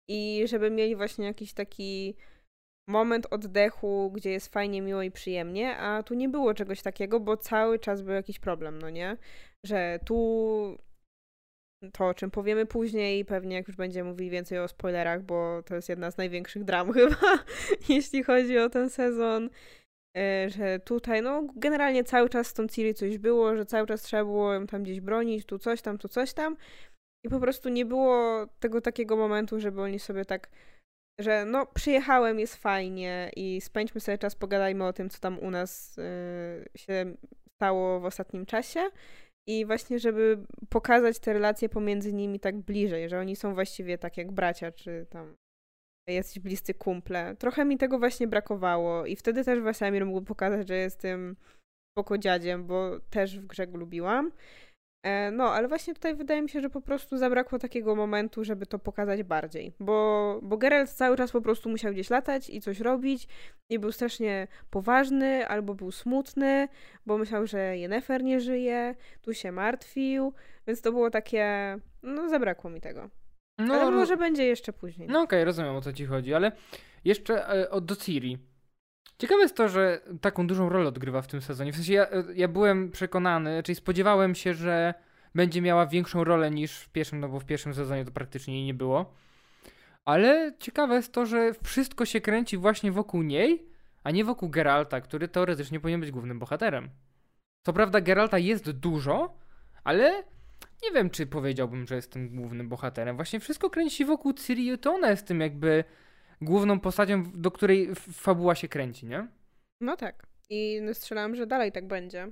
i 0.10 0.44
żeby 0.48 0.72
mieli 0.72 0.96
właśnie 0.96 1.26
jakiś 1.26 1.54
taki 1.54 2.16
moment 2.88 3.28
oddechu, 3.32 4.12
gdzie 4.12 4.32
jest 4.32 4.54
fajnie, 4.54 4.82
miło 4.82 5.02
i 5.02 5.12
przyjemnie, 5.12 5.78
a 5.78 6.04
tu 6.04 6.14
nie 6.14 6.30
było 6.30 6.54
czegoś 6.54 6.82
takiego, 6.82 7.20
bo 7.20 7.38
cały 7.38 7.80
czas 7.80 8.02
był 8.02 8.14
jakiś 8.14 8.40
problem, 8.40 8.80
no 8.80 8.90
nie? 8.90 9.18
Że 9.66 10.00
tu 10.06 10.78
to, 11.92 12.08
o 12.08 12.14
czym 12.14 12.32
powiemy 12.32 12.66
później, 12.66 13.26
pewnie 13.26 13.56
jak 13.56 13.68
już 13.68 13.78
będziemy 13.78 14.10
mówili 14.10 14.30
więcej 14.30 14.60
o 14.60 14.68
spoilerach, 14.68 15.24
bo 15.24 15.64
to 15.66 15.76
jest 15.76 15.90
jedna 15.90 16.12
z 16.12 16.18
największych 16.18 16.64
dram 16.64 16.92
chyba, 16.94 17.40
jeśli 17.90 18.24
chodzi 18.24 18.58
o 18.58 18.70
ten 18.70 18.90
sezon, 18.90 19.50
e, 20.18 20.50
że 20.50 20.80
tutaj, 20.80 21.22
no 21.22 21.48
generalnie 21.56 22.04
cały 22.04 22.30
czas 22.30 22.48
z 22.48 22.54
tą 22.54 22.68
Ciri 22.68 22.94
coś 22.94 23.18
było, 23.18 23.56
że 23.56 23.66
cały 23.66 23.88
czas 23.88 24.02
trzeba 24.02 24.24
było 24.24 24.54
ją 24.54 24.68
tam 24.68 24.84
gdzieś 24.84 25.02
bronić, 25.02 25.46
tu 25.46 25.60
coś 25.60 25.82
tam, 25.82 25.98
tu 25.98 26.08
coś 26.08 26.34
tam, 26.34 26.58
i 27.26 27.30
po 27.30 27.40
prostu 27.40 27.70
nie 27.70 27.86
było 27.86 28.48
tego 28.60 28.82
takiego 28.82 29.18
momentu, 29.18 29.60
żeby 29.60 29.82
oni 29.82 30.00
sobie 30.00 30.26
tak, 30.26 30.50
że 31.20 31.46
no 31.46 31.66
przyjechałem, 31.66 32.40
jest 32.40 32.56
fajnie 32.56 33.32
i 33.36 33.62
spędźmy 33.62 34.02
sobie 34.02 34.18
czas, 34.18 34.36
pogadajmy 34.36 34.86
o 34.86 34.94
tym, 34.94 35.10
co 35.10 35.20
tam 35.20 35.40
u 35.40 35.52
nas 35.52 35.98
yy, 35.98 36.66
się 36.76 37.16
stało 37.56 38.00
w 38.00 38.06
ostatnim 38.06 38.46
czasie. 38.46 38.90
I 39.48 39.66
właśnie, 39.66 40.00
żeby 40.00 40.46
pokazać 40.70 41.20
te 41.20 41.34
relacje 41.34 41.70
pomiędzy 41.70 42.14
nimi 42.14 42.40
tak 42.40 42.58
bliżej, 42.58 43.10
że 43.10 43.20
oni 43.20 43.36
są 43.36 43.54
właściwie 43.54 43.98
tak 43.98 44.18
jak 44.18 44.32
bracia, 44.32 44.72
czy 44.72 45.06
tam 45.10 45.36
jacyś 46.10 46.40
bliscy 46.40 46.74
kumple. 46.74 47.36
Trochę 47.36 47.66
mi 47.66 47.78
tego 47.78 48.00
właśnie 48.00 48.28
brakowało 48.28 49.06
i 49.06 49.16
wtedy 49.16 49.44
też 49.44 49.60
Wesemir 49.60 50.06
mógł 50.06 50.22
pokazać, 50.22 50.68
że 50.68 50.76
jestem 50.76 51.36
spoko 51.92 52.18
dziadziem, 52.18 52.68
bo 52.68 53.00
też 53.00 53.40
w 53.40 53.48
grze 53.48 53.66
lubiłam. 53.66 54.32
E, 55.04 55.32
no, 55.32 55.54
ale 55.54 55.68
właśnie 55.68 55.94
tutaj 55.94 56.16
wydaje 56.16 56.42
mi 56.42 56.50
się, 56.50 56.62
że 56.62 56.70
po 56.70 56.82
prostu 56.82 57.18
zabrakło 57.18 57.60
takiego 57.60 57.96
momentu, 57.96 58.44
żeby 58.44 58.66
to 58.66 58.80
pokazać 58.80 59.24
bardziej. 59.24 59.74
Bo, 59.80 60.40
bo 60.44 60.58
Geralt 60.58 60.90
cały 60.90 61.18
czas 61.18 61.32
po 61.32 61.42
prostu 61.42 61.70
musiał 61.70 61.94
gdzieś 61.94 62.10
latać 62.10 62.50
i 62.50 62.62
coś 62.62 62.80
robić 62.80 63.28
i 63.70 63.80
był 63.80 63.92
strasznie 63.92 64.48
poważny 64.70 65.48
albo 65.48 65.76
był 65.76 65.92
smutny, 65.92 66.68
bo 67.06 67.18
myślał, 67.18 67.48
że 67.48 67.78
Yennefer 67.78 68.24
nie 68.24 68.42
żyje, 68.42 68.96
tu 69.22 69.34
się 69.34 69.52
martwił, 69.52 70.34
więc 70.68 70.82
to 70.82 70.92
było 70.92 71.10
takie... 71.10 71.78
No, 72.04 72.30
zabrakło 72.30 72.70
mi 72.70 72.82
tego. 72.82 73.10
No, 73.58 73.74
ale 73.74 73.92
może 73.92 74.18
będzie 74.18 74.46
jeszcze 74.46 74.74
później. 74.74 75.08
No 75.08 75.22
okej, 75.22 75.40
okay, 75.40 75.46
rozumiem 75.46 75.76
o 75.76 75.82
co 75.82 75.94
ci 75.94 76.06
chodzi, 76.06 76.34
ale 76.34 76.52
jeszcze 77.06 77.50
e, 77.50 77.70
od 77.70 77.86
do 77.86 77.96
Ciri. 77.96 78.38
Ciekawe 79.18 79.42
jest 79.42 79.56
to, 79.56 79.70
że 79.70 80.02
taką 80.22 80.48
dużą 80.48 80.70
rolę 80.70 80.88
odgrywa 80.88 81.22
w 81.22 81.28
tym 81.28 81.42
sezonie. 81.42 81.72
W 81.72 81.76
sensie 81.76 81.94
ja, 81.94 82.08
ja 82.36 82.48
byłem 82.48 82.92
przekonany, 82.92 83.64
czyli 83.64 83.76
spodziewałem 83.76 84.36
się, 84.36 84.54
że 84.54 84.94
będzie 85.36 85.62
miała 85.62 85.88
większą 85.88 86.24
rolę 86.24 86.52
niż 86.52 86.80
w 86.80 86.90
pierwszym, 86.90 87.20
no 87.20 87.30
bo 87.30 87.40
w 87.40 87.46
pierwszym 87.46 87.74
sezonie 87.74 88.06
to 88.06 88.12
praktycznie 88.12 88.56
jej 88.56 88.66
nie 88.66 88.74
było. 88.74 89.14
Ale 90.06 90.54
ciekawe 90.60 90.96
jest 90.96 91.14
to, 91.14 91.26
że 91.26 91.54
wszystko 91.64 92.06
się 92.06 92.22
kręci 92.22 92.58
właśnie 92.58 92.92
wokół 92.92 93.22
niej, 93.24 93.66
a 94.04 94.12
nie 94.12 94.26
wokół 94.26 94.50
Geralta, 94.50 95.02
który 95.02 95.28
teoretycznie 95.28 95.80
powinien 95.80 96.02
być 96.02 96.12
głównym 96.12 96.40
bohaterem. 96.40 96.90
Co 97.66 97.74
prawda 97.74 98.02
Geralta 98.02 98.38
jest 98.38 98.72
dużo, 98.72 99.38
ale 99.84 100.24
nie 100.84 100.92
wiem, 100.92 101.10
czy 101.10 101.28
powiedziałbym, 101.28 101.88
że 101.88 101.96
jestem 101.96 102.36
głównym 102.36 102.70
bohaterem. 102.70 103.16
Właśnie 103.16 103.40
wszystko 103.40 103.70
kręci 103.70 104.06
wokół 104.06 104.34
Ciri, 104.34 104.78
to 104.78 104.94
ona 104.94 105.10
jest 105.10 105.28
tym 105.28 105.40
jakby 105.40 105.84
główną 106.42 106.80
postacią, 106.80 107.24
do 107.32 107.52
której 107.52 107.96
fabuła 107.96 108.56
się 108.56 108.68
kręci, 108.68 109.06
nie? 109.06 109.28
No 109.82 109.98
tak. 109.98 110.28
I 110.50 110.82
strzelam, 110.94 111.36
że 111.36 111.48
dalej 111.48 111.72
tak 111.72 111.88
będzie. 111.88 112.32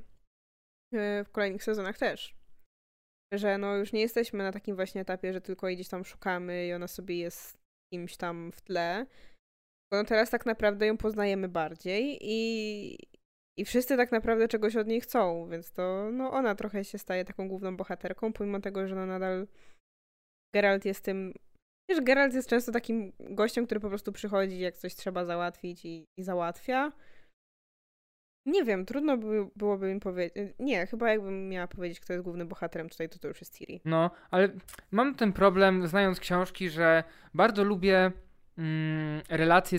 E, 0.94 1.24
w 1.24 1.32
kolejnych 1.32 1.64
sezonach 1.64 1.98
też. 1.98 2.36
Że 3.34 3.58
no 3.58 3.76
już 3.76 3.94
nie 3.94 4.02
jesteśmy 4.02 4.44
na 4.44 4.52
takim 4.52 4.76
właśnie 4.76 5.02
etapie, 5.02 5.34
że 5.34 5.42
tylko 5.42 5.68
gdzieś 5.68 5.88
tam 5.88 6.06
szukamy 6.06 6.68
i 6.68 6.74
ona 6.74 6.88
sobie 6.88 7.18
jest 7.18 7.58
kimś 7.94 8.18
tam 8.18 8.52
w 8.52 8.62
tle. 8.62 9.06
No 9.92 10.04
teraz 10.04 10.30
tak 10.30 10.46
naprawdę 10.46 10.88
ją 10.88 10.98
poznajemy 10.98 11.50
bardziej 11.50 12.18
i, 12.22 12.98
i 13.58 13.66
wszyscy 13.66 13.98
tak 13.98 14.12
naprawdę 14.12 14.48
czegoś 14.48 14.76
od 14.76 14.88
niej 14.88 15.02
chcą, 15.02 15.50
więc 15.50 15.72
to 15.72 16.10
no 16.12 16.32
ona 16.32 16.56
trochę 16.56 16.86
się 16.86 16.98
staje 16.98 17.26
taką 17.26 17.48
główną 17.48 17.78
bohaterką, 17.78 18.34
pomimo 18.34 18.60
tego, 18.60 18.88
że 18.88 18.96
no 18.96 19.06
nadal 19.06 19.48
Geralt 20.54 20.86
jest 20.86 21.04
tym 21.04 21.34
Wiesz, 21.92 22.02
Geralt 22.02 22.34
jest 22.34 22.50
często 22.50 22.72
takim 22.72 23.12
gościem, 23.20 23.66
który 23.66 23.80
po 23.80 23.90
prostu 23.90 24.12
przychodzi, 24.12 24.60
jak 24.60 24.78
coś 24.78 24.96
trzeba 24.96 25.26
załatwić 25.26 25.86
i, 25.86 26.08
i 26.18 26.24
załatwia. 26.24 26.92
Nie 28.46 28.64
wiem, 28.64 28.86
trudno 28.86 29.18
by, 29.18 29.48
byłoby 29.56 29.94
mi 29.94 30.00
powiedzieć. 30.00 30.54
Nie, 30.60 30.88
chyba 30.88 31.10
jakbym 31.10 31.50
miała 31.50 31.68
powiedzieć, 31.68 32.00
kto 32.00 32.14
jest 32.14 32.26
głównym 32.26 32.48
bohaterem 32.48 32.90
tutaj, 32.90 33.10
to 33.10 33.20
to 33.20 33.28
już 33.28 33.42
jest 33.42 33.58
Ciri. 33.58 33.82
No, 33.86 34.12
ale 34.32 34.50
mam 34.92 35.16
ten 35.16 35.34
problem, 35.34 35.88
znając 35.88 36.20
książki, 36.20 36.70
że 36.70 37.04
bardzo 37.34 37.64
lubię 37.64 38.12
mm, 38.58 39.22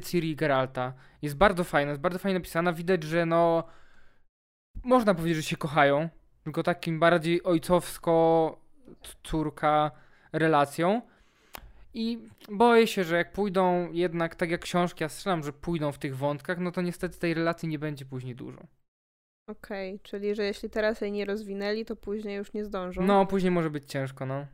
Ciri 0.04 0.30
i 0.30 0.36
Geralta. 0.36 0.94
Jest 1.22 1.36
bardzo 1.36 1.64
fajna, 1.64 1.90
jest 1.90 2.02
bardzo 2.02 2.18
fajnie 2.18 2.38
napisana. 2.38 2.72
Widać, 2.72 3.02
że 3.02 3.26
no. 3.26 3.64
Można 4.84 5.14
powiedzieć, 5.14 5.36
że 5.36 5.42
się 5.42 5.56
kochają, 5.56 6.08
tylko 6.44 6.62
takim 6.62 7.00
bardziej 7.00 7.42
ojcowsko-córka 7.42 9.90
relacją. 10.32 11.02
I 11.94 12.18
boję 12.48 12.86
się, 12.86 13.04
że 13.04 13.16
jak 13.16 13.32
pójdą 13.32 13.92
jednak 13.92 14.34
tak 14.34 14.50
jak 14.50 14.60
książki, 14.60 15.04
ja 15.04 15.08
strzelam, 15.08 15.42
że 15.42 15.52
pójdą 15.52 15.92
w 15.92 15.98
tych 15.98 16.16
wątkach, 16.16 16.58
no 16.58 16.72
to 16.72 16.82
niestety 16.82 17.18
tej 17.18 17.34
relacji 17.34 17.68
nie 17.68 17.78
będzie 17.78 18.04
później 18.04 18.34
dużo. 18.34 18.58
Okej, 19.50 19.94
okay, 19.94 20.00
czyli 20.02 20.34
że 20.34 20.44
jeśli 20.44 20.70
teraz 20.70 21.00
jej 21.00 21.12
nie 21.12 21.24
rozwinęli, 21.24 21.84
to 21.84 21.96
później 21.96 22.36
już 22.36 22.52
nie 22.52 22.64
zdążą. 22.64 23.02
No, 23.02 23.26
później 23.26 23.50
może 23.50 23.70
być 23.70 23.84
ciężko, 23.84 24.26
no. 24.26 24.46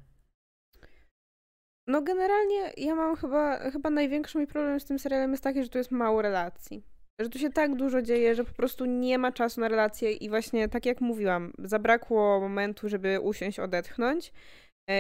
No 1.87 2.03
generalnie 2.03 2.73
ja 2.77 2.95
mam 2.95 3.17
chyba, 3.17 3.71
chyba 3.71 3.91
największy 3.91 4.39
mój 4.39 4.47
problem 4.47 4.81
z 4.81 4.85
tym 4.85 4.99
serialem 4.99 5.31
jest 5.31 5.43
taki, 5.43 5.63
że 5.63 5.69
tu 5.69 5.79
jest 5.79 5.91
mało 5.91 6.23
relacji. 6.23 6.83
Że 7.21 7.29
tu 7.29 7.39
się 7.39 7.51
tak 7.51 7.77
dużo 7.77 8.03
dzieje, 8.03 8.35
że 8.35 8.45
po 8.45 8.55
prostu 8.55 8.85
nie 8.85 9.19
ma 9.19 9.33
czasu 9.33 9.61
na 9.61 9.69
relacje 9.69 10.13
i 10.13 10.29
właśnie 10.29 10.69
tak 10.69 10.87
jak 10.87 11.01
mówiłam, 11.01 11.53
zabrakło 11.59 12.41
momentu, 12.41 12.89
żeby 12.89 13.21
usiąść, 13.21 13.59
odetchnąć 13.59 14.33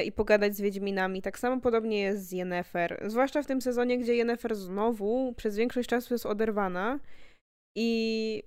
i 0.04 0.12
pogadać 0.12 0.56
z 0.56 0.60
Wiedźminami. 0.60 1.22
Tak 1.22 1.38
samo 1.38 1.60
podobnie 1.60 2.00
jest 2.00 2.28
z 2.28 2.32
Yennefer. 2.32 3.02
Zwłaszcza 3.06 3.42
w 3.42 3.46
tym 3.46 3.60
sezonie, 3.60 3.98
gdzie 3.98 4.14
Yennefer 4.14 4.56
znowu 4.56 5.34
przez 5.36 5.56
większość 5.56 5.88
czasu 5.88 6.14
jest 6.14 6.26
oderwana 6.26 7.00
i 7.76 8.42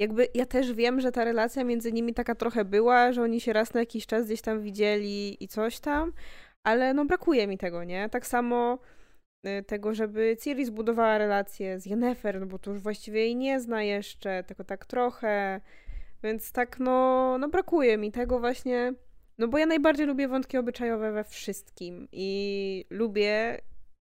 jakby 0.00 0.28
ja 0.34 0.46
też 0.46 0.72
wiem, 0.72 1.00
że 1.00 1.12
ta 1.12 1.24
relacja 1.24 1.64
między 1.64 1.92
nimi 1.92 2.14
taka 2.14 2.34
trochę 2.34 2.64
była, 2.64 3.12
że 3.12 3.22
oni 3.22 3.40
się 3.40 3.52
raz 3.52 3.74
na 3.74 3.80
jakiś 3.80 4.06
czas 4.06 4.26
gdzieś 4.26 4.40
tam 4.42 4.62
widzieli 4.62 5.44
i 5.44 5.48
coś 5.48 5.80
tam, 5.80 6.12
ale 6.64 6.94
no 6.94 7.04
brakuje 7.04 7.46
mi 7.46 7.58
tego, 7.58 7.84
nie? 7.84 8.08
Tak 8.08 8.26
samo 8.26 8.78
y, 9.46 9.62
tego, 9.62 9.94
żeby 9.94 10.36
Ciri 10.40 10.64
zbudowała 10.64 11.18
relację 11.18 11.80
z 11.80 11.86
Yennefer, 11.86 12.40
no 12.40 12.46
bo 12.46 12.58
to 12.58 12.70
już 12.70 12.80
właściwie 12.80 13.20
jej 13.20 13.36
nie 13.36 13.60
zna 13.60 13.82
jeszcze, 13.82 14.44
tylko 14.44 14.64
tak 14.64 14.86
trochę, 14.86 15.60
więc 16.22 16.52
tak 16.52 16.78
no, 16.78 17.36
no 17.38 17.48
brakuje 17.48 17.98
mi 17.98 18.12
tego 18.12 18.40
właśnie 18.40 18.94
no 19.38 19.48
bo 19.48 19.58
ja 19.58 19.66
najbardziej 19.66 20.06
lubię 20.06 20.28
wątki 20.28 20.58
obyczajowe 20.58 21.12
we 21.12 21.24
wszystkim 21.24 22.08
i 22.12 22.84
lubię, 22.90 23.60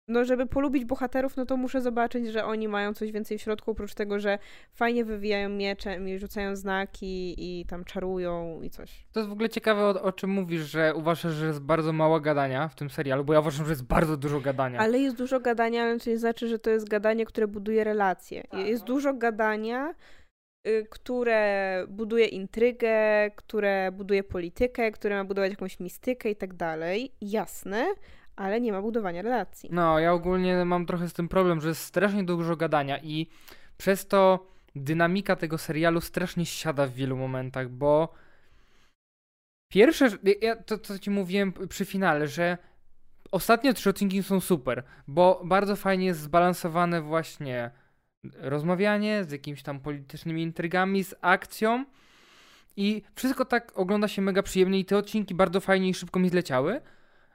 no 0.08 0.24
żeby 0.24 0.46
polubić 0.46 0.84
bohaterów, 0.84 1.36
no 1.36 1.46
to 1.46 1.56
muszę 1.56 1.80
zobaczyć, 1.80 2.26
że 2.26 2.44
oni 2.44 2.68
mają 2.68 2.94
coś 2.94 3.12
więcej 3.12 3.38
w 3.38 3.42
środku, 3.42 3.70
oprócz 3.70 3.94
tego, 3.94 4.20
że 4.20 4.38
fajnie 4.72 5.04
wywijają 5.04 5.48
mieczem 5.48 6.08
i 6.08 6.18
rzucają 6.18 6.56
znaki 6.56 7.34
i 7.38 7.66
tam 7.66 7.84
czarują 7.84 8.62
i 8.62 8.70
coś. 8.70 9.06
To 9.12 9.20
jest 9.20 9.30
w 9.30 9.32
ogóle 9.32 9.48
ciekawe, 9.48 9.82
o, 9.82 10.02
o 10.02 10.12
czym 10.12 10.30
mówisz, 10.30 10.62
że 10.62 10.94
uważasz, 10.94 11.32
że 11.32 11.46
jest 11.46 11.60
bardzo 11.60 11.92
mało 11.92 12.20
gadania 12.20 12.68
w 12.68 12.74
tym 12.74 12.90
serialu, 12.90 13.24
bo 13.24 13.32
ja 13.32 13.40
uważam, 13.40 13.66
że 13.66 13.72
jest 13.72 13.84
bardzo 13.84 14.16
dużo 14.16 14.40
gadania. 14.40 14.78
Ale 14.78 14.98
jest 14.98 15.16
dużo 15.16 15.40
gadania, 15.40 15.82
ale 15.82 15.98
to 15.98 16.10
nie 16.10 16.18
znaczy, 16.18 16.48
że 16.48 16.58
to 16.58 16.70
jest 16.70 16.88
gadanie, 16.88 17.26
które 17.26 17.48
buduje 17.48 17.84
relacje. 17.84 18.44
Tak. 18.50 18.66
Jest 18.66 18.84
dużo 18.84 19.14
gadania, 19.14 19.94
które 20.90 21.84
buduje 21.88 22.26
intrygę, 22.26 23.30
które 23.36 23.92
buduje 23.92 24.24
politykę, 24.24 24.90
które 24.90 25.16
ma 25.16 25.24
budować 25.24 25.50
jakąś 25.50 25.80
mistykę 25.80 26.30
i 26.30 26.36
tak 26.36 26.54
dalej. 26.54 27.12
Jasne, 27.20 27.86
ale 28.36 28.60
nie 28.60 28.72
ma 28.72 28.82
budowania 28.82 29.22
relacji. 29.22 29.68
No, 29.72 29.98
ja 29.98 30.12
ogólnie 30.12 30.64
mam 30.64 30.86
trochę 30.86 31.08
z 31.08 31.12
tym 31.12 31.28
problem, 31.28 31.60
że 31.60 31.68
jest 31.68 31.82
strasznie 31.82 32.24
dużo 32.24 32.56
gadania 32.56 32.98
i 32.98 33.26
przez 33.76 34.06
to 34.06 34.46
dynamika 34.76 35.36
tego 35.36 35.58
serialu 35.58 36.00
strasznie 36.00 36.46
siada 36.46 36.86
w 36.86 36.92
wielu 36.92 37.16
momentach, 37.16 37.68
bo 37.68 38.14
pierwsze, 39.72 40.08
ja 40.40 40.56
to 40.56 40.78
co 40.78 40.98
ci 40.98 41.10
mówiłem 41.10 41.52
przy 41.68 41.84
finale, 41.84 42.28
że 42.28 42.58
ostatnie 43.32 43.74
trzy 43.74 43.90
odcinki 43.90 44.22
są 44.22 44.40
super, 44.40 44.84
bo 45.08 45.40
bardzo 45.44 45.76
fajnie 45.76 46.06
jest 46.06 46.20
zbalansowane 46.20 47.02
właśnie 47.02 47.70
rozmawianie, 48.34 49.24
z 49.24 49.30
jakimiś 49.30 49.62
tam 49.62 49.80
politycznymi 49.80 50.42
intrygami, 50.42 51.04
z 51.04 51.14
akcją. 51.20 51.84
I 52.76 53.02
wszystko 53.14 53.44
tak 53.44 53.72
ogląda 53.78 54.08
się 54.08 54.22
mega 54.22 54.42
przyjemnie 54.42 54.78
i 54.78 54.84
te 54.84 54.96
odcinki 54.96 55.34
bardzo 55.34 55.60
fajnie 55.60 55.88
i 55.88 55.94
szybko 55.94 56.18
mi 56.18 56.28
zleciały. 56.28 56.80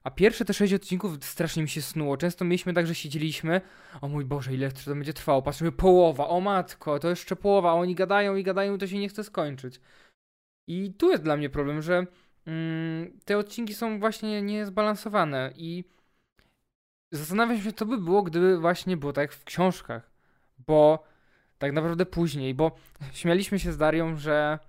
A 0.04 0.12
pierwsze 0.12 0.46
te 0.46 0.54
sześć 0.54 0.74
odcinków 0.74 1.26
strasznie 1.26 1.64
mi 1.64 1.70
się 1.70 1.82
snuło. 1.82 2.18
Często 2.18 2.46
mieliśmy 2.46 2.74
tak, 2.74 2.88
że 2.88 2.96
siedzieliśmy, 2.96 3.62
o 4.02 4.08
mój 4.08 4.26
Boże, 4.26 4.54
ile 4.54 4.72
to 4.72 4.96
będzie 4.96 5.14
trwało? 5.14 5.42
Patrzymy, 5.42 5.72
połowa, 5.72 6.28
o 6.28 6.42
matko, 6.42 7.00
to 7.00 7.10
jeszcze 7.10 7.36
połowa, 7.36 7.74
oni 7.74 7.96
gadają 7.96 8.36
i 8.36 8.44
gadają 8.44 8.76
i 8.76 8.78
to 8.78 8.88
się 8.88 9.00
nie 9.00 9.10
chce 9.10 9.24
skończyć. 9.24 9.82
I 10.68 10.94
tu 10.94 11.12
jest 11.12 11.24
dla 11.24 11.38
mnie 11.38 11.50
problem, 11.50 11.82
że 11.82 12.06
mm, 12.46 13.20
te 13.26 13.38
odcinki 13.38 13.74
są 13.74 14.00
właśnie 14.00 14.42
niezbalansowane 14.42 15.54
i 15.56 15.84
zastanawiam 17.12 17.62
się, 17.62 17.74
co 17.74 17.86
by 17.86 17.98
było, 17.98 18.24
gdyby 18.24 18.60
właśnie 18.60 18.98
było 18.98 19.14
tak 19.14 19.22
jak 19.22 19.34
w 19.34 19.44
książkach 19.44 20.13
bo 20.58 21.04
tak 21.58 21.72
naprawdę 21.72 22.06
później, 22.06 22.54
bo 22.54 22.76
śmialiśmy 23.12 23.60
się 23.60 23.72
z 23.72 23.78
Darią, 23.78 24.16
że 24.16 24.60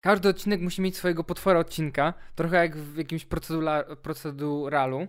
każdy 0.00 0.28
odcinek 0.28 0.60
musi 0.60 0.82
mieć 0.82 0.96
swojego 0.96 1.24
potwora 1.24 1.60
odcinka, 1.60 2.14
trochę 2.34 2.56
jak 2.56 2.76
w 2.76 2.96
jakimś 2.96 3.26
proceduralu, 4.02 5.06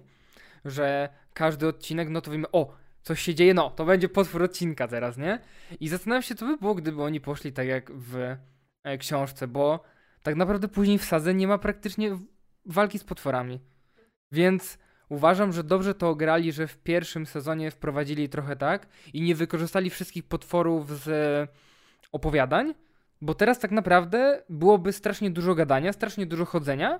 że 0.65 1.09
każdy 1.33 1.67
odcinek, 1.67 2.09
no 2.09 2.21
to 2.21 2.31
wiemy, 2.31 2.51
o, 2.51 2.75
coś 3.01 3.21
się 3.21 3.35
dzieje, 3.35 3.53
no, 3.53 3.69
to 3.69 3.85
będzie 3.85 4.09
potwór 4.09 4.43
odcinka 4.43 4.87
teraz, 4.87 5.17
nie? 5.17 5.39
I 5.79 5.87
zastanawiam 5.87 6.23
się, 6.23 6.35
co 6.35 6.45
by 6.45 6.57
było, 6.57 6.75
gdyby 6.75 7.03
oni 7.03 7.21
poszli 7.21 7.53
tak 7.53 7.67
jak 7.67 7.91
w 7.91 8.35
e, 8.83 8.97
książce, 8.97 9.47
bo 9.47 9.83
tak 10.23 10.35
naprawdę 10.35 10.67
później 10.67 10.97
w 10.97 11.05
sadze 11.05 11.33
nie 11.33 11.47
ma 11.47 11.57
praktycznie 11.57 12.17
walki 12.65 12.99
z 12.99 13.03
potworami. 13.03 13.59
Więc 14.31 14.77
Uważam, 15.09 15.53
że 15.53 15.63
dobrze 15.63 15.95
to 15.95 16.15
grali, 16.15 16.51
że 16.51 16.67
w 16.67 16.77
pierwszym 16.77 17.25
sezonie 17.25 17.71
wprowadzili 17.71 18.29
trochę 18.29 18.55
tak 18.55 18.87
i 19.13 19.21
nie 19.21 19.35
wykorzystali 19.35 19.89
wszystkich 19.89 20.23
potworów 20.23 20.99
z 20.99 21.49
opowiadań, 22.11 22.73
bo 23.21 23.33
teraz 23.33 23.59
tak 23.59 23.71
naprawdę 23.71 24.43
byłoby 24.49 24.93
strasznie 24.93 25.31
dużo 25.31 25.55
gadania, 25.55 25.93
strasznie 25.93 26.25
dużo 26.25 26.45
chodzenia 26.45 26.99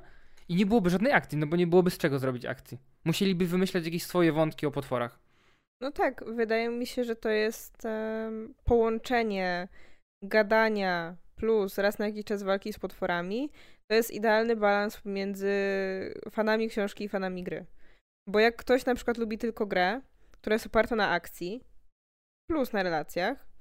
i 0.49 0.55
nie 0.55 0.65
byłoby 0.65 0.89
żadnej 0.89 1.13
akcji, 1.13 1.37
no 1.37 1.47
bo 1.47 1.55
nie 1.55 1.67
byłoby 1.67 1.89
z 1.89 1.97
czego 1.97 2.19
zrobić 2.19 2.45
akcji. 2.45 2.77
Musieliby 3.05 3.45
wymyślać 3.45 3.85
jakieś 3.85 4.03
swoje 4.03 4.31
wątki 4.31 4.65
o 4.65 4.71
potworach. 4.71 5.19
No 5.81 5.91
tak, 5.91 6.23
wydaje 6.35 6.69
mi 6.69 6.87
się, 6.87 7.03
że 7.03 7.15
to 7.15 7.29
jest 7.29 7.85
um, 7.85 8.53
połączenie 8.63 9.67
gadania 10.23 11.15
plus 11.35 11.77
raz 11.77 11.99
na 11.99 12.05
jakiś 12.05 12.25
czas 12.25 12.43
walki 12.43 12.73
z 12.73 12.79
potworami. 12.79 13.49
To 13.87 13.95
jest 13.95 14.11
idealny 14.11 14.55
balans 14.55 14.97
pomiędzy 14.97 15.53
fanami 16.31 16.69
książki 16.69 17.03
i 17.03 17.09
fanami 17.09 17.43
gry. 17.43 17.65
Bo 18.27 18.39
jak 18.39 18.55
ktoś 18.55 18.85
na 18.85 18.95
przykład 18.95 19.17
lubi 19.17 19.37
tylko 19.37 19.65
grę, 19.65 20.01
która 20.31 20.53
jest 20.53 20.65
oparta 20.65 20.95
na 20.95 21.09
akcji, 21.09 21.63
plus 22.49 22.73
na 22.73 22.83
relacjach, 22.83 23.53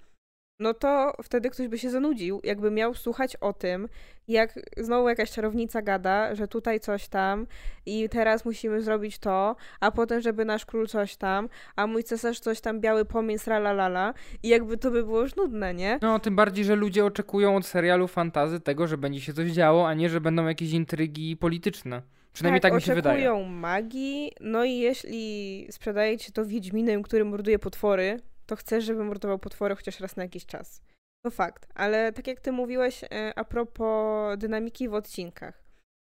no 0.63 0.75
to 0.75 1.13
wtedy 1.23 1.51
ktoś 1.51 1.69
by 1.69 1.79
się 1.79 1.91
zanudził, 1.91 2.41
jakby 2.45 2.71
miał 2.71 2.95
słuchać 2.95 3.37
o 3.37 3.53
tym, 3.53 3.89
jak 4.29 4.59
znowu 4.77 5.09
jakaś 5.09 5.31
czarownica 5.31 5.83
gada, 5.83 6.35
że 6.35 6.49
tutaj 6.49 6.81
coś 6.81 7.09
tam 7.09 7.47
i 7.87 8.09
teraz 8.09 8.45
musimy 8.45 8.83
zrobić 8.83 9.19
to, 9.19 9.57
a 9.81 9.91
potem, 9.91 10.21
żeby 10.21 10.45
nasz 10.45 10.67
król 10.67 10.87
coś 10.87 11.17
tam, 11.17 11.49
a 11.77 11.87
mój 11.87 12.05
cesarz 12.05 12.41
coś 12.41 12.61
tam, 12.61 12.81
biały 12.81 13.05
pomięs, 13.05 13.47
la 13.47 14.15
i 14.43 14.49
jakby 14.49 14.79
to 14.79 14.91
by 14.91 15.05
było 15.05 15.21
już 15.21 15.37
nudne, 15.37 15.75
nie? 15.75 15.99
No, 16.03 16.19
tym 16.19 16.37
bardziej, 16.37 16.65
że 16.65 16.77
ludzie 16.77 17.05
oczekują 17.05 17.57
od 17.57 17.67
serialu 17.67 18.09
fantazy 18.09 18.61
tego, 18.61 18.87
że 18.87 18.99
będzie 18.99 19.21
się 19.21 19.33
coś 19.33 19.51
działo, 19.51 19.89
a 19.89 19.95
nie, 19.95 20.09
że 20.09 20.21
będą 20.21 20.47
jakieś 20.47 20.73
intrygi 20.73 21.37
polityczne. 21.37 22.03
Przynajmniej 22.33 22.61
tak, 22.61 22.73
tak 22.73 22.77
mi 22.77 22.83
się 22.87 22.95
wydaje. 22.95 23.33
Oczekują 23.33 23.49
magii, 23.49 24.33
no 24.41 24.65
i 24.65 24.79
jeśli 24.79 25.67
sprzedajecie 25.71 26.33
to 26.33 26.47
Wiedźminem, 26.47 27.03
który 27.03 27.25
morduje 27.25 27.59
potwory, 27.59 28.21
to 28.47 28.57
chcesz, 28.57 28.85
żeby 28.85 29.05
mordował 29.05 29.39
potwory 29.39 29.77
chociaż 29.77 30.01
raz 30.01 30.17
na 30.17 30.23
jakiś 30.23 30.47
czas. 30.47 30.83
To 31.25 31.31
fakt. 31.31 31.67
Ale 31.75 32.13
tak 32.13 32.27
jak 32.27 32.41
ty 32.41 32.53
mówiłeś 32.53 33.05
e, 33.05 33.33
a 33.37 33.45
propos 33.45 34.39
dynamiki 34.39 34.89
w 34.89 34.95
odcinkach. 34.95 35.63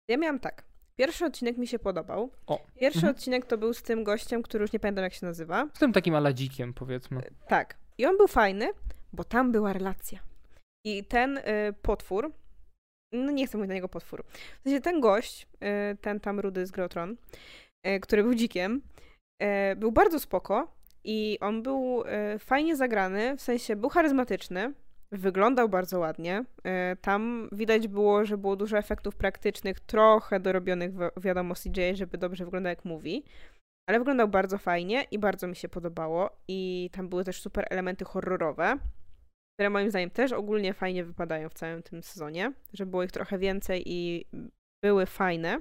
Ja 0.10 0.18
miałam 0.18 0.40
tak. 0.40 0.64
Pierwszy 0.96 1.26
odcinek 1.26 1.58
mi 1.58 1.68
się 1.68 1.80
podobał. 1.80 2.32
O. 2.48 2.66
Pierwszy 2.80 3.00
Mhm. 3.00 3.16
odcinek 3.16 3.46
to 3.46 3.58
był 3.58 3.74
z 3.74 3.84
tym 3.84 4.04
gościem, 4.04 4.44
który 4.44 4.62
już 4.62 4.74
nie 4.74 4.80
pamiętam 4.80 5.04
jak 5.04 5.14
się 5.14 5.26
nazywa. 5.26 5.68
Z 5.74 5.80
tym 5.80 5.94
takim 5.94 6.16
aladzikiem, 6.16 6.74
powiedzmy. 6.74 7.22
Tak. 7.48 7.78
I 7.98 8.06
on 8.06 8.18
był 8.18 8.28
fajny, 8.28 8.70
bo 9.14 9.24
tam 9.24 9.52
była 9.52 9.74
relacja. 9.74 10.20
I 10.86 11.04
ten 11.06 11.38
y, 11.38 11.42
potwór, 11.82 12.32
no 13.16 13.32
nie 13.32 13.48
chcę 13.48 13.58
mówić 13.58 13.70
na 13.70 13.76
niego 13.76 13.90
potwór. 13.90 14.24
W 14.60 14.64
sensie 14.64 14.82
ten 14.82 15.00
gość, 15.00 15.48
y, 15.94 15.98
ten 16.02 16.20
tam 16.20 16.40
rudy 16.40 16.66
z 16.66 16.72
Grotron, 16.72 17.16
y, 17.88 18.00
który 18.00 18.24
był 18.24 18.34
dzikiem, 18.34 18.82
y, 19.44 19.76
był 19.76 19.92
bardzo 19.92 20.20
spoko 20.20 20.68
i 21.04 21.38
on 21.42 21.64
był 21.64 22.04
fajnie 22.40 22.76
zagrany, 22.76 23.38
w 23.38 23.42
sensie 23.42 23.76
był 23.76 23.90
charyzmatyczny, 23.90 24.74
wyglądał 25.12 25.70
bardzo 25.70 26.00
ładnie. 26.00 26.44
Tam 27.02 27.50
widać 27.52 27.88
było, 27.88 28.26
że 28.26 28.38
było 28.38 28.56
dużo 28.56 28.78
efektów 28.78 29.16
praktycznych, 29.16 29.80
trochę 29.80 30.40
dorobionych, 30.40 30.92
wi- 30.94 31.22
wiadomo, 31.22 31.56
CGI, 31.56 31.96
żeby 31.96 32.18
dobrze 32.18 32.46
wyglądał 32.46 32.70
jak 32.70 32.86
mówi. 32.86 33.24
Ale 33.90 34.00
wyglądał 34.00 34.28
bardzo 34.28 34.58
fajnie 34.58 35.06
i 35.12 35.20
bardzo 35.20 35.48
mi 35.48 35.56
się 35.56 35.70
podobało. 35.70 36.30
I 36.48 36.90
tam 36.94 37.10
były 37.10 37.24
też 37.24 37.42
super 37.42 37.68
elementy 37.70 38.06
horrorowe, 38.06 38.78
które 39.56 39.70
moim 39.70 39.90
zdaniem 39.90 40.10
też 40.10 40.32
ogólnie 40.32 40.74
fajnie 40.74 41.04
wypadają 41.04 41.50
w 41.50 41.54
całym 41.54 41.84
tym 41.84 42.04
sezonie, 42.04 42.54
że 42.74 42.86
było 42.86 43.04
ich 43.04 43.12
trochę 43.12 43.38
więcej 43.38 43.84
i 43.86 44.26
były 44.84 45.06
fajne. 45.06 45.58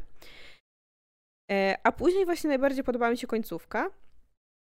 E, 1.50 1.78
A 1.82 1.92
później 1.92 2.24
właśnie 2.24 2.48
najbardziej 2.48 2.84
podobała 2.84 3.10
mi 3.10 3.18
się 3.18 3.26
końcówka. 3.26 3.90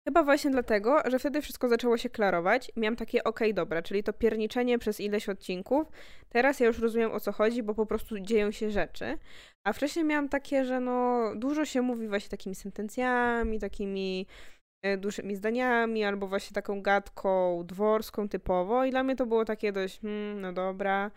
Chyba 0.08 0.24
właśnie 0.24 0.50
dlatego, 0.50 1.02
że 1.06 1.18
wtedy 1.18 1.42
wszystko 1.42 1.68
zaczęło 1.68 1.98
się 1.98 2.10
klarować. 2.10 2.72
Miałam 2.76 2.96
takie, 2.96 3.24
okej, 3.24 3.54
dobra, 3.54 3.82
czyli 3.82 4.02
to 4.02 4.12
pierniczenie 4.12 4.78
przez 4.78 5.00
ileś 5.00 5.28
odcinków. 5.28 5.88
Teraz 6.28 6.60
ja 6.60 6.66
już 6.66 6.78
rozumiem 6.78 7.12
o 7.12 7.20
co 7.20 7.32
chodzi, 7.32 7.62
bo 7.62 7.74
po 7.74 7.86
prostu 7.86 8.20
dzieją 8.20 8.50
się 8.50 8.70
rzeczy. 8.70 9.18
A 9.66 9.72
wcześniej 9.72 10.04
miałam 10.04 10.28
takie, 10.28 10.64
że 10.64 10.80
no 10.80 11.22
dużo 11.36 11.64
się 11.64 11.82
mówi 11.82 12.08
właśnie 12.08 12.30
takimi 12.30 12.54
sentencjami, 12.54 13.60
takimi 13.60 14.26
e, 14.84 14.96
dużymi 14.96 15.36
zdaniami, 15.36 16.04
albo 16.04 16.26
właśnie 16.26 16.54
taką 16.54 16.82
gadką 16.82 17.64
dworską 17.66 18.28
typowo 18.28 18.84
i 18.84 18.90
dla 18.90 19.02
mnie 19.02 19.16
to 19.16 19.26
było 19.26 19.44
takie 19.44 19.72
dość, 19.72 20.00
hmm, 20.00 20.40
no 20.40 20.52
dobra. 20.52 21.10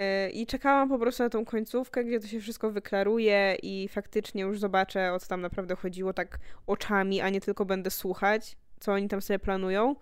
E, 0.00 0.30
I 0.30 0.46
czekałam 0.46 0.88
po 0.88 0.98
prostu 0.98 1.22
na 1.22 1.28
tą 1.28 1.44
końcówkę, 1.44 2.04
gdzie 2.04 2.20
to 2.20 2.26
się 2.26 2.40
wszystko 2.40 2.70
wyklaruje 2.70 3.56
i 3.62 3.88
faktycznie 3.88 4.42
już 4.42 4.58
zobaczę, 4.58 5.12
o 5.12 5.20
co 5.20 5.28
tam 5.28 5.40
naprawdę 5.40 5.76
chodziło 5.76 6.12
tak 6.12 6.38
oczami, 6.66 7.20
a 7.20 7.30
nie 7.30 7.40
tylko 7.40 7.64
będę 7.64 7.90
słuchać, 7.90 8.56
co 8.80 8.92
oni 8.92 9.08
tam 9.08 9.22
sobie 9.22 9.38
planują, 9.38 9.96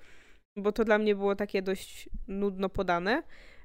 bo 0.56 0.72
to 0.72 0.84
dla 0.84 0.98
mnie 0.98 1.14
było 1.14 1.36
takie 1.36 1.62
dość 1.62 2.08
nudno 2.28 2.68
podane. 2.68 3.22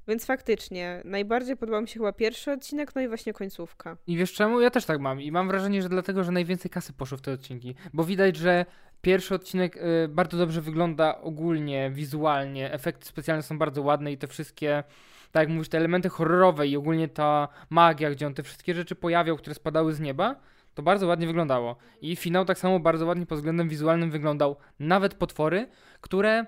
Więc 0.07 0.25
faktycznie, 0.25 1.01
najbardziej 1.05 1.57
podobał 1.57 1.81
mi 1.81 1.87
się 1.87 1.93
chyba 1.93 2.13
pierwszy 2.13 2.51
odcinek, 2.51 2.95
no 2.95 3.01
i 3.01 3.07
właśnie 3.07 3.33
końcówka. 3.33 3.97
I 4.07 4.17
wiesz 4.17 4.33
czemu? 4.33 4.61
Ja 4.61 4.69
też 4.69 4.85
tak 4.85 4.99
mam. 4.99 5.21
I 5.21 5.31
mam 5.31 5.47
wrażenie, 5.47 5.81
że 5.81 5.89
dlatego, 5.89 6.23
że 6.23 6.31
najwięcej 6.31 6.71
kasy 6.71 6.93
poszło 6.93 7.17
w 7.17 7.21
te 7.21 7.31
odcinki. 7.31 7.75
Bo 7.93 8.03
widać, 8.03 8.35
że 8.35 8.65
pierwszy 9.01 9.35
odcinek 9.35 9.77
y, 9.77 10.07
bardzo 10.07 10.37
dobrze 10.37 10.61
wygląda 10.61 11.21
ogólnie, 11.21 11.91
wizualnie. 11.93 12.73
Efekty 12.73 13.05
specjalne 13.05 13.43
są 13.43 13.57
bardzo 13.57 13.81
ładne 13.81 14.11
i 14.11 14.17
te 14.17 14.27
wszystkie, 14.27 14.83
tak 15.31 15.41
jak 15.41 15.49
mówisz, 15.49 15.69
te 15.69 15.77
elementy 15.77 16.09
horrorowe 16.09 16.67
i 16.67 16.77
ogólnie 16.77 17.07
ta 17.07 17.47
magia, 17.69 18.11
gdzie 18.11 18.27
on 18.27 18.33
te 18.33 18.43
wszystkie 18.43 18.73
rzeczy 18.73 18.95
pojawiał, 18.95 19.37
które 19.37 19.53
spadały 19.53 19.93
z 19.93 19.99
nieba, 19.99 20.35
to 20.73 20.83
bardzo 20.83 21.07
ładnie 21.07 21.27
wyglądało. 21.27 21.75
I 22.01 22.15
finał 22.15 22.45
tak 22.45 22.59
samo 22.59 22.79
bardzo 22.79 23.05
ładnie 23.05 23.25
pod 23.25 23.37
względem 23.37 23.69
wizualnym 23.69 24.11
wyglądał. 24.11 24.55
Nawet 24.79 25.13
potwory, 25.13 25.67
które 26.01 26.45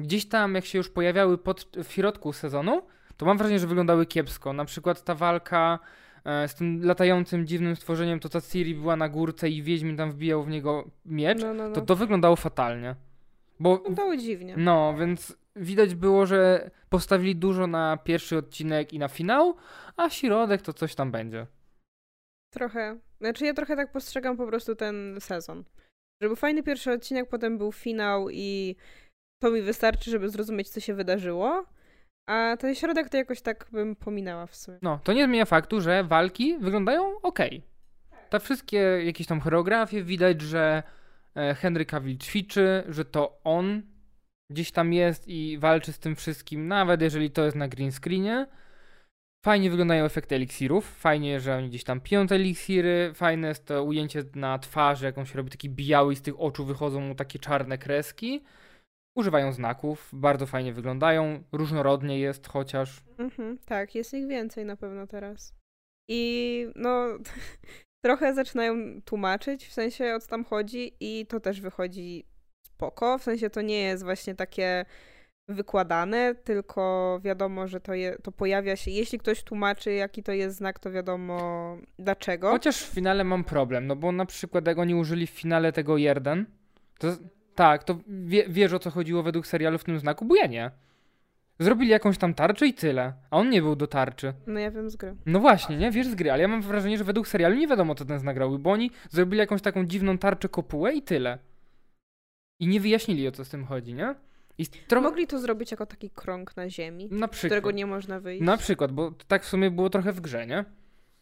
gdzieś 0.00 0.28
tam, 0.28 0.54
jak 0.54 0.64
się 0.64 0.78
już 0.78 0.88
pojawiały 0.88 1.38
pod, 1.38 1.66
w 1.84 1.92
środku 1.92 2.32
sezonu, 2.32 2.82
to 3.16 3.26
mam 3.26 3.38
wrażenie, 3.38 3.58
że 3.58 3.66
wyglądały 3.66 4.06
kiepsko. 4.06 4.52
Na 4.52 4.64
przykład 4.64 5.04
ta 5.04 5.14
walka 5.14 5.78
z 6.46 6.54
tym 6.54 6.84
latającym 6.84 7.46
dziwnym 7.46 7.76
stworzeniem, 7.76 8.20
to 8.20 8.28
ta 8.28 8.40
Ciri 8.40 8.74
była 8.74 8.96
na 8.96 9.08
górce 9.08 9.48
i 9.50 9.62
Wiedźmin 9.62 9.96
tam 9.96 10.10
wbijał 10.12 10.42
w 10.44 10.48
niego 10.48 10.90
miecz, 11.04 11.40
No, 11.42 11.54
no, 11.54 11.68
no. 11.68 11.74
to 11.74 11.80
to 11.80 11.96
wyglądało 11.96 12.36
fatalnie. 12.36 12.94
Bo, 13.60 13.76
Wyglądało 13.76 14.16
dziwnie. 14.16 14.54
no, 14.56 14.94
więc 14.98 15.36
widać 15.56 15.94
było, 15.94 16.26
że 16.26 16.70
postawili 16.88 17.36
dużo 17.36 17.66
na 17.66 17.96
pierwszy 18.04 18.36
odcinek 18.36 18.92
i 18.92 18.98
na 18.98 19.08
finał, 19.08 19.56
a 19.96 20.10
środek 20.10 20.62
to 20.62 20.72
coś 20.72 20.94
tam 20.94 21.10
będzie. 21.10 21.46
Trochę. 22.54 22.98
Znaczy 23.20 23.44
ja 23.46 23.54
trochę 23.54 23.76
tak 23.76 23.92
postrzegam 23.92 24.36
po 24.36 24.46
prostu 24.46 24.76
ten 24.76 25.16
sezon. 25.20 25.64
Że 26.22 26.28
był 26.28 26.36
fajny 26.36 26.62
pierwszy 26.62 26.92
odcinek, 26.92 27.28
potem 27.28 27.58
był 27.58 27.72
finał 27.72 28.30
i 28.30 28.76
to 29.42 29.50
mi 29.50 29.62
wystarczy, 29.62 30.10
żeby 30.10 30.28
zrozumieć, 30.28 30.68
co 30.68 30.80
się 30.80 30.94
wydarzyło. 30.94 31.66
A 32.26 32.56
ten 32.56 32.74
środek 32.74 33.08
to 33.08 33.16
jakoś 33.16 33.40
tak 33.40 33.66
bym 33.72 33.96
pominęła 33.96 34.46
w 34.46 34.56
sumie. 34.56 34.78
No, 34.82 35.00
to 35.04 35.12
nie 35.12 35.24
zmienia 35.24 35.44
faktu, 35.44 35.80
że 35.80 36.04
walki 36.04 36.58
wyglądają 36.58 37.20
ok. 37.20 37.38
Te 38.30 38.40
wszystkie 38.40 38.78
jakieś 39.04 39.26
tam 39.26 39.40
choreografie, 39.40 40.02
widać, 40.02 40.40
że 40.40 40.82
e, 41.34 41.54
Henry 41.54 41.86
Cavill 41.86 42.18
ćwiczy, 42.18 42.84
że 42.88 43.04
to 43.04 43.40
on 43.44 43.82
gdzieś 44.50 44.72
tam 44.72 44.92
jest 44.92 45.28
i 45.28 45.58
walczy 45.58 45.92
z 45.92 45.98
tym 45.98 46.16
wszystkim, 46.16 46.68
nawet 46.68 47.02
jeżeli 47.02 47.30
to 47.30 47.44
jest 47.44 47.56
na 47.56 47.68
green 47.68 47.92
screenie. 47.92 48.46
Fajnie 49.44 49.70
wyglądają 49.70 50.04
efekty 50.04 50.34
eliksirów, 50.34 50.96
fajnie, 50.98 51.40
że 51.40 51.56
oni 51.56 51.68
gdzieś 51.68 51.84
tam 51.84 52.00
piją 52.00 52.26
te 52.26 52.34
eliksiry, 52.34 53.12
fajne 53.14 53.48
jest 53.48 53.66
to 53.66 53.84
ujęcie 53.84 54.24
na 54.34 54.58
twarzy, 54.58 55.04
jak 55.04 55.18
on 55.18 55.26
się 55.26 55.36
robi 55.36 55.50
taki 55.50 55.70
biały 55.70 56.12
i 56.12 56.16
z 56.16 56.22
tych 56.22 56.40
oczu 56.40 56.64
wychodzą 56.64 57.00
mu 57.00 57.14
takie 57.14 57.38
czarne 57.38 57.78
kreski. 57.78 58.44
Używają 59.16 59.52
znaków, 59.52 60.10
bardzo 60.12 60.46
fajnie 60.46 60.72
wyglądają, 60.72 61.42
różnorodnie 61.52 62.18
jest 62.18 62.48
chociaż. 62.48 63.02
Mhm, 63.18 63.58
tak, 63.58 63.94
jest 63.94 64.14
ich 64.14 64.26
więcej 64.26 64.64
na 64.64 64.76
pewno 64.76 65.06
teraz. 65.06 65.54
I 66.08 66.66
no, 66.74 67.06
trochę 68.04 68.34
zaczynają 68.34 69.02
tłumaczyć, 69.04 69.66
w 69.66 69.72
sensie 69.72 70.14
o 70.14 70.20
co 70.20 70.28
tam 70.28 70.44
chodzi 70.44 70.96
i 71.00 71.26
to 71.26 71.40
też 71.40 71.60
wychodzi 71.60 72.24
spoko, 72.62 73.18
w 73.18 73.22
sensie 73.22 73.50
to 73.50 73.62
nie 73.62 73.80
jest 73.80 74.04
właśnie 74.04 74.34
takie 74.34 74.84
wykładane, 75.48 76.34
tylko 76.34 77.20
wiadomo, 77.22 77.68
że 77.68 77.80
to, 77.80 77.94
je, 77.94 78.16
to 78.22 78.32
pojawia 78.32 78.76
się, 78.76 78.90
jeśli 78.90 79.18
ktoś 79.18 79.42
tłumaczy 79.42 79.92
jaki 79.92 80.22
to 80.22 80.32
jest 80.32 80.56
znak, 80.56 80.78
to 80.78 80.90
wiadomo 80.90 81.76
dlaczego. 81.98 82.50
Chociaż 82.50 82.82
w 82.82 82.94
finale 82.94 83.24
mam 83.24 83.44
problem, 83.44 83.86
no 83.86 83.96
bo 83.96 84.12
na 84.12 84.26
przykład 84.26 84.66
jak 84.66 84.78
oni 84.78 84.94
użyli 84.94 85.26
w 85.26 85.30
finale 85.30 85.72
tego 85.72 85.96
Jerden, 85.96 86.46
to 86.98 87.08
tak, 87.56 87.84
to 87.84 87.98
wie, 88.08 88.44
wiesz 88.48 88.72
o 88.72 88.78
co 88.78 88.90
chodziło 88.90 89.22
według 89.22 89.46
serialu 89.46 89.78
w 89.78 89.84
tym 89.84 89.98
znaku, 89.98 90.24
bo 90.24 90.36
ja 90.36 90.46
nie. 90.46 90.70
Zrobili 91.58 91.90
jakąś 91.90 92.18
tam 92.18 92.34
tarczę 92.34 92.66
i 92.66 92.74
tyle, 92.74 93.12
a 93.30 93.36
on 93.36 93.50
nie 93.50 93.62
był 93.62 93.76
do 93.76 93.86
tarczy. 93.86 94.32
No 94.46 94.60
ja 94.60 94.70
wiem 94.70 94.90
z 94.90 94.96
gry. 94.96 95.14
No 95.26 95.40
właśnie, 95.40 95.76
nie? 95.76 95.90
Wiesz 95.90 96.06
z 96.06 96.14
gry, 96.14 96.32
ale 96.32 96.42
ja 96.42 96.48
mam 96.48 96.62
wrażenie, 96.62 96.98
że 96.98 97.04
według 97.04 97.28
serialu 97.28 97.56
nie 97.56 97.66
wiadomo 97.66 97.94
co 97.94 98.04
ten 98.04 98.18
znak 98.18 98.36
robił, 98.36 98.58
bo 98.58 98.70
oni 98.70 98.90
zrobili 99.10 99.38
jakąś 99.38 99.62
taką 99.62 99.84
dziwną 99.86 100.18
tarczę 100.18 100.48
kopułę 100.48 100.92
i 100.94 101.02
tyle. 101.02 101.38
I 102.60 102.66
nie 102.68 102.80
wyjaśnili 102.80 103.28
o 103.28 103.32
co 103.32 103.44
z 103.44 103.48
tym 103.48 103.64
chodzi, 103.64 103.94
nie? 103.94 104.14
I 104.58 104.66
trochę... 104.66 105.08
Mogli 105.08 105.26
to 105.26 105.38
zrobić 105.38 105.70
jako 105.70 105.86
taki 105.86 106.10
krąg 106.10 106.56
na 106.56 106.70
ziemi, 106.70 107.08
Na 107.10 107.26
z 107.26 107.30
przykład. 107.30 107.48
którego 107.48 107.70
nie 107.70 107.86
można 107.86 108.20
wyjść. 108.20 108.42
Na 108.44 108.56
przykład, 108.56 108.92
bo 108.92 109.10
tak 109.28 109.42
w 109.42 109.48
sumie 109.48 109.70
było 109.70 109.90
trochę 109.90 110.12
w 110.12 110.20
grze, 110.20 110.46
nie? 110.46 110.64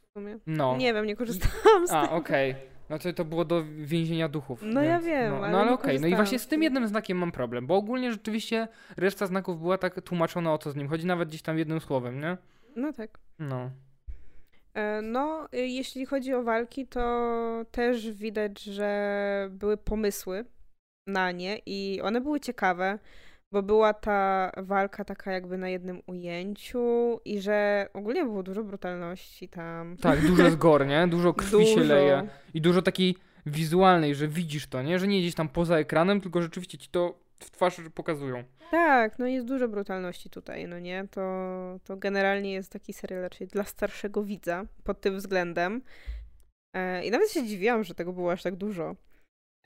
w 0.02 0.18
sumie. 0.18 0.38
No. 0.46 0.76
Nie 0.76 0.94
wiem, 0.94 1.06
nie 1.06 1.16
korzystałam 1.16 1.86
z 1.86 1.92
A, 1.92 2.02
tego. 2.02 2.14
okej. 2.14 2.52
No 2.52 2.58
to 2.88 3.12
to 3.12 3.24
było 3.24 3.44
do 3.44 3.64
więzienia 3.64 4.28
duchów. 4.28 4.60
No 4.62 4.82
ja 4.82 5.00
wiem, 5.00 5.30
No, 5.30 5.36
ale 5.38 5.52
no 5.52 5.60
ale 5.60 5.72
okej, 5.72 6.00
no 6.00 6.06
i 6.06 6.14
właśnie 6.14 6.38
z 6.38 6.46
tym 6.46 6.62
jednym 6.62 6.88
znakiem 6.88 7.18
mam 7.18 7.32
problem, 7.32 7.66
bo 7.66 7.76
ogólnie 7.76 8.12
rzeczywiście 8.12 8.68
reszta 8.96 9.26
znaków 9.26 9.60
była 9.60 9.78
tak 9.78 10.00
tłumaczona 10.02 10.52
o 10.52 10.58
co 10.58 10.70
z 10.70 10.76
nim 10.76 10.88
chodzi, 10.88 11.06
nawet 11.06 11.28
gdzieś 11.28 11.42
tam 11.42 11.58
jednym 11.58 11.80
słowem, 11.80 12.20
nie? 12.20 12.36
No 12.76 12.92
tak. 12.92 13.18
No. 13.38 13.70
E, 14.74 15.02
No, 15.02 15.48
y, 15.54 15.66
jeśli 15.66 16.06
chodzi 16.06 16.34
o 16.34 16.42
walki, 16.42 16.86
to 16.86 17.64
też 17.70 18.10
widać, 18.12 18.62
że 18.62 19.48
były 19.50 19.76
pomysły 19.76 20.44
na 21.06 21.30
nie 21.32 21.58
i 21.66 22.00
one 22.02 22.20
były 22.20 22.40
ciekawe, 22.40 22.98
bo 23.54 23.62
była 23.62 23.94
ta 23.94 24.50
walka 24.56 25.04
taka 25.04 25.32
jakby 25.32 25.58
na 25.58 25.68
jednym 25.68 26.02
ujęciu 26.06 27.20
i 27.24 27.40
że 27.40 27.88
ogólnie 27.92 28.24
było 28.24 28.42
dużo 28.42 28.64
brutalności 28.64 29.48
tam. 29.48 29.96
Tak, 29.96 30.26
dużo 30.26 30.50
z 30.50 30.56
gor, 30.56 30.86
nie? 30.86 31.06
Dużo 31.08 31.34
krwi 31.34 31.66
się 31.66 31.80
Dużo. 31.80 31.94
leje. 31.94 32.28
I 32.54 32.60
dużo 32.60 32.82
takiej 32.82 33.16
wizualnej, 33.46 34.14
że 34.14 34.28
widzisz 34.28 34.66
to, 34.66 34.82
nie? 34.82 34.98
Że 34.98 35.06
nie 35.06 35.20
gdzieś 35.20 35.34
tam 35.34 35.48
poza 35.48 35.78
ekranem, 35.78 36.20
tylko 36.20 36.42
rzeczywiście 36.42 36.78
ci 36.78 36.88
to 36.88 37.18
w 37.38 37.50
twarz 37.50 37.80
pokazują. 37.94 38.44
Tak, 38.70 39.18
no 39.18 39.26
jest 39.26 39.46
dużo 39.46 39.68
brutalności 39.68 40.30
tutaj, 40.30 40.68
no 40.68 40.78
nie? 40.78 41.08
To, 41.10 41.20
to 41.84 41.96
generalnie 41.96 42.52
jest 42.52 42.72
taki 42.72 42.92
serial 42.92 43.22
raczej 43.22 43.46
dla 43.46 43.64
starszego 43.64 44.22
widza 44.22 44.64
pod 44.84 45.00
tym 45.00 45.16
względem. 45.16 45.82
E, 46.72 47.04
I 47.04 47.10
nawet 47.10 47.30
się 47.30 47.46
dziwiłam, 47.46 47.84
że 47.84 47.94
tego 47.94 48.12
było 48.12 48.32
aż 48.32 48.42
tak 48.42 48.56
dużo. 48.56 48.96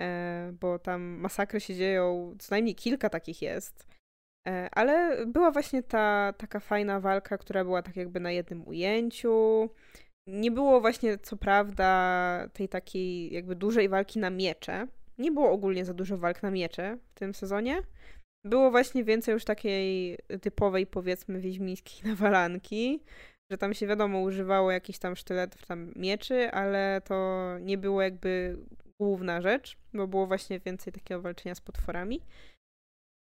E, 0.00 0.52
bo 0.60 0.78
tam 0.78 1.02
masakry 1.02 1.60
się 1.60 1.74
dzieją, 1.74 2.34
co 2.38 2.54
najmniej 2.54 2.74
kilka 2.74 3.10
takich 3.10 3.42
jest. 3.42 3.86
E, 4.48 4.68
ale 4.72 5.26
była 5.26 5.50
właśnie 5.50 5.82
ta 5.82 6.32
taka 6.38 6.60
fajna 6.60 7.00
walka, 7.00 7.38
która 7.38 7.64
była 7.64 7.82
tak 7.82 7.96
jakby 7.96 8.20
na 8.20 8.32
jednym 8.32 8.68
ujęciu. 8.68 9.68
Nie 10.26 10.50
było 10.50 10.80
właśnie, 10.80 11.18
co 11.18 11.36
prawda, 11.36 12.48
tej 12.52 12.68
takiej 12.68 13.32
jakby 13.34 13.54
dużej 13.54 13.88
walki 13.88 14.18
na 14.18 14.30
miecze. 14.30 14.86
Nie 15.18 15.32
było 15.32 15.50
ogólnie 15.50 15.84
za 15.84 15.94
dużo 15.94 16.18
walk 16.18 16.42
na 16.42 16.50
miecze 16.50 16.98
w 17.14 17.14
tym 17.14 17.34
sezonie. 17.34 17.82
Było 18.44 18.70
właśnie 18.70 19.04
więcej 19.04 19.32
już 19.32 19.44
takiej 19.44 20.18
typowej, 20.40 20.86
powiedzmy, 20.86 21.40
wiedźmińskiej 21.40 22.02
nawalanki. 22.10 23.02
że 23.50 23.58
tam 23.58 23.74
się 23.74 23.86
wiadomo 23.86 24.20
używało 24.20 24.70
jakichś 24.70 24.98
tam 24.98 25.16
sztyletów, 25.16 25.66
tam 25.66 25.92
mieczy, 25.96 26.50
ale 26.50 27.02
to 27.04 27.46
nie 27.60 27.78
było 27.78 28.02
jakby 28.02 28.58
główna 29.00 29.40
rzecz, 29.40 29.78
bo 29.94 30.06
było 30.06 30.26
właśnie 30.26 30.60
więcej 30.60 30.92
takiego 30.92 31.22
walczenia 31.22 31.54
z 31.54 31.60
potworami. 31.60 32.22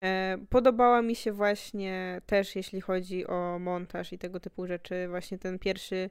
E, 0.04 0.38
podobała 0.50 1.02
mi 1.02 1.14
się 1.14 1.32
właśnie 1.32 2.20
też, 2.26 2.56
jeśli 2.56 2.80
chodzi 2.80 3.26
o 3.26 3.58
montaż 3.58 4.12
i 4.12 4.18
tego 4.18 4.40
typu 4.40 4.66
rzeczy, 4.66 5.08
właśnie 5.08 5.38
ten 5.38 5.58
pierwszy 5.58 6.10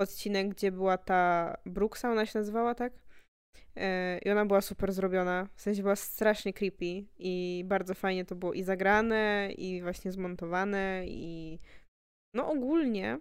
odcinek, 0.00 0.48
gdzie 0.48 0.72
była 0.72 0.98
ta 0.98 1.56
Brooksa, 1.66 2.10
ona 2.10 2.26
się 2.26 2.38
nazywała, 2.38 2.74
tak? 2.74 2.92
E, 3.76 4.18
I 4.18 4.30
ona 4.30 4.46
była 4.46 4.60
super 4.60 4.92
zrobiona, 4.92 5.48
w 5.54 5.60
sensie 5.60 5.82
była 5.82 5.96
strasznie 5.96 6.52
creepy 6.52 7.04
i 7.18 7.64
bardzo 7.66 7.94
fajnie 7.94 8.24
to 8.24 8.36
było 8.36 8.52
i 8.52 8.62
zagrane, 8.62 9.52
i 9.52 9.82
właśnie 9.82 10.12
zmontowane, 10.12 11.04
i 11.06 11.58
no 12.34 12.50
ogólnie, 12.50 13.18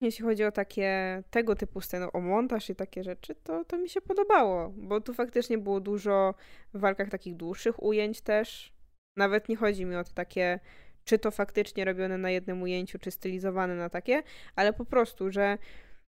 jeśli 0.00 0.24
chodzi 0.24 0.44
o 0.44 0.52
takie 0.52 1.22
tego 1.30 1.56
typu 1.56 1.80
sceny, 1.80 2.12
o 2.12 2.20
montaż 2.20 2.70
i 2.70 2.74
takie 2.74 3.04
rzeczy, 3.04 3.34
to, 3.34 3.64
to 3.64 3.78
mi 3.78 3.88
się 3.88 4.00
podobało, 4.00 4.72
bo 4.76 5.00
tu 5.00 5.14
faktycznie 5.14 5.58
było 5.58 5.80
dużo 5.80 6.34
w 6.74 6.80
walkach 6.80 7.08
takich 7.08 7.36
dłuższych 7.36 7.82
ujęć 7.82 8.20
też. 8.20 8.72
Nawet 9.16 9.48
nie 9.48 9.56
chodzi 9.56 9.84
mi 9.84 9.96
o 9.96 10.04
to 10.04 10.10
takie, 10.14 10.60
czy 11.04 11.18
to 11.18 11.30
faktycznie 11.30 11.84
robione 11.84 12.18
na 12.18 12.30
jednym 12.30 12.62
ujęciu, 12.62 12.98
czy 12.98 13.10
stylizowane 13.10 13.76
na 13.76 13.88
takie, 13.88 14.22
ale 14.56 14.72
po 14.72 14.84
prostu, 14.84 15.30
że 15.30 15.58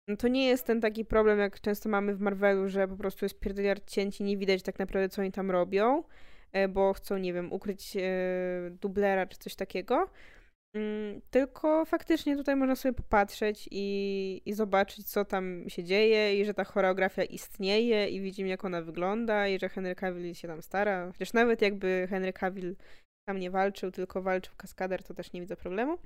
no 0.07 0.17
to 0.17 0.27
nie 0.27 0.45
jest 0.47 0.65
ten 0.65 0.81
taki 0.81 1.05
problem, 1.05 1.39
jak 1.39 1.61
często 1.61 1.89
mamy 1.89 2.15
w 2.15 2.19
Marvelu, 2.19 2.69
że 2.69 2.87
po 2.87 2.95
prostu 2.95 3.25
jest 3.25 3.39
pierdoliard 3.39 3.89
cięci, 3.89 4.23
nie 4.23 4.37
widać 4.37 4.63
tak 4.63 4.79
naprawdę, 4.79 5.09
co 5.09 5.21
oni 5.21 5.31
tam 5.31 5.51
robią, 5.51 6.03
e, 6.51 6.67
bo 6.67 6.93
chcą, 6.93 7.17
nie 7.17 7.33
wiem, 7.33 7.53
ukryć 7.53 7.97
e, 7.97 8.01
dublera 8.81 9.25
czy 9.25 9.37
coś 9.37 9.55
takiego. 9.55 10.09
Mm, 10.75 11.21
tylko 11.29 11.85
faktycznie 11.85 12.37
tutaj 12.37 12.55
można 12.55 12.75
sobie 12.75 12.93
popatrzeć 12.93 13.69
i, 13.71 14.41
i 14.45 14.53
zobaczyć, 14.53 15.09
co 15.11 15.25
tam 15.25 15.63
się 15.67 15.83
dzieje, 15.83 16.41
i 16.41 16.45
że 16.45 16.53
ta 16.53 16.63
choreografia 16.63 17.23
istnieje, 17.23 18.09
i 18.09 18.21
widzimy, 18.21 18.49
jak 18.49 18.65
ona 18.65 18.81
wygląda, 18.81 19.47
i 19.47 19.59
że 19.59 19.69
Henry 19.69 19.95
Cavill 19.95 20.33
się 20.33 20.47
tam 20.47 20.61
stara. 20.61 21.11
Chociaż 21.11 21.33
nawet 21.33 21.61
jakby 21.61 22.07
Henry 22.09 22.33
Cavill 22.33 22.75
tam 23.27 23.39
nie 23.39 23.51
walczył, 23.51 23.91
tylko 23.91 24.21
walczył 24.21 24.53
kaskader, 24.57 25.03
to 25.03 25.13
też 25.13 25.33
nie 25.33 25.41
widzę 25.41 25.55
problemu. 25.55 25.97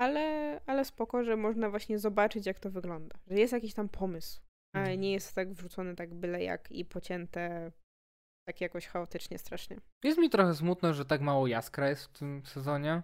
Ale, 0.00 0.60
ale 0.66 0.84
spoko, 0.84 1.24
że 1.24 1.36
można 1.36 1.70
właśnie 1.70 1.98
zobaczyć, 1.98 2.46
jak 2.46 2.58
to 2.58 2.70
wygląda. 2.70 3.18
Że 3.26 3.38
jest 3.38 3.52
jakiś 3.52 3.74
tam 3.74 3.88
pomysł, 3.88 4.40
ale 4.74 4.84
mhm. 4.84 5.00
nie 5.00 5.12
jest 5.12 5.34
tak 5.34 5.52
wrzucony 5.52 5.94
tak 5.94 6.14
byle 6.14 6.42
jak 6.42 6.72
i 6.72 6.84
pocięte 6.84 7.72
tak 8.48 8.60
jakoś 8.60 8.86
chaotycznie 8.86 9.38
strasznie. 9.38 9.76
Jest 10.04 10.18
mi 10.18 10.30
trochę 10.30 10.54
smutno, 10.54 10.94
że 10.94 11.04
tak 11.04 11.20
mało 11.20 11.46
jaskra 11.46 11.88
jest 11.88 12.04
w 12.04 12.18
tym 12.18 12.42
sezonie 12.46 13.02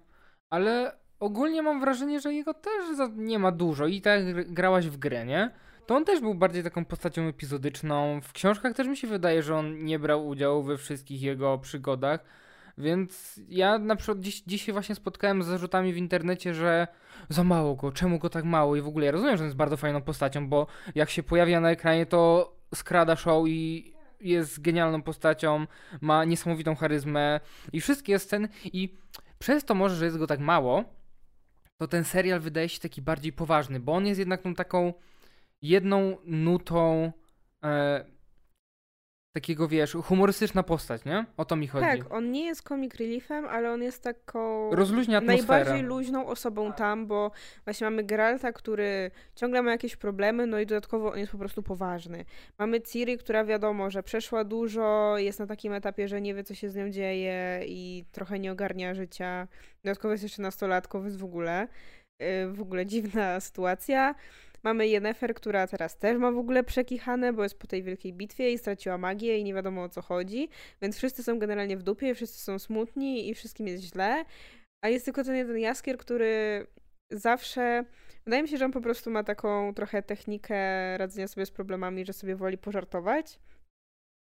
ale 0.54 0.92
ogólnie 1.20 1.62
mam 1.62 1.80
wrażenie, 1.80 2.20
że 2.20 2.34
jego 2.34 2.54
też 2.54 3.10
nie 3.16 3.38
ma 3.38 3.52
dużo 3.52 3.86
i 3.86 4.00
tak 4.00 4.52
grałaś 4.52 4.86
w 4.86 4.96
grę, 4.96 5.26
nie? 5.26 5.50
To 5.86 5.96
on 5.96 6.04
też 6.04 6.20
był 6.20 6.34
bardziej 6.34 6.62
taką 6.62 6.84
postacią 6.84 7.22
epizodyczną. 7.22 8.20
W 8.20 8.32
książkach 8.32 8.74
też 8.74 8.88
mi 8.88 8.96
się 8.96 9.08
wydaje, 9.08 9.42
że 9.42 9.56
on 9.56 9.84
nie 9.84 9.98
brał 9.98 10.28
udziału 10.28 10.62
we 10.62 10.76
wszystkich 10.76 11.22
jego 11.22 11.58
przygodach. 11.58 12.24
Więc 12.78 13.40
ja 13.48 13.78
na 13.78 13.96
przykład 13.96 14.20
dziś, 14.20 14.42
dzisiaj 14.46 14.72
właśnie 14.72 14.94
spotkałem 14.94 15.42
z 15.42 15.46
zarzutami 15.46 15.92
w 15.92 15.96
internecie, 15.96 16.54
że 16.54 16.86
za 17.28 17.44
mało 17.44 17.74
go, 17.74 17.92
czemu 17.92 18.18
go 18.18 18.30
tak 18.30 18.44
mało 18.44 18.76
i 18.76 18.80
w 18.80 18.88
ogóle 18.88 19.06
ja 19.06 19.12
rozumiem, 19.12 19.36
że 19.36 19.42
on 19.42 19.46
jest 19.46 19.56
bardzo 19.56 19.76
fajną 19.76 20.02
postacią, 20.02 20.48
bo 20.48 20.66
jak 20.94 21.10
się 21.10 21.22
pojawia 21.22 21.60
na 21.60 21.70
ekranie, 21.70 22.06
to 22.06 22.52
skrada 22.74 23.16
show 23.16 23.48
i 23.48 23.92
jest 24.20 24.60
genialną 24.60 25.02
postacią, 25.02 25.66
ma 26.00 26.24
niesamowitą 26.24 26.74
charyzmę 26.74 27.40
i 27.72 27.80
wszystkie 27.80 28.18
sceny 28.18 28.48
i 28.64 28.94
przez 29.44 29.64
to 29.64 29.74
może, 29.74 29.96
że 29.96 30.04
jest 30.04 30.18
go 30.18 30.26
tak 30.26 30.40
mało, 30.40 30.84
to 31.76 31.88
ten 31.88 32.04
serial 32.04 32.40
wydaje 32.40 32.68
się 32.68 32.80
taki 32.80 33.02
bardziej 33.02 33.32
poważny, 33.32 33.80
bo 33.80 33.92
on 33.92 34.06
jest 34.06 34.18
jednak 34.18 34.42
tą 34.42 34.54
taką 34.54 34.92
jedną 35.62 36.16
nutą 36.24 37.12
e, 37.64 38.04
takiego, 39.34 39.68
wiesz, 39.68 39.92
humorystyczna 39.92 40.62
postać, 40.62 41.04
nie? 41.04 41.26
O 41.36 41.44
to 41.44 41.56
mi 41.56 41.68
chodzi. 41.68 41.86
Tak, 41.86 42.12
on 42.12 42.30
nie 42.30 42.44
jest 42.44 42.62
comic 42.62 42.94
reliefem, 42.94 43.46
ale 43.46 43.72
on 43.72 43.82
jest 43.82 44.02
taką 44.02 44.70
Rozluźnia 44.70 45.20
najbardziej 45.20 45.82
luźną 45.82 46.26
osobą 46.26 46.72
tam, 46.72 47.06
bo 47.06 47.30
właśnie 47.64 47.84
mamy 47.84 48.04
Geralta, 48.04 48.52
który 48.52 49.10
ciągle 49.34 49.62
ma 49.62 49.70
jakieś 49.70 49.96
problemy, 49.96 50.46
no 50.46 50.58
i 50.58 50.66
dodatkowo 50.66 51.12
on 51.12 51.18
jest 51.18 51.32
po 51.32 51.38
prostu 51.38 51.62
poważny. 51.62 52.24
Mamy 52.58 52.80
Ciri, 52.80 53.18
która 53.18 53.44
wiadomo, 53.44 53.90
że 53.90 54.02
przeszła 54.02 54.44
dużo, 54.44 55.18
jest 55.18 55.38
na 55.38 55.46
takim 55.46 55.72
etapie, 55.72 56.08
że 56.08 56.20
nie 56.20 56.34
wie, 56.34 56.44
co 56.44 56.54
się 56.54 56.70
z 56.70 56.76
nią 56.76 56.90
dzieje 56.90 57.60
i 57.66 58.04
trochę 58.12 58.38
nie 58.38 58.52
ogarnia 58.52 58.94
życia. 58.94 59.48
Dodatkowo 59.84 60.12
jest 60.12 60.22
jeszcze 60.22 60.42
nastolatką, 60.42 61.02
więc 61.02 61.16
w 61.16 61.24
ogóle, 61.24 61.68
y, 62.22 62.52
w 62.52 62.60
ogóle 62.60 62.86
dziwna 62.86 63.40
sytuacja. 63.40 64.14
Mamy 64.64 64.88
Yennefer, 64.88 65.34
która 65.34 65.66
teraz 65.66 65.98
też 65.98 66.18
ma 66.18 66.32
w 66.32 66.38
ogóle 66.38 66.64
przekichane, 66.64 67.32
bo 67.32 67.42
jest 67.42 67.58
po 67.58 67.66
tej 67.66 67.82
wielkiej 67.82 68.12
bitwie 68.12 68.52
i 68.52 68.58
straciła 68.58 68.98
magię 68.98 69.38
i 69.38 69.44
nie 69.44 69.54
wiadomo 69.54 69.82
o 69.82 69.88
co 69.88 70.02
chodzi, 70.02 70.48
więc 70.82 70.96
wszyscy 70.96 71.22
są 71.22 71.38
generalnie 71.38 71.76
w 71.76 71.82
dupie, 71.82 72.14
wszyscy 72.14 72.44
są 72.44 72.58
smutni 72.58 73.28
i 73.28 73.34
wszystkim 73.34 73.68
jest 73.68 73.82
źle. 73.84 74.24
A 74.84 74.88
jest 74.88 75.04
tylko 75.04 75.24
ten 75.24 75.36
jeden 75.36 75.58
jaskier, 75.58 75.98
który 75.98 76.66
zawsze. 77.10 77.84
Wydaje 78.24 78.42
mi 78.42 78.48
się, 78.48 78.56
że 78.56 78.64
on 78.64 78.72
po 78.72 78.80
prostu 78.80 79.10
ma 79.10 79.24
taką 79.24 79.74
trochę 79.74 80.02
technikę 80.02 80.58
radzenia 80.98 81.28
sobie 81.28 81.46
z 81.46 81.50
problemami, 81.50 82.04
że 82.04 82.12
sobie 82.12 82.36
woli 82.36 82.58
pożartować. 82.58 83.40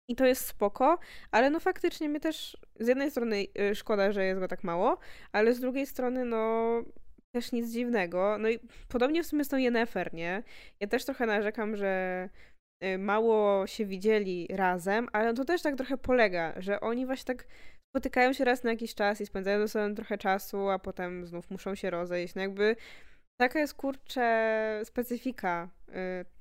I 0.09 0.15
to 0.15 0.25
jest 0.25 0.45
spoko, 0.45 0.99
ale 1.31 1.49
no 1.49 1.59
faktycznie 1.59 2.09
mnie 2.09 2.19
też 2.19 2.57
z 2.79 2.87
jednej 2.87 3.11
strony 3.11 3.45
y, 3.71 3.75
szkoda, 3.75 4.11
że 4.11 4.25
jest 4.25 4.39
go 4.39 4.47
tak 4.47 4.63
mało, 4.63 4.97
ale 5.31 5.53
z 5.53 5.59
drugiej 5.59 5.85
strony 5.85 6.25
no 6.25 6.83
też 7.33 7.51
nic 7.51 7.71
dziwnego. 7.71 8.37
No 8.39 8.49
i 8.49 8.59
podobnie 8.89 9.23
w 9.23 9.27
sumie 9.27 9.43
z 9.43 9.47
tą 9.47 9.57
Yennefer, 9.57 10.13
nie? 10.13 10.43
Ja 10.79 10.87
też 10.87 11.05
trochę 11.05 11.25
narzekam, 11.25 11.75
że 11.75 12.29
y, 12.83 12.97
mało 12.97 13.67
się 13.67 13.85
widzieli 13.85 14.47
razem, 14.51 15.07
ale 15.13 15.33
to 15.33 15.45
też 15.45 15.61
tak 15.61 15.75
trochę 15.75 15.97
polega, 15.97 16.53
że 16.57 16.79
oni 16.79 17.05
właśnie 17.05 17.35
tak 17.35 17.47
spotykają 17.95 18.33
się 18.33 18.45
raz 18.45 18.63
na 18.63 18.71
jakiś 18.71 18.95
czas 18.95 19.21
i 19.21 19.25
spędzają 19.25 19.59
ze 19.59 19.67
sobą 19.67 19.95
trochę 19.95 20.17
czasu, 20.17 20.69
a 20.69 20.79
potem 20.79 21.27
znów 21.27 21.49
muszą 21.51 21.75
się 21.75 21.89
rozejść. 21.89 22.35
No 22.35 22.41
jakby 22.41 22.75
taka 23.37 23.59
jest 23.59 23.73
kurczę 23.73 24.81
specyfika 24.83 25.69
y, 25.89 25.93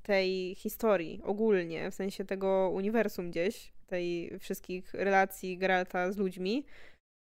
tej 0.03 0.55
historii 0.55 1.21
ogólnie, 1.25 1.91
w 1.91 1.95
sensie 1.95 2.25
tego 2.25 2.71
uniwersum 2.75 3.31
gdzieś, 3.31 3.73
tej 3.87 4.39
wszystkich 4.39 4.95
relacji 4.95 5.59
Geralta 5.59 6.13
z 6.13 6.17
ludźmi, 6.17 6.67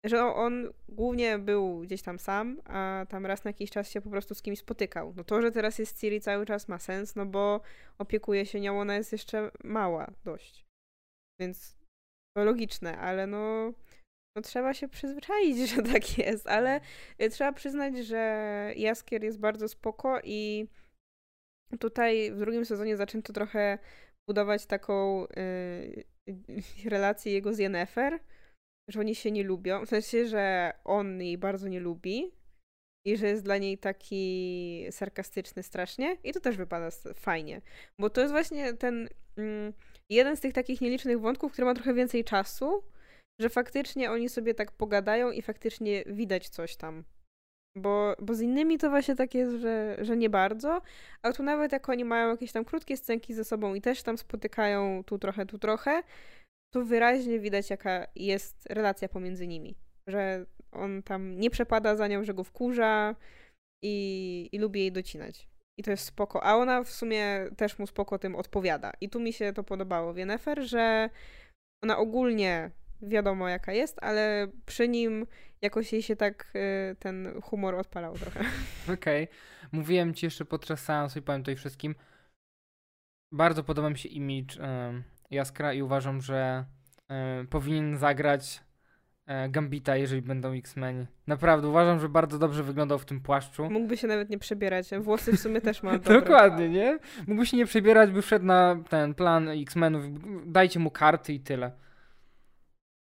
że 0.03 0.25
on 0.25 0.73
głównie 0.89 1.39
był 1.39 1.79
gdzieś 1.79 2.01
tam 2.01 2.19
sam, 2.19 2.61
a 2.65 3.05
tam 3.09 3.25
raz 3.25 3.43
na 3.43 3.49
jakiś 3.49 3.71
czas 3.71 3.89
się 3.91 4.01
po 4.01 4.09
prostu 4.09 4.35
z 4.35 4.41
kimś 4.41 4.59
spotykał. 4.59 5.13
No 5.15 5.23
to, 5.23 5.41
że 5.41 5.51
teraz 5.51 5.79
jest 5.79 5.99
Ciri 5.99 6.21
cały 6.21 6.45
czas 6.45 6.67
ma 6.67 6.79
sens, 6.79 7.15
no 7.15 7.25
bo 7.25 7.61
opiekuje 7.97 8.45
się 8.45 8.59
nią, 8.59 8.79
ona 8.79 8.95
jest 8.95 9.11
jeszcze 9.11 9.51
mała 9.63 10.11
dość. 10.23 10.65
Więc 11.39 11.77
to 12.37 12.43
logiczne, 12.43 12.97
ale 12.97 13.27
no, 13.27 13.73
no 14.35 14.41
trzeba 14.41 14.73
się 14.73 14.87
przyzwyczaić, 14.87 15.57
że 15.69 15.81
tak 15.83 16.17
jest, 16.17 16.47
ale 16.47 16.81
trzeba 17.31 17.53
przyznać, 17.53 17.97
że 17.97 18.73
Jaskier 18.75 19.23
jest 19.23 19.39
bardzo 19.39 19.67
spoko 19.67 20.19
i 20.23 20.67
tutaj 21.79 22.31
w 22.31 22.39
drugim 22.39 22.65
sezonie 22.65 22.97
zaczęto 22.97 23.33
trochę 23.33 23.77
budować 24.29 24.65
taką 24.65 25.27
y, 25.27 26.03
relację 26.85 27.33
jego 27.33 27.53
z 27.53 27.59
Yennefer, 27.59 28.19
że 28.89 28.99
oni 28.99 29.15
się 29.15 29.31
nie 29.31 29.43
lubią. 29.43 29.85
W 29.85 29.89
sensie, 29.89 30.27
że 30.27 30.73
on 30.83 31.21
jej 31.21 31.37
bardzo 31.37 31.67
nie 31.67 31.79
lubi 31.79 32.31
i 33.05 33.17
że 33.17 33.27
jest 33.27 33.43
dla 33.43 33.57
niej 33.57 33.77
taki 33.77 34.85
sarkastyczny 34.91 35.63
strasznie. 35.63 36.17
I 36.23 36.33
to 36.33 36.39
też 36.39 36.57
wypada 36.57 36.89
fajnie. 37.15 37.61
Bo 37.99 38.09
to 38.09 38.21
jest 38.21 38.33
właśnie 38.33 38.73
ten 38.73 39.09
mm, 39.37 39.73
jeden 40.09 40.37
z 40.37 40.39
tych 40.39 40.53
takich 40.53 40.81
nielicznych 40.81 41.19
wątków, 41.19 41.51
który 41.51 41.65
ma 41.65 41.73
trochę 41.73 41.93
więcej 41.93 42.23
czasu, 42.23 42.83
że 43.41 43.49
faktycznie 43.49 44.11
oni 44.11 44.29
sobie 44.29 44.53
tak 44.53 44.71
pogadają 44.71 45.31
i 45.31 45.41
faktycznie 45.41 46.03
widać 46.07 46.49
coś 46.49 46.75
tam. 46.75 47.03
Bo, 47.77 48.15
bo 48.19 48.33
z 48.33 48.41
innymi 48.41 48.77
to 48.77 48.89
właśnie 48.89 49.15
tak 49.15 49.33
jest, 49.33 49.55
że, 49.61 49.97
że 50.01 50.17
nie 50.17 50.29
bardzo. 50.29 50.81
A 51.21 51.33
tu 51.33 51.43
nawet 51.43 51.71
jak 51.71 51.89
oni 51.89 52.05
mają 52.05 52.29
jakieś 52.29 52.51
tam 52.51 52.65
krótkie 52.65 52.97
scenki 52.97 53.33
ze 53.33 53.43
sobą 53.43 53.73
i 53.73 53.81
też 53.81 54.03
tam 54.03 54.17
spotykają 54.17 55.03
tu 55.03 55.19
trochę, 55.19 55.45
tu 55.45 55.59
trochę, 55.59 56.03
to 56.73 56.85
wyraźnie 56.85 57.39
widać, 57.39 57.69
jaka 57.69 58.07
jest 58.15 58.67
relacja 58.69 59.09
pomiędzy 59.09 59.47
nimi. 59.47 59.75
Że 60.07 60.45
on 60.71 61.03
tam 61.03 61.39
nie 61.39 61.49
przepada 61.49 61.95
za 61.95 62.07
nią, 62.07 62.23
że 62.23 62.33
go 62.33 62.43
wkurza 62.43 63.15
i, 63.83 64.49
i 64.51 64.59
lubi 64.59 64.79
jej 64.79 64.91
docinać. 64.91 65.49
I 65.77 65.83
to 65.83 65.91
jest 65.91 66.05
spoko. 66.05 66.43
A 66.43 66.55
ona 66.55 66.83
w 66.83 66.89
sumie 66.89 67.47
też 67.57 67.79
mu 67.79 67.87
spoko 67.87 68.19
tym 68.19 68.35
odpowiada. 68.35 68.91
I 69.01 69.09
tu 69.09 69.19
mi 69.19 69.33
się 69.33 69.53
to 69.53 69.63
podobało 69.63 70.13
w 70.13 70.17
Yennefer, 70.17 70.61
że 70.61 71.09
ona 71.83 71.97
ogólnie 71.97 72.71
wiadomo 73.01 73.49
jaka 73.49 73.73
jest, 73.73 74.03
ale 74.03 74.47
przy 74.65 74.87
nim 74.87 75.27
jakoś 75.61 75.93
jej 75.93 76.01
się 76.01 76.15
tak 76.15 76.53
y, 76.55 76.95
ten 76.95 77.41
humor 77.41 77.75
odpalał 77.75 78.17
trochę. 78.17 78.39
Okej. 78.93 79.23
Okay. 79.23 79.35
Mówiłem 79.71 80.13
ci 80.13 80.25
jeszcze 80.25 80.45
podczas 80.45 80.83
seansu 80.83 81.19
i 81.19 81.21
powiem 81.21 81.41
tutaj 81.41 81.55
wszystkim. 81.55 81.95
Bardzo 83.31 83.63
podoba 83.63 83.89
mi 83.89 83.97
się 83.97 84.09
image 84.09 84.55
Jaskra 85.31 85.73
i 85.73 85.81
uważam, 85.81 86.21
że 86.21 86.65
y, 87.41 87.45
powinien 87.47 87.97
zagrać 87.97 88.63
e, 89.25 89.49
Gambita, 89.49 89.95
jeżeli 89.95 90.21
będą 90.21 90.51
X-Meni. 90.51 91.05
Naprawdę, 91.27 91.67
uważam, 91.67 91.99
że 91.99 92.09
bardzo 92.09 92.39
dobrze 92.39 92.63
wyglądał 92.63 92.99
w 92.99 93.05
tym 93.05 93.21
płaszczu. 93.21 93.69
Mógłby 93.69 93.97
się 93.97 94.07
nawet 94.07 94.29
nie 94.29 94.39
przebierać. 94.39 94.89
Włosy 94.99 95.37
w 95.37 95.39
sumie 95.39 95.61
też 95.61 95.83
ma 95.83 95.91
dobre. 95.97 96.21
Dokładnie, 96.21 96.69
nie? 96.69 96.99
Mógłby 97.27 97.45
się 97.45 97.57
nie 97.57 97.65
przebierać, 97.65 98.11
by 98.11 98.21
wszedł 98.21 98.45
na 98.45 98.77
ten 98.89 99.13
plan 99.13 99.49
X-Menów. 99.49 100.03
Dajcie 100.45 100.79
mu 100.79 100.91
karty 100.91 101.33
i 101.33 101.39
tyle. 101.39 101.71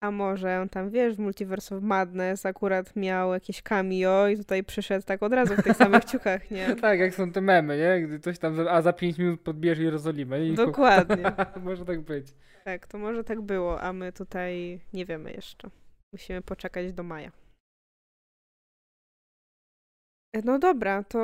A 0.02 0.12
może 0.12 0.62
on 0.62 0.70
tam, 0.70 0.90
wiesz, 0.90 1.16
w 1.16 1.20
Multiverse 1.20 1.76
of 1.78 1.84
Madness 1.84 2.46
akurat 2.46 2.96
miał 2.96 3.34
jakieś 3.34 3.62
cameo 3.62 4.28
i 4.28 4.38
tutaj 4.38 4.64
przyszedł 4.64 5.06
tak 5.06 5.24
od 5.24 5.34
razu 5.34 5.56
w 5.56 5.64
tych 5.64 5.78
samych 5.78 6.06
ciuchach, 6.12 6.52
nie? 6.52 6.76
tak, 6.76 7.00
jak 7.00 7.16
są 7.16 7.32
te 7.32 7.42
memy, 7.42 7.78
nie? 7.78 8.08
Gdy 8.08 8.20
coś 8.20 8.40
tam, 8.40 8.68
a 8.70 8.82
za 8.82 8.94
5 8.94 9.18
minut 9.18 9.42
podbierz 9.42 9.80
Jerozolimę. 9.80 10.46
I 10.46 10.54
Dokładnie. 10.56 11.24
może 11.64 11.86
tak 11.86 12.02
być. 12.02 12.28
Tak, 12.64 12.88
to 12.88 12.98
może 12.98 13.24
tak 13.24 13.42
było, 13.42 13.82
a 13.82 13.94
my 13.94 14.14
tutaj 14.14 14.80
nie 14.94 15.06
wiemy 15.06 15.32
jeszcze. 15.32 15.70
Musimy 16.14 16.42
poczekać 16.42 16.94
do 16.94 17.04
maja. 17.04 17.32
No 20.46 20.60
dobra, 20.60 21.04
to 21.04 21.20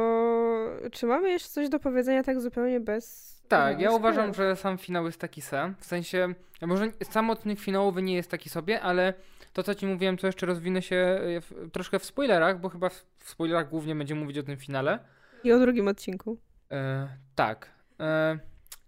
czy 0.91 1.05
mamy 1.05 1.29
jeszcze 1.29 1.49
coś 1.49 1.69
do 1.69 1.79
powiedzenia 1.79 2.23
tak 2.23 2.41
zupełnie 2.41 2.79
bez. 2.79 3.33
Tak, 3.47 3.79
ja 3.79 3.91
uważam, 3.91 4.33
że 4.33 4.55
sam 4.55 4.77
finał 4.77 5.05
jest 5.05 5.19
taki 5.19 5.41
se. 5.41 5.73
W 5.79 5.85
sensie, 5.85 6.33
może 6.61 6.91
sam 7.03 7.29
odcinek 7.29 7.59
finałowy 7.59 8.01
nie 8.01 8.15
jest 8.15 8.31
taki 8.31 8.49
sobie, 8.49 8.81
ale 8.81 9.13
to, 9.53 9.63
co 9.63 9.75
ci 9.75 9.85
mówiłem, 9.85 10.17
to 10.17 10.27
jeszcze 10.27 10.45
rozwinę 10.45 10.81
się 10.81 10.95
e, 10.95 11.41
w, 11.41 11.71
troszkę 11.71 11.99
w 11.99 12.05
spoilerach, 12.05 12.59
bo 12.59 12.69
chyba 12.69 12.89
w, 12.89 13.05
w 13.17 13.29
spoilerach 13.29 13.69
głównie 13.69 13.95
będziemy 13.95 14.21
mówić 14.21 14.37
o 14.37 14.43
tym 14.43 14.57
finale. 14.57 14.99
I 15.43 15.51
o 15.51 15.59
drugim 15.59 15.87
odcinku. 15.87 16.37
E, 16.71 17.07
tak. 17.35 17.69
E, 17.99 18.39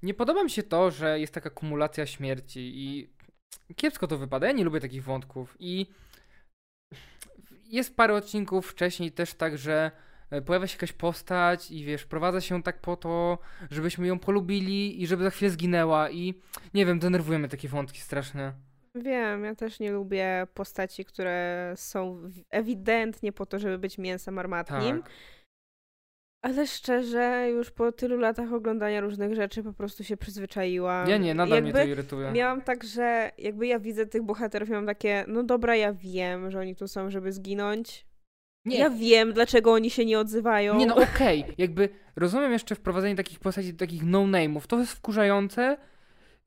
nie 0.04 0.14
podoba 0.14 0.44
mi 0.44 0.50
się 0.50 0.64
to, 0.64 0.92
że 0.92 1.20
jest 1.20 1.34
taka 1.34 1.50
kumulacja 1.50 2.06
śmierci 2.06 2.72
i 2.76 3.10
kiepsko 3.76 4.08
to 4.08 4.18
wypada. 4.18 4.48
Ja 4.48 4.54
nie 4.54 4.64
lubię 4.64 4.80
takich 4.80 5.04
wątków 5.04 5.56
i 5.60 5.88
jest 7.66 7.96
parę 7.96 8.14
odcinków 8.14 8.68
wcześniej 8.68 9.12
też 9.12 9.34
tak, 9.34 9.58
że 9.58 9.92
pojawia 10.46 10.68
się 10.68 10.76
jakaś 10.76 10.94
postać 10.94 11.72
i 11.72 11.84
wiesz, 11.84 12.06
prowadza 12.06 12.42
się 12.42 12.64
tak 12.64 12.82
po 12.82 12.98
to, 12.98 13.38
żebyśmy 13.72 14.08
ją 14.08 14.20
polubili 14.20 15.04
i 15.04 15.08
żeby 15.08 15.24
za 15.24 15.30
chwilę 15.30 15.52
zginęła 15.52 16.10
i 16.10 16.34
nie 16.74 16.86
wiem, 16.86 17.00
denerwują 17.00 17.40
mnie 17.40 17.48
takie 17.48 17.68
wątki 17.68 18.00
straszne. 18.00 18.54
Wiem, 18.96 19.44
ja 19.44 19.56
też 19.56 19.80
nie 19.80 19.92
lubię 19.92 20.48
postaci, 20.54 21.06
które 21.06 21.74
są 21.76 22.32
ewidentnie 22.50 23.32
po 23.32 23.46
to, 23.46 23.60
żeby 23.60 23.78
być 23.78 23.98
mięsem 23.98 24.40
armatnim. 24.40 25.02
Tak. 25.02 25.12
Ale 26.42 26.68
szczerze, 26.68 27.48
już 27.50 27.72
po 27.72 27.92
tylu 27.92 28.18
latach 28.18 28.54
oglądania 28.54 29.02
różnych 29.02 29.36
rzeczy 29.36 29.64
po 29.64 29.74
prostu 29.74 30.04
się 30.04 30.18
przyzwyczaiłam. 30.18 31.10
Ja 31.10 31.18
nie, 31.18 31.34
nadal 31.34 31.62
mnie 31.62 31.72
Jakby 31.72 31.84
to 31.84 31.88
irytuje. 31.88 32.32
Miałam 32.32 32.62
tak, 32.62 32.84
że 32.84 33.32
jakby 33.38 33.68
ja 33.68 33.80
widzę 33.80 34.06
tych 34.06 34.24
bohaterów, 34.24 34.70
miałam 34.70 34.86
takie, 34.86 35.26
no 35.28 35.44
dobra, 35.44 35.76
ja 35.76 35.94
wiem, 35.94 36.52
że 36.52 36.60
oni 36.60 36.76
tu 36.76 36.88
są, 36.88 37.10
żeby 37.10 37.32
zginąć. 37.32 38.06
Nie, 38.66 38.78
Ja 38.78 38.90
wiem, 38.90 39.34
dlaczego 39.34 39.74
oni 39.74 39.90
się 39.90 40.06
nie 40.06 40.20
odzywają. 40.20 40.78
Nie 40.78 40.86
no 40.86 40.96
okej, 41.14 41.46
jakby 41.58 41.90
rozumiem 42.16 42.52
jeszcze 42.52 42.76
wprowadzenie 42.76 43.16
takich 43.16 43.40
postaci, 43.40 43.74
takich 43.74 44.04
no-name'ów, 44.06 44.68
to 44.68 44.80
jest 44.80 44.92
wkurzające, 44.92 45.78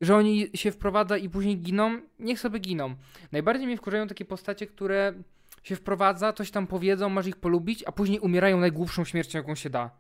że 0.01 0.17
oni 0.17 0.51
się 0.55 0.71
wprowadza 0.71 1.17
i 1.17 1.29
później 1.29 1.59
giną, 1.59 2.01
niech 2.19 2.41
sobie 2.41 2.59
giną. 2.59 2.95
Najbardziej 3.33 3.67
mnie 3.67 3.77
wkurzają 3.77 4.07
takie 4.07 4.25
postacie, 4.25 4.67
które 4.67 5.13
się 5.63 5.77
wprowadza, 5.77 6.33
coś 6.33 6.51
tam 6.51 6.67
powiedzą, 6.67 7.09
masz 7.09 7.27
ich 7.27 7.37
polubić, 7.37 7.85
a 7.87 7.93
później 7.93 8.21
umierają 8.21 8.61
najgłupszą 8.61 9.05
śmiercią, 9.05 9.39
jaką 9.39 9.55
się 9.55 9.71
da. 9.71 9.91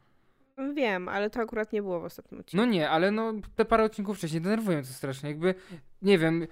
Wiem, 0.74 1.08
ale 1.08 1.30
to 1.30 1.40
akurat 1.40 1.72
nie 1.72 1.82
było 1.82 2.00
w 2.00 2.04
ostatnim 2.04 2.40
odcinku. 2.40 2.66
No 2.66 2.72
nie, 2.72 2.90
ale 2.90 3.10
no 3.10 3.32
te 3.56 3.64
parę 3.64 3.84
odcinków 3.84 4.18
wcześniej 4.18 4.40
denerwują 4.40 4.80
to 4.82 4.86
strasznie, 4.88 5.28
jakby, 5.30 5.54
nie 6.02 6.18
wiem, 6.18 6.46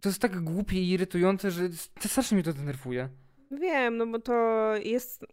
to 0.00 0.08
jest 0.08 0.20
tak 0.22 0.40
głupie 0.40 0.76
i 0.76 0.90
irytujące, 0.90 1.50
że 1.50 1.68
strasznie 2.00 2.34
mnie 2.34 2.44
to 2.44 2.52
denerwuje. 2.52 3.08
Wiem, 3.58 3.96
no 3.96 4.06
bo 4.06 4.18
to 4.18 4.34
jest... 4.76 5.24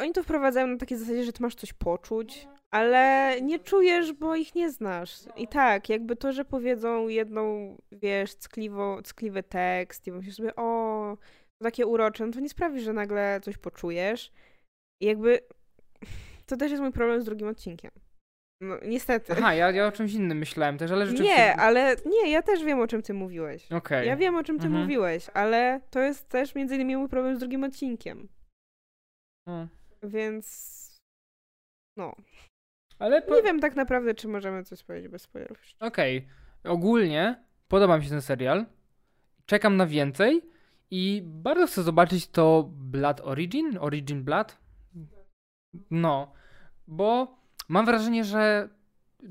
Oni 0.00 0.12
to 0.12 0.22
wprowadzają 0.22 0.66
na 0.66 0.76
takiej 0.76 0.98
zasadzie, 0.98 1.24
że 1.24 1.32
ty 1.32 1.42
masz 1.42 1.54
coś 1.54 1.72
poczuć, 1.72 2.48
ale 2.70 3.36
nie 3.42 3.58
czujesz, 3.58 4.12
bo 4.12 4.36
ich 4.36 4.54
nie 4.54 4.70
znasz. 4.70 5.18
I 5.36 5.48
tak, 5.48 5.88
jakby 5.88 6.16
to, 6.16 6.32
że 6.32 6.44
powiedzą 6.44 7.08
jedną, 7.08 7.76
wiesz, 7.92 8.36
ckliwo, 8.36 9.02
ckliwy 9.02 9.42
tekst 9.42 10.06
i 10.06 10.12
myślisz 10.12 10.36
sobie, 10.36 10.56
o, 10.56 11.16
to 11.58 11.64
takie 11.64 11.86
urocze, 11.86 12.26
no 12.26 12.32
to 12.32 12.40
nie 12.40 12.48
sprawi, 12.48 12.80
że 12.80 12.92
nagle 12.92 13.40
coś 13.42 13.58
poczujesz. 13.58 14.32
I 15.02 15.06
jakby 15.06 15.40
to 16.46 16.56
też 16.56 16.70
jest 16.70 16.82
mój 16.82 16.92
problem 16.92 17.22
z 17.22 17.24
drugim 17.24 17.48
odcinkiem. 17.48 17.90
No, 18.60 18.78
niestety. 18.84 19.32
Aha, 19.32 19.54
ja, 19.54 19.70
ja 19.70 19.86
o 19.86 19.92
czymś 19.92 20.12
innym 20.14 20.38
myślałem 20.38 20.78
też, 20.78 20.90
ale 20.90 21.06
rzeczywiście... 21.06 21.36
Nie, 21.36 21.56
ale 21.56 21.96
nie, 22.06 22.30
ja 22.30 22.42
też 22.42 22.64
wiem, 22.64 22.80
o 22.80 22.86
czym 22.86 23.02
ty 23.02 23.14
mówiłeś. 23.14 23.72
Okej. 23.72 24.08
Ja 24.08 24.16
wiem, 24.16 24.36
o 24.36 24.42
czym 24.44 24.58
ty 24.58 24.66
Mhm. 24.66 24.82
mówiłeś, 24.82 25.26
ale 25.34 25.80
to 25.90 26.00
jest 26.00 26.28
też 26.28 26.54
między 26.54 26.74
innymi 26.74 26.96
mój 26.96 27.08
problem 27.08 27.36
z 27.36 27.38
drugim 27.38 27.64
odcinkiem. 27.64 28.28
No. 29.46 29.68
Więc. 30.02 30.80
No. 31.96 32.14
Ale 32.98 33.22
po... 33.22 33.34
Nie 33.36 33.42
wiem 33.42 33.60
tak 33.60 33.76
naprawdę, 33.76 34.14
czy 34.14 34.28
możemy 34.28 34.64
coś 34.64 34.82
powiedzieć 34.82 35.08
bez 35.10 35.22
spoilerów. 35.22 35.58
Okej, 35.80 36.28
ogólnie 36.64 37.44
podoba 37.68 37.98
mi 37.98 38.04
się 38.04 38.10
ten 38.10 38.22
serial. 38.22 38.66
Czekam 39.46 39.76
na 39.76 39.86
więcej 39.86 40.42
i 40.90 41.22
bardzo 41.24 41.66
chcę 41.66 41.82
zobaczyć 41.82 42.28
to 42.28 42.70
Blood 42.72 43.20
Origin, 43.20 43.78
Origin 43.80 44.24
Blood. 44.24 44.58
No, 45.90 46.32
bo 46.86 47.39
mam 47.70 47.86
wrażenie, 47.86 48.24
że 48.24 48.68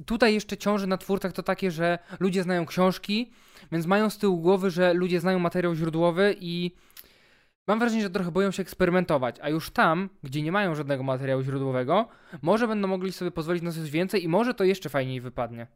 tutaj 0.05 0.33
jeszcze 0.33 0.57
ciąży 0.57 0.87
na 0.87 0.97
twórcach 0.97 1.33
to 1.33 1.43
takie, 1.43 1.71
że 1.71 1.99
ludzie 2.19 2.43
znają 2.43 2.65
książki, 2.65 3.31
więc 3.71 3.85
mają 3.85 4.09
z 4.09 4.17
tyłu 4.17 4.37
głowy, 4.37 4.71
że 4.71 4.93
ludzie 4.93 5.19
znają 5.19 5.39
materiał 5.39 5.75
źródłowy 5.75 6.35
i 6.39 6.75
mam 7.67 7.79
wrażenie, 7.79 8.01
że 8.01 8.09
trochę 8.09 8.31
boją 8.31 8.51
się 8.51 8.61
eksperymentować, 8.61 9.35
a 9.41 9.49
już 9.49 9.69
tam, 9.69 10.09
gdzie 10.23 10.41
nie 10.41 10.51
mają 10.51 10.75
żadnego 10.75 11.03
materiału 11.03 11.43
źródłowego, 11.43 12.07
może 12.41 12.67
będą 12.67 12.87
mogli 12.87 13.11
sobie 13.11 13.31
pozwolić 13.31 13.63
na 13.63 13.71
coś 13.71 13.91
więcej 13.91 14.23
i 14.23 14.27
może 14.27 14.53
to 14.53 14.63
jeszcze 14.63 14.89
fajniej 14.89 15.21
wypadnie. 15.21 15.67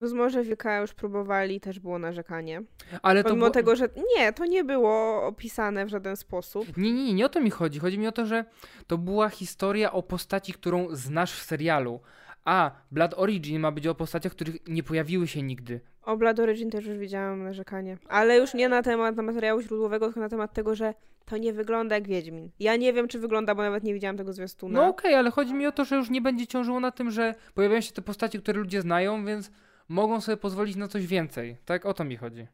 W 0.00 0.06
Zmorze 0.06 0.42
Wilka 0.42 0.80
już 0.80 0.94
próbowali, 0.94 1.60
też 1.60 1.80
było 1.80 1.98
narzekanie. 1.98 2.62
Ale 3.02 3.22
to 3.22 3.28
Pomimo 3.28 3.44
było... 3.44 3.54
tego, 3.54 3.76
że 3.76 3.88
nie, 4.16 4.32
to 4.32 4.46
nie 4.46 4.64
było 4.64 5.26
opisane 5.26 5.86
w 5.86 5.88
żaden 5.88 6.16
sposób. 6.16 6.76
Nie, 6.76 6.92
nie, 6.92 7.04
nie, 7.04 7.14
nie 7.14 7.26
o 7.26 7.28
to 7.28 7.40
mi 7.40 7.50
chodzi. 7.50 7.78
Chodzi 7.78 7.98
mi 7.98 8.06
o 8.06 8.12
to, 8.12 8.26
że 8.26 8.44
to 8.86 8.98
była 8.98 9.28
historia 9.28 9.92
o 9.92 10.02
postaci, 10.02 10.52
którą 10.52 10.88
znasz 10.90 11.32
w 11.32 11.42
serialu. 11.44 12.00
A 12.44 12.70
Blood 12.90 13.14
Origin 13.16 13.60
ma 13.60 13.72
być 13.72 13.86
o 13.86 13.94
postaciach, 13.94 14.32
których 14.32 14.68
nie 14.68 14.82
pojawiły 14.82 15.28
się 15.28 15.42
nigdy. 15.42 15.80
O 16.02 16.16
Blood 16.16 16.40
Origin 16.40 16.70
też 16.70 16.86
już 16.86 16.98
widziałam 16.98 17.42
narzekanie. 17.42 17.98
Ale 18.08 18.38
już 18.38 18.54
nie 18.54 18.68
na 18.68 18.82
temat 18.82 19.16
materiału 19.16 19.60
źródłowego, 19.60 20.06
tylko 20.06 20.20
na 20.20 20.28
temat 20.28 20.52
tego, 20.52 20.74
że 20.74 20.94
to 21.24 21.36
nie 21.36 21.52
wygląda 21.52 21.94
jak 21.94 22.08
Wiedźmin. 22.08 22.50
Ja 22.60 22.76
nie 22.76 22.92
wiem, 22.92 23.08
czy 23.08 23.18
wygląda, 23.18 23.54
bo 23.54 23.62
nawet 23.62 23.84
nie 23.84 23.94
widziałam 23.94 24.16
tego 24.16 24.32
zwiastuna. 24.32 24.80
No 24.80 24.88
okej, 24.88 25.14
ale 25.14 25.30
chodzi 25.30 25.54
mi 25.54 25.66
o 25.66 25.72
to, 25.72 25.84
że 25.84 25.96
już 25.96 26.10
nie 26.10 26.20
będzie 26.20 26.46
ciążyło 26.46 26.80
na 26.80 26.90
tym, 26.90 27.10
że 27.10 27.34
pojawiają 27.54 27.80
się 27.80 27.92
te 27.92 28.02
postaci, 28.02 28.38
które 28.38 28.58
ludzie 28.58 28.80
znają, 28.82 29.24
więc 29.24 29.50
mogą 29.88 30.20
sobie 30.20 30.36
pozwolić 30.36 30.76
na 30.76 30.88
coś 30.88 31.06
więcej. 31.06 31.56
Tak 31.64 31.86
o 31.86 31.94
to 31.94 32.04
mi 32.04 32.16
chodzi. 32.16 32.46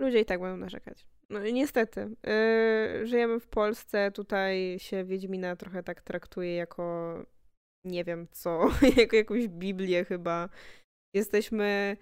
Ludzie 0.00 0.20
i 0.20 0.24
tak 0.24 0.40
będą 0.40 0.56
narzekać. 0.56 1.06
No 1.30 1.44
i 1.44 1.52
niestety. 1.52 2.00
Yy, 2.00 3.06
żyjemy 3.06 3.40
w 3.40 3.46
Polsce, 3.46 4.10
tutaj 4.12 4.76
się 4.78 5.04
Wiedźmina 5.04 5.56
trochę 5.56 5.82
tak 5.82 6.02
traktuje 6.02 6.54
jako 6.54 7.14
nie 7.84 8.04
wiem 8.04 8.26
co, 8.30 8.60
jako 8.96 9.16
jakąś 9.16 9.48
Biblię 9.48 10.04
chyba. 10.04 10.48
Jesteśmy 11.14 11.96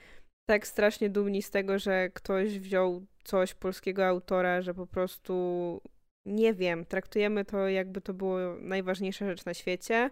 tak 0.48 0.66
strasznie 0.66 1.10
dumni 1.10 1.42
z 1.42 1.50
tego, 1.50 1.78
że 1.78 2.10
ktoś 2.10 2.58
wziął 2.58 3.06
coś 3.24 3.54
polskiego 3.54 4.06
autora, 4.06 4.62
że 4.62 4.74
po 4.74 4.86
prostu 4.86 5.80
nie 6.26 6.54
wiem, 6.54 6.84
traktujemy 6.84 7.44
to 7.44 7.68
jakby 7.68 8.00
to 8.00 8.14
było 8.14 8.38
najważniejsza 8.60 9.26
rzecz 9.26 9.44
na 9.44 9.54
świecie 9.54 10.10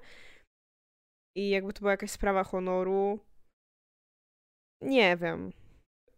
i 1.36 1.48
jakby 1.48 1.72
to 1.72 1.80
była 1.80 1.90
jakaś 1.90 2.10
sprawa 2.10 2.44
honoru. 2.44 3.20
Nie 4.80 5.16
wiem 5.16 5.52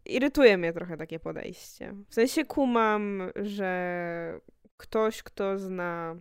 irytuje 0.07 0.59
mnie 0.59 0.73
trochę 0.73 0.97
takie 0.97 1.21
podejście. 1.21 1.95
W 2.09 2.15
sensie 2.15 2.45
kumam, 2.45 3.23
że 3.37 4.41
ktoś, 4.77 5.23
kto 5.23 5.59
zna 5.59 6.17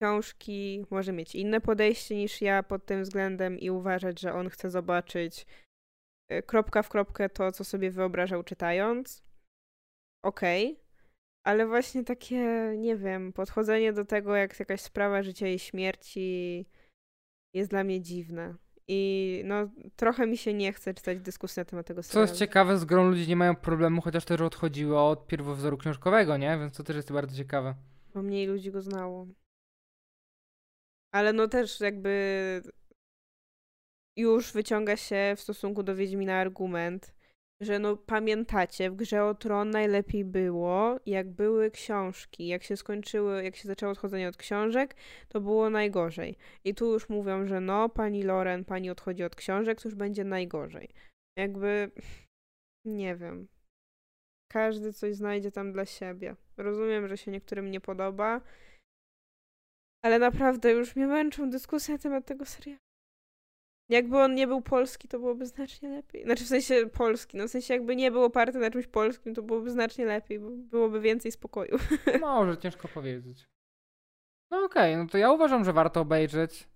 książki, 0.00 0.84
może 0.90 1.12
mieć 1.12 1.34
inne 1.34 1.60
podejście 1.60 2.16
niż 2.16 2.42
ja 2.42 2.62
pod 2.62 2.86
tym 2.86 3.02
względem 3.02 3.58
i 3.58 3.70
uważać, 3.70 4.20
że 4.20 4.32
on 4.32 4.50
chce 4.50 4.70
zobaczyć 4.70 5.46
y, 6.32 6.42
kropka 6.42 6.82
w 6.82 6.88
kropkę 6.88 7.28
to, 7.28 7.52
co 7.52 7.64
sobie 7.64 7.90
wyobrażał 7.90 8.42
czytając. 8.42 9.22
Okej. 10.24 10.80
Ale 11.46 11.66
właśnie 11.66 12.04
takie, 12.04 12.72
nie 12.76 12.96
wiem, 12.96 13.32
podchodzenie 13.32 13.92
do 13.92 14.04
tego, 14.04 14.36
jak 14.36 14.60
jakaś 14.60 14.80
sprawa 14.80 15.22
życia 15.22 15.48
i 15.48 15.58
śmierci 15.58 16.66
jest 17.54 17.70
dla 17.70 17.84
mnie 17.84 18.00
dziwne. 18.00 18.54
I 18.90 19.42
no, 19.44 19.68
trochę 19.96 20.26
mi 20.26 20.36
się 20.38 20.54
nie 20.54 20.72
chce 20.72 20.94
czytać 20.94 21.20
dyskusji 21.20 21.60
na 21.60 21.64
temat 21.64 21.86
tego 21.86 22.02
Co 22.02 22.08
serialu. 22.08 22.28
jest 22.28 22.38
ciekawe, 22.38 22.78
z 22.78 22.84
grą 22.84 23.08
ludzie 23.10 23.26
nie 23.26 23.36
mają 23.36 23.56
problemu, 23.56 24.00
chociaż 24.02 24.24
też 24.24 24.40
odchodziły 24.40 24.98
od 25.00 25.26
pierwowzoru 25.26 25.76
książkowego, 25.78 26.36
nie? 26.36 26.58
Więc 26.58 26.76
to 26.76 26.82
też 26.84 26.96
jest 26.96 27.12
bardzo 27.12 27.36
ciekawe. 27.36 27.74
Bo 28.14 28.22
mniej 28.22 28.46
ludzi 28.46 28.70
go 28.70 28.82
znało. 28.82 29.26
Ale 31.12 31.32
no 31.32 31.48
też 31.48 31.80
jakby 31.80 32.62
już 34.16 34.52
wyciąga 34.52 34.96
się 34.96 35.34
w 35.36 35.40
stosunku 35.40 35.82
do 35.82 35.96
Wiedźmina 35.96 36.34
argument, 36.40 37.14
że 37.60 37.78
no 37.78 37.96
pamiętacie, 37.96 38.90
w 38.90 38.96
Grze 38.96 39.24
o 39.24 39.34
Tron 39.34 39.70
najlepiej 39.70 40.24
było, 40.24 41.00
jak 41.06 41.30
były 41.30 41.70
książki, 41.70 42.46
jak 42.46 42.62
się 42.62 42.76
skończyły, 42.76 43.44
jak 43.44 43.56
się 43.56 43.68
zaczęło 43.68 43.92
odchodzenie 43.92 44.28
od 44.28 44.36
książek, 44.36 44.96
to 45.28 45.40
było 45.40 45.70
najgorzej. 45.70 46.36
I 46.64 46.74
tu 46.74 46.92
już 46.92 47.08
mówią, 47.08 47.46
że 47.46 47.60
no, 47.60 47.88
pani 47.88 48.22
Loren, 48.22 48.64
pani 48.64 48.90
odchodzi 48.90 49.24
od 49.24 49.36
książek, 49.36 49.80
to 49.82 49.88
już 49.88 49.94
będzie 49.94 50.24
najgorzej. 50.24 50.88
Jakby, 51.38 51.90
nie 52.84 53.16
wiem. 53.16 53.48
Każdy 54.52 54.92
coś 54.92 55.14
znajdzie 55.14 55.50
tam 55.52 55.72
dla 55.72 55.86
siebie. 55.86 56.36
Rozumiem, 56.56 57.08
że 57.08 57.16
się 57.16 57.30
niektórym 57.30 57.70
nie 57.70 57.80
podoba, 57.80 58.40
ale 60.04 60.18
naprawdę 60.18 60.72
już 60.72 60.96
mnie 60.96 61.06
męczą 61.06 61.50
dyskusje 61.50 61.94
na 61.94 61.98
temat 61.98 62.26
tego 62.26 62.44
serialu. 62.44 62.87
Jakby 63.88 64.18
on 64.18 64.34
nie 64.34 64.46
był 64.46 64.62
polski, 64.62 65.08
to 65.08 65.18
byłoby 65.18 65.46
znacznie 65.46 65.88
lepiej. 65.88 66.24
Znaczy 66.24 66.44
w 66.44 66.48
sensie 66.48 66.86
polski, 66.92 67.36
no 67.36 67.48
w 67.48 67.50
sensie 67.50 67.74
jakby 67.74 67.96
nie 67.96 68.10
był 68.10 68.24
oparty 68.24 68.58
na 68.58 68.70
czymś 68.70 68.86
polskim, 68.86 69.34
to 69.34 69.42
byłoby 69.42 69.70
znacznie 69.70 70.06
lepiej, 70.06 70.38
bo 70.38 70.50
byłoby 70.50 71.00
więcej 71.00 71.32
spokoju. 71.32 71.78
Może, 72.20 72.58
ciężko 72.58 72.88
powiedzieć. 72.88 73.48
No 74.50 74.64
okej, 74.64 74.94
okay, 74.94 75.04
no 75.04 75.10
to 75.10 75.18
ja 75.18 75.32
uważam, 75.32 75.64
że 75.64 75.72
warto 75.72 76.00
obejrzeć. 76.00 76.68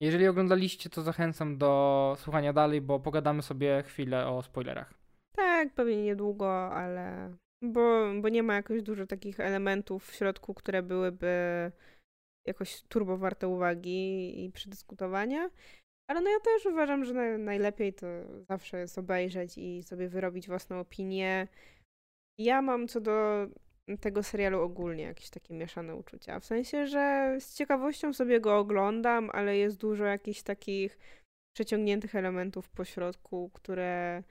Jeżeli 0.00 0.28
oglądaliście, 0.28 0.90
to 0.90 1.02
zachęcam 1.02 1.58
do 1.58 2.16
słuchania 2.18 2.52
dalej, 2.52 2.80
bo 2.80 3.00
pogadamy 3.00 3.42
sobie 3.42 3.82
chwilę 3.82 4.28
o 4.28 4.42
spoilerach. 4.42 4.94
Tak, 5.36 5.74
pewnie 5.74 6.02
niedługo, 6.02 6.72
ale. 6.74 7.34
Bo, 7.62 8.06
bo 8.20 8.28
nie 8.28 8.42
ma 8.42 8.54
jakoś 8.54 8.82
dużo 8.82 9.06
takich 9.06 9.40
elementów 9.40 10.06
w 10.06 10.14
środku, 10.14 10.54
które 10.54 10.82
byłyby 10.82 11.72
jakoś 12.46 12.82
turbo 12.82 13.16
warte 13.16 13.48
uwagi 13.48 14.44
i 14.44 14.52
przedyskutowania. 14.52 15.50
Ale 16.08 16.20
no 16.20 16.30
ja 16.30 16.40
też 16.40 16.66
uważam, 16.66 17.04
że 17.04 17.38
najlepiej 17.38 17.94
to 17.94 18.06
zawsze 18.48 18.78
jest 18.78 18.98
obejrzeć 18.98 19.58
i 19.58 19.82
sobie 19.82 20.08
wyrobić 20.08 20.48
własną 20.48 20.80
opinię. 20.80 21.48
Ja 22.38 22.62
mam 22.62 22.88
co 22.88 23.00
do 23.00 23.46
tego 24.00 24.22
serialu 24.22 24.60
ogólnie 24.60 25.04
jakieś 25.04 25.30
takie 25.30 25.54
mieszane 25.54 25.94
uczucia. 25.94 26.40
W 26.40 26.44
sensie, 26.44 26.86
że 26.86 27.36
z 27.40 27.54
ciekawością 27.54 28.12
sobie 28.12 28.40
go 28.40 28.58
oglądam, 28.58 29.30
ale 29.32 29.56
jest 29.56 29.76
dużo 29.76 30.04
jakichś 30.04 30.42
takich 30.42 30.98
przeciągniętych 31.56 32.14
elementów 32.14 32.68
po 32.68 32.84
środku, 32.84 33.50
które 33.54 34.22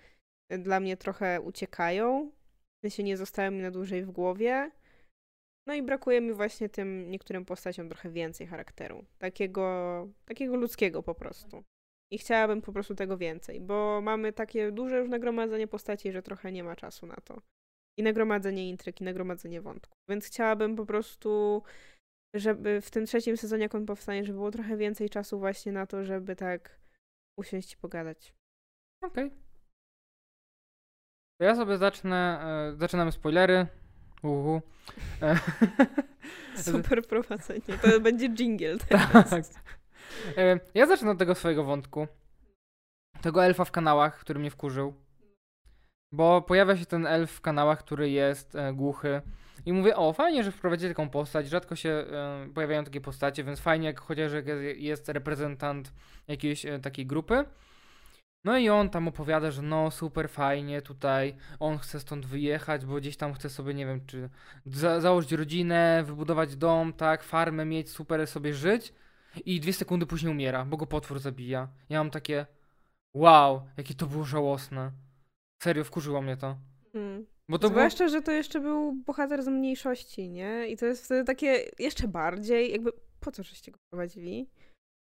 dla 0.49 0.79
mnie 0.79 0.97
trochę 0.97 1.41
uciekają. 1.41 2.31
W 2.77 2.81
sensie 2.81 3.03
nie 3.03 3.17
zostają 3.17 3.51
mi 3.51 3.61
na 3.61 3.71
dłużej 3.71 4.03
w 4.03 4.11
głowie. 4.11 4.71
No 5.67 5.73
i 5.73 5.83
brakuje 5.83 6.21
mi 6.21 6.33
właśnie 6.33 6.69
tym 6.69 7.09
niektórym 7.09 7.45
postaciom 7.45 7.89
trochę 7.89 8.09
więcej 8.09 8.47
charakteru. 8.47 9.05
Takiego, 9.17 10.07
takiego 10.25 10.55
ludzkiego 10.55 11.03
po 11.03 11.15
prostu. 11.15 11.63
I 12.11 12.17
chciałabym 12.17 12.61
po 12.61 12.73
prostu 12.73 12.95
tego 12.95 13.17
więcej, 13.17 13.61
bo 13.61 14.01
mamy 14.01 14.33
takie 14.33 14.71
duże 14.71 14.97
już 14.97 15.09
nagromadzenie 15.09 15.67
postaci, 15.67 16.11
że 16.11 16.21
trochę 16.21 16.51
nie 16.51 16.63
ma 16.63 16.75
czasu 16.75 17.05
na 17.05 17.15
to. 17.15 17.41
I 17.99 18.03
nagromadzenie 18.03 18.69
intryg, 18.69 19.01
i 19.01 19.03
nagromadzenie 19.03 19.61
wątków. 19.61 19.97
Więc 20.09 20.25
chciałabym 20.25 20.75
po 20.75 20.85
prostu, 20.85 21.63
żeby 22.35 22.81
w 22.81 22.91
tym 22.91 23.05
trzecim 23.05 23.37
sezonie, 23.37 23.63
jak 23.63 23.75
on 23.75 23.85
powstanie, 23.85 24.25
żeby 24.25 24.37
było 24.37 24.51
trochę 24.51 24.77
więcej 24.77 25.09
czasu 25.09 25.39
właśnie 25.39 25.71
na 25.71 25.87
to, 25.87 26.03
żeby 26.03 26.35
tak 26.35 26.79
usiąść 27.39 27.73
i 27.73 27.77
pogadać. 27.77 28.33
Okej. 29.03 29.25
Okay. 29.25 29.37
Ja 31.39 31.55
sobie 31.55 31.77
zacznę, 31.77 32.39
e, 32.73 32.75
zaczynamy 32.77 33.11
spoilery. 33.11 33.67
Uhu. 34.23 34.61
Super 36.55 37.07
prowadzenie. 37.07 37.77
To 37.81 37.99
będzie 37.99 38.29
jingle 38.29 38.77
teraz. 38.89 39.29
Tak. 39.29 39.43
E, 40.37 40.59
ja 40.73 40.87
zacznę 40.87 41.11
od 41.11 41.17
tego 41.17 41.35
swojego 41.35 41.63
wątku. 41.63 42.07
Tego 43.21 43.45
elfa 43.45 43.65
w 43.65 43.71
kanałach, 43.71 44.19
który 44.19 44.39
mnie 44.39 44.51
wkurzył. 44.51 44.93
Bo 46.11 46.41
pojawia 46.41 46.77
się 46.77 46.85
ten 46.85 47.07
elf 47.07 47.31
w 47.31 47.41
kanałach, 47.41 47.79
który 47.79 48.09
jest 48.09 48.55
e, 48.55 48.73
głuchy. 48.73 49.21
I 49.65 49.73
mówię, 49.73 49.95
o 49.95 50.13
fajnie, 50.13 50.43
że 50.43 50.51
wprowadzili 50.51 50.91
taką 50.91 51.09
postać. 51.09 51.49
Rzadko 51.49 51.75
się 51.75 51.89
e, 51.89 52.49
pojawiają 52.53 52.83
takie 52.83 53.01
postacie, 53.01 53.43
więc 53.43 53.59
fajnie, 53.59 53.87
jak 53.87 53.99
chociaż 53.99 54.31
jest 54.77 55.09
reprezentant 55.09 55.93
jakiejś 56.27 56.65
e, 56.65 56.79
takiej 56.79 57.05
grupy. 57.05 57.45
No 58.43 58.57
i 58.57 58.69
on 58.69 58.89
tam 58.89 59.07
opowiada, 59.07 59.51
że 59.51 59.61
no 59.61 59.91
super 59.91 60.29
fajnie 60.29 60.81
tutaj, 60.81 61.35
on 61.59 61.77
chce 61.77 61.99
stąd 61.99 62.25
wyjechać, 62.25 62.85
bo 62.85 62.95
gdzieś 62.95 63.17
tam 63.17 63.33
chce 63.33 63.49
sobie, 63.49 63.73
nie 63.73 63.85
wiem, 63.85 64.05
czy 64.05 64.29
za 64.65 65.01
założyć 65.01 65.31
rodzinę, 65.31 66.03
wybudować 66.05 66.55
dom, 66.55 66.93
tak, 66.93 67.23
farmę 67.23 67.65
mieć, 67.65 67.89
super 67.89 68.27
sobie 68.27 68.53
żyć 68.53 68.93
i 69.45 69.59
dwie 69.59 69.73
sekundy 69.73 70.05
później 70.05 70.31
umiera, 70.31 70.65
bo 70.65 70.77
go 70.77 70.87
potwór 70.87 71.19
zabija. 71.19 71.67
Ja 71.89 71.99
mam 71.99 72.11
takie, 72.11 72.45
wow, 73.13 73.61
jakie 73.77 73.93
to 73.93 74.05
było 74.05 74.23
żałosne. 74.23 74.91
Serio, 75.63 75.83
wkurzyło 75.83 76.21
mnie 76.21 76.37
to. 76.37 76.57
Hmm. 76.93 77.25
Bo 77.49 77.59
to 77.59 77.67
Zwłaszcza, 77.67 77.97
było... 78.05 78.09
że 78.09 78.21
to 78.21 78.31
jeszcze 78.31 78.59
był 78.59 78.93
bohater 78.93 79.43
z 79.43 79.47
mniejszości, 79.47 80.29
nie? 80.29 80.67
I 80.67 80.77
to 80.77 80.85
jest 80.85 81.05
wtedy 81.05 81.23
takie 81.23 81.63
jeszcze 81.79 82.07
bardziej, 82.07 82.71
jakby 82.71 82.91
po 83.19 83.31
co 83.31 83.43
żeście 83.43 83.71
go 83.71 83.79
prowadzili? 83.89 84.49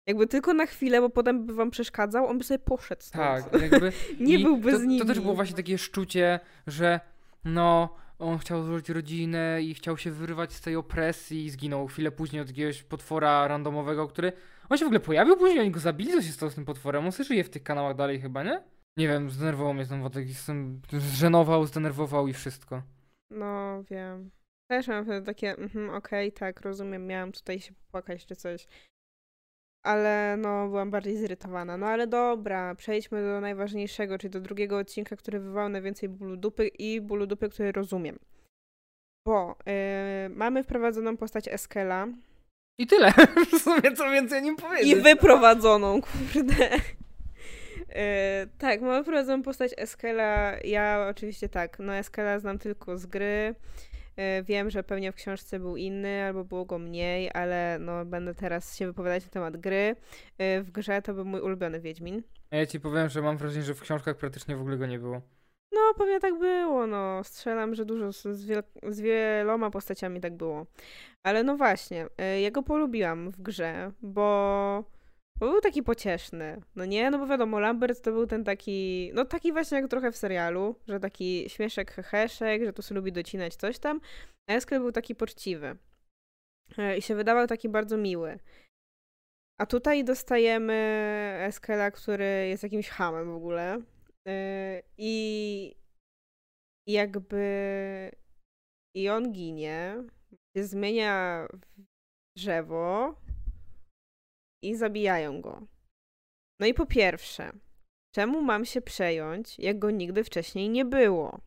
Jakby 0.10 0.28
tylko 0.28 0.54
na 0.54 0.66
chwilę, 0.66 1.02
bo 1.02 1.10
potem 1.10 1.46
by 1.46 1.54
wam 1.54 1.72
przeszkadzał, 1.72 2.28
on 2.28 2.38
by 2.38 2.44
sobie 2.44 2.60
poszedł 2.60 3.02
stąd. 3.02 3.52
Tak, 3.52 3.62
jakby... 3.62 3.92
nie 4.20 4.40
byłby 4.40 4.72
to, 4.72 4.80
z 4.80 4.84
nim. 4.84 5.00
To 5.00 5.06
też 5.06 5.20
było 5.20 5.34
właśnie 5.34 5.56
takie 5.56 5.78
szczucie, 5.78 6.40
że 6.68 7.00
no, 7.46 7.96
on 8.20 8.38
chciał 8.38 8.64
złożyć 8.64 8.90
rodzinę 8.90 9.62
i 9.62 9.74
chciał 9.74 9.98
się 9.98 10.12
wyrwać 10.12 10.54
z 10.54 10.62
tej 10.62 10.76
opresji 10.76 11.46
i 11.46 11.50
zginął 11.50 11.88
chwilę 11.88 12.12
później 12.12 12.42
od 12.42 12.48
jakiegoś 12.48 12.84
potwora 12.84 13.48
randomowego, 13.48 14.08
który... 14.08 14.32
On 14.70 14.78
się 14.78 14.86
w 14.86 14.88
ogóle 14.88 15.00
pojawił 15.00 15.38
później, 15.38 15.60
oni 15.60 15.72
go 15.72 15.80
zabili, 15.80 16.12
co 16.12 16.22
się 16.22 16.32
stało 16.32 16.50
z 16.50 16.56
tym 16.56 16.66
potworem? 16.66 17.06
On 17.06 17.12
sobie 17.12 17.28
żyje 17.28 17.44
w 17.44 17.50
tych 17.50 17.64
kanałach 17.64 17.96
dalej 17.96 18.22
chyba, 18.22 18.44
nie? 18.44 18.64
Nie 18.98 19.08
wiem, 19.08 19.30
zdenerwował 19.30 19.74
mnie 19.74 19.86
ten 19.86 20.02
wątek, 20.02 20.28
jestem... 20.28 20.82
zżenował, 20.92 21.66
zdenerwował 21.66 22.28
i 22.28 22.34
wszystko. 22.34 22.82
No, 23.32 23.84
wiem. 23.84 24.32
Też 24.70 24.88
mam 24.88 25.06
wtedy 25.06 25.26
takie, 25.26 25.50
mhm, 25.50 25.90
okej, 25.90 26.28
okay, 26.28 26.40
tak, 26.40 26.62
rozumiem, 26.62 27.08
miałam 27.08 27.32
tutaj 27.32 27.60
się 27.60 27.74
popłakać 27.74 28.26
czy 28.26 28.36
coś 28.36 28.68
ale 29.84 30.38
no 30.38 30.68
byłam 30.68 30.92
bardziej 30.92 31.18
zirytowana. 31.18 31.78
No 31.78 31.88
ale 31.88 32.08
dobra, 32.08 32.76
przejdźmy 32.76 33.22
do 33.22 33.42
najważniejszego, 33.42 34.18
czyli 34.18 34.32
do 34.32 34.42
drugiego 34.42 34.78
odcinka, 34.78 35.16
który 35.16 35.40
wywołał 35.40 35.70
najwięcej 35.70 36.10
bólu 36.10 36.38
dupy 36.38 36.68
i 36.68 37.02
bólu 37.02 37.28
dupy, 37.28 37.50
który 37.50 37.72
rozumiem. 37.72 38.20
Bo 39.28 39.56
yy, 39.66 39.74
mamy 40.30 40.64
wprowadzoną 40.64 41.18
postać 41.18 41.48
Eskela. 41.48 42.08
I 42.80 42.88
tyle. 42.88 43.12
W 43.54 43.58
sumie 43.58 43.92
co 43.96 44.12
więcej 44.12 44.42
nim 44.42 44.56
powiedzieć. 44.56 44.92
I 44.92 44.96
wyprowadzoną, 44.96 46.02
kurde. 46.02 46.70
Yy, 47.90 48.50
tak, 48.60 48.82
mamy 48.82 49.04
wprowadzoną 49.04 49.44
postać 49.44 49.72
Eskela. 49.78 50.54
Ja 50.64 51.08
oczywiście 51.10 51.50
tak, 51.50 51.80
no 51.80 51.96
Eskela 51.96 52.40
znam 52.40 52.60
tylko 52.60 52.98
z 52.98 53.06
gry. 53.06 53.56
E, 54.20 54.44
wiem, 54.44 54.70
że 54.70 54.84
pewnie 54.84 55.12
w 55.12 55.16
książce 55.16 55.60
był 55.60 55.78
inny, 55.78 56.24
albo 56.24 56.44
było 56.44 56.66
go 56.66 56.80
mniej, 56.80 57.30
ale 57.34 57.78
no 57.80 58.06
będę 58.06 58.36
teraz 58.36 58.78
się 58.78 58.88
wypowiadać 58.88 59.24
na 59.24 59.30
temat 59.30 59.58
gry. 59.58 59.96
E, 60.38 60.62
w 60.62 60.72
grze 60.72 61.02
to 61.02 61.14
był 61.14 61.26
mój 61.26 61.42
ulubiony 61.42 61.80
Wiedźmin. 61.80 62.24
Ja 62.52 62.66
ci 62.66 62.80
powiem, 62.80 63.10
że 63.10 63.22
mam 63.22 63.38
wrażenie, 63.38 63.64
że 63.64 63.74
w 63.74 63.82
książkach 63.82 64.18
praktycznie 64.18 64.56
w 64.56 64.62
ogóle 64.62 64.78
go 64.78 64.86
nie 64.86 65.00
było. 65.00 65.22
No, 65.72 65.80
pewnie 65.98 66.20
tak 66.20 66.40
było, 66.40 66.88
no. 66.88 67.24
Strzelam, 67.24 67.76
że 67.76 67.86
dużo 67.86 68.14
z, 68.14 68.24
z, 68.24 68.66
z 68.90 69.02
wieloma 69.02 69.70
postaciami 69.72 70.22
tak 70.22 70.38
było. 70.38 70.66
Ale 71.24 71.44
no 71.44 71.58
właśnie, 71.58 72.08
e, 72.18 72.42
ja 72.42 72.52
go 72.52 72.64
polubiłam 72.64 73.32
w 73.32 73.42
grze, 73.42 73.92
bo 74.02 74.84
był 75.46 75.62
taki 75.62 75.84
pocieszny. 75.84 76.62
No 76.76 76.86
nie, 76.86 77.12
no 77.12 77.20
bo 77.20 77.28
wiadomo, 77.28 77.60
Lambert 77.60 78.02
to 78.02 78.12
był 78.12 78.28
ten 78.28 78.44
taki, 78.44 79.12
no 79.14 79.26
taki 79.26 79.52
właśnie 79.52 79.78
jak 79.78 79.90
trochę 79.90 80.12
w 80.12 80.18
serialu, 80.18 80.76
że 80.88 81.00
taki 81.00 81.50
śmieszek, 81.50 81.92
heheszek, 81.92 82.64
że 82.66 82.74
tu 82.74 82.82
sobie 82.82 83.00
lubi 83.00 83.12
docinać 83.12 83.56
coś 83.56 83.80
tam. 83.80 84.02
A 84.50 84.54
Eskel 84.54 84.80
był 84.80 84.92
taki 84.92 85.16
poczciwy. 85.16 85.78
E, 86.78 86.98
I 86.98 87.02
się 87.02 87.16
wydawał 87.16 87.48
taki 87.48 87.70
bardzo 87.70 87.98
miły. 87.98 88.40
A 89.62 89.66
tutaj 89.66 90.04
dostajemy 90.04 90.74
Eskela, 91.42 91.92
który 91.92 92.48
jest 92.50 92.64
jakimś 92.64 92.90
hamem 92.90 93.32
w 93.32 93.36
ogóle. 93.36 93.82
E, 94.28 94.82
I 94.98 95.76
jakby 96.88 98.12
i 98.96 99.10
on 99.10 99.32
ginie, 99.32 100.04
się 100.58 100.64
zmienia 100.64 101.48
w 101.54 101.84
drzewo, 102.38 103.16
i 104.62 104.76
zabijają 104.76 105.42
go. 105.42 105.62
No 106.60 106.68
i 106.68 106.74
po 106.74 106.86
pierwsze, 106.86 107.52
czemu 108.16 108.42
mam 108.42 108.66
się 108.66 108.82
przejąć, 108.82 109.60
jak 109.60 109.80
go 109.80 109.92
nigdy 109.92 110.24
wcześniej 110.24 110.70
nie 110.70 110.86
było? 110.86 111.40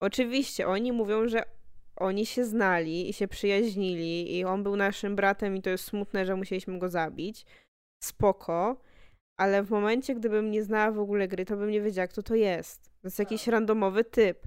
Oczywiście 0.00 0.68
oni 0.68 0.92
mówią, 0.92 1.28
że 1.28 1.42
oni 1.96 2.26
się 2.26 2.44
znali 2.44 3.10
i 3.10 3.12
się 3.12 3.28
przyjaźnili 3.28 4.36
i 4.38 4.44
on 4.44 4.62
był 4.62 4.76
naszym 4.76 5.16
bratem 5.16 5.56
i 5.56 5.62
to 5.62 5.70
jest 5.70 5.84
smutne, 5.84 6.26
że 6.26 6.36
musieliśmy 6.36 6.78
go 6.78 6.88
zabić. 6.88 7.46
Spoko, 8.04 8.80
ale 9.38 9.62
w 9.62 9.70
momencie, 9.70 10.14
gdybym 10.14 10.50
nie 10.50 10.62
znała 10.62 10.92
w 10.92 10.98
ogóle 10.98 11.28
gry, 11.28 11.44
to 11.44 11.56
bym 11.56 11.70
nie 11.70 11.80
wiedziała, 11.80 12.08
kto 12.08 12.22
to 12.22 12.34
jest. 12.34 12.84
To 12.84 13.06
jest 13.06 13.18
jakiś 13.18 13.46
randomowy 13.46 14.04
typ. 14.04 14.46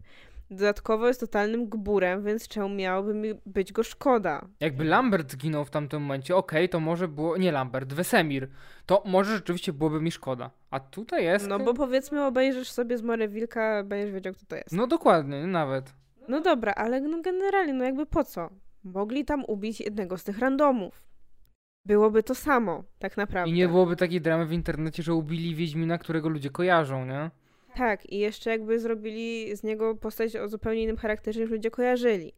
Dodatkowo 0.55 1.07
jest 1.07 1.19
totalnym 1.19 1.69
gburem, 1.69 2.23
więc 2.23 2.47
czemu 2.47 2.69
miałoby 2.69 3.13
mi 3.13 3.29
być 3.45 3.71
go 3.73 3.83
szkoda? 3.83 4.47
Jakby 4.59 4.83
Lambert 4.83 5.31
zginął 5.31 5.65
w 5.65 5.69
tamtym 5.69 6.01
momencie, 6.01 6.35
okej, 6.35 6.69
to 6.69 6.79
może 6.79 7.07
było. 7.07 7.37
Nie 7.37 7.51
Lambert, 7.51 7.93
Wesemir. 7.93 8.49
To 8.85 9.03
może 9.05 9.35
rzeczywiście 9.35 9.73
byłoby 9.73 10.01
mi 10.01 10.11
szkoda. 10.11 10.51
A 10.71 10.79
tutaj 10.79 11.23
jest. 11.23 11.47
No 11.47 11.59
bo 11.59 11.73
powiedzmy 11.73 12.25
obejrzysz 12.25 12.71
sobie 12.71 12.97
z 12.97 13.01
Mory 13.01 13.27
Wilka, 13.27 13.83
będziesz 13.83 14.11
wiedział 14.11 14.33
kto 14.33 14.45
to 14.45 14.55
jest. 14.55 14.71
No 14.71 14.87
dokładnie, 14.87 15.47
nawet. 15.47 15.93
No 16.27 16.41
dobra, 16.41 16.73
ale 16.73 17.01
no 17.01 17.21
generalnie, 17.21 17.73
no 17.73 17.83
jakby 17.83 18.05
po 18.05 18.23
co? 18.23 18.49
Mogli 18.83 19.25
tam 19.25 19.43
ubić 19.47 19.79
jednego 19.79 20.17
z 20.17 20.23
tych 20.23 20.39
randomów. 20.39 21.03
Byłoby 21.85 22.23
to 22.23 22.35
samo, 22.35 22.83
tak 22.99 23.17
naprawdę. 23.17 23.51
I 23.51 23.53
nie 23.53 23.67
byłoby 23.67 23.95
takiej 23.95 24.21
dramy 24.21 24.45
w 24.45 24.51
internecie, 24.51 25.03
że 25.03 25.13
ubili 25.13 25.55
Wiedźmina, 25.55 25.97
którego 25.97 26.29
ludzie 26.29 26.49
kojarzą, 26.49 27.05
nie? 27.05 27.31
Tak, 27.75 28.05
i 28.05 28.17
jeszcze 28.17 28.49
jakby 28.49 28.79
zrobili 28.79 29.55
z 29.55 29.63
niego 29.63 29.95
postać 29.95 30.35
o 30.35 30.47
zupełnie 30.49 30.83
innym 30.83 30.97
charakterze 30.97 31.39
niż 31.39 31.49
ludzie 31.49 31.71
kojarzyli. 31.71 32.33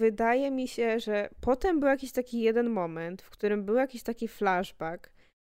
Wydaje 0.00 0.50
mi 0.50 0.68
się, 0.68 1.00
że 1.00 1.28
potem 1.40 1.80
był 1.80 1.88
jakiś 1.88 2.12
taki 2.12 2.40
jeden 2.40 2.70
moment, 2.70 3.22
w 3.22 3.30
którym 3.30 3.64
był 3.64 3.74
jakiś 3.74 4.02
taki 4.02 4.28
flashback, 4.28 5.10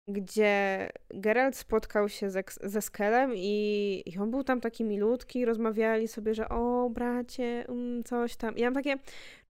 gdzie 0.09 0.89
Geralt 1.09 1.55
spotkał 1.55 2.09
się 2.09 2.29
ze, 2.29 2.43
ze 2.63 2.81
Skelem 2.81 3.31
i, 3.35 4.03
i 4.05 4.17
on 4.17 4.31
był 4.31 4.43
tam 4.43 4.61
taki 4.61 4.83
milutki, 4.83 5.45
rozmawiali 5.45 6.07
sobie, 6.07 6.33
że 6.33 6.49
o 6.49 6.89
bracie, 6.89 7.65
um, 7.67 8.03
coś 8.03 8.35
tam. 8.35 8.57
I 8.57 8.61
ja 8.61 8.67
mam 8.67 8.83
takie, 8.83 8.97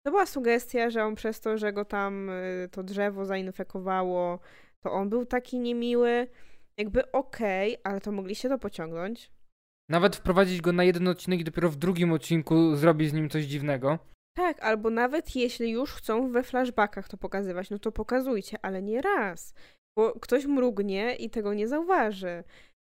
to 0.06 0.12
była 0.12 0.26
sugestia, 0.26 0.90
że 0.90 1.06
on 1.06 1.16
przez 1.16 1.42
to, 1.42 1.58
że 1.58 1.74
go 1.74 1.86
tam 1.86 2.30
y, 2.30 2.70
to 2.72 2.84
drzewo 2.84 3.26
zainfekowało, 3.26 4.40
to 4.80 4.92
on 4.92 5.10
był 5.10 5.26
taki 5.26 5.60
niemiły. 5.60 6.28
Jakby 6.78 7.12
okej, 7.12 7.78
okay, 7.80 7.92
ale 7.92 8.02
to 8.02 8.12
mogli 8.12 8.36
się 8.36 8.50
to 8.50 8.58
pociągnąć. 8.58 9.32
Nawet 9.90 10.16
wprowadzić 10.16 10.62
go 10.62 10.72
na 10.72 10.84
jeden 10.84 11.08
odcinek 11.08 11.40
i 11.40 11.44
dopiero 11.44 11.70
w 11.70 11.76
drugim 11.76 12.12
odcinku 12.12 12.76
zrobić 12.76 13.10
z 13.10 13.14
nim 13.14 13.30
coś 13.30 13.46
dziwnego. 13.46 14.00
Tak, 14.38 14.64
albo 14.64 14.90
nawet 14.90 15.36
jeśli 15.36 15.72
już 15.72 15.94
chcą 15.94 16.32
we 16.32 16.44
flashbackach 16.44 17.08
to 17.10 17.18
pokazywać, 17.18 17.70
no 17.70 17.80
to 17.80 17.92
pokazujcie, 17.92 18.58
ale 18.62 18.82
nie 18.82 19.02
raz. 19.02 19.54
Bo 19.98 20.20
ktoś 20.20 20.46
mrugnie 20.46 21.16
i 21.16 21.30
tego 21.30 21.54
nie 21.54 21.68
zauważy. 21.68 22.44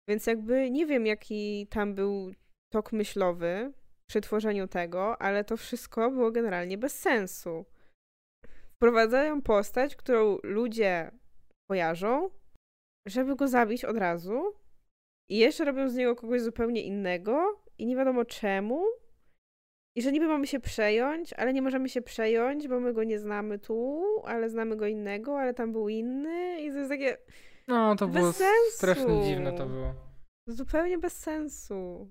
Więc 0.08 0.26
jakby 0.26 0.70
nie 0.70 0.86
wiem, 0.86 1.06
jaki 1.06 1.66
tam 1.66 1.94
był 1.94 2.32
tok 2.72 2.92
myślowy 2.92 3.72
przy 4.10 4.20
tworzeniu 4.20 4.68
tego, 4.68 5.22
ale 5.22 5.44
to 5.44 5.56
wszystko 5.56 6.10
było 6.10 6.30
generalnie 6.30 6.78
bez 6.78 6.98
sensu. 6.98 7.64
Wprowadzają 8.76 9.42
postać, 9.42 9.96
którą 9.96 10.38
ludzie 10.42 11.10
kojarzą, 11.70 12.30
żeby 13.08 13.36
go 13.36 13.48
zabić 13.48 13.84
od 13.84 13.96
razu 13.96 14.54
i 15.30 15.38
jeszcze 15.38 15.64
robią 15.64 15.88
z 15.88 15.94
niego 15.96 16.16
kogoś 16.16 16.40
zupełnie 16.40 16.82
innego 16.82 17.60
i 17.78 17.86
nie 17.86 17.96
wiadomo 17.96 18.24
czemu. 18.24 18.84
I 19.96 20.02
że 20.02 20.12
niby 20.12 20.26
mamy 20.26 20.46
się 20.46 20.60
przejąć, 20.60 21.32
ale 21.32 21.52
nie 21.52 21.62
możemy 21.62 21.88
się 21.88 22.02
przejąć, 22.02 22.68
bo 22.68 22.80
my 22.80 22.92
go 22.92 23.04
nie 23.04 23.18
znamy 23.18 23.58
tu, 23.58 24.04
ale 24.24 24.50
znamy 24.50 24.76
go 24.76 24.86
innego, 24.86 25.40
ale 25.40 25.54
tam 25.54 25.72
był 25.72 25.88
inny 25.88 26.60
i 26.60 26.70
to 26.70 26.78
jest 26.78 26.90
takie 26.90 27.18
No, 27.68 27.96
to 27.96 28.06
bez 28.06 28.20
było 28.20 28.32
sensu. 28.32 28.76
strasznie 28.76 29.22
dziwne 29.24 29.52
to 29.52 29.66
było. 29.66 29.94
Zupełnie 30.48 30.98
bez 30.98 31.18
sensu. 31.18 32.08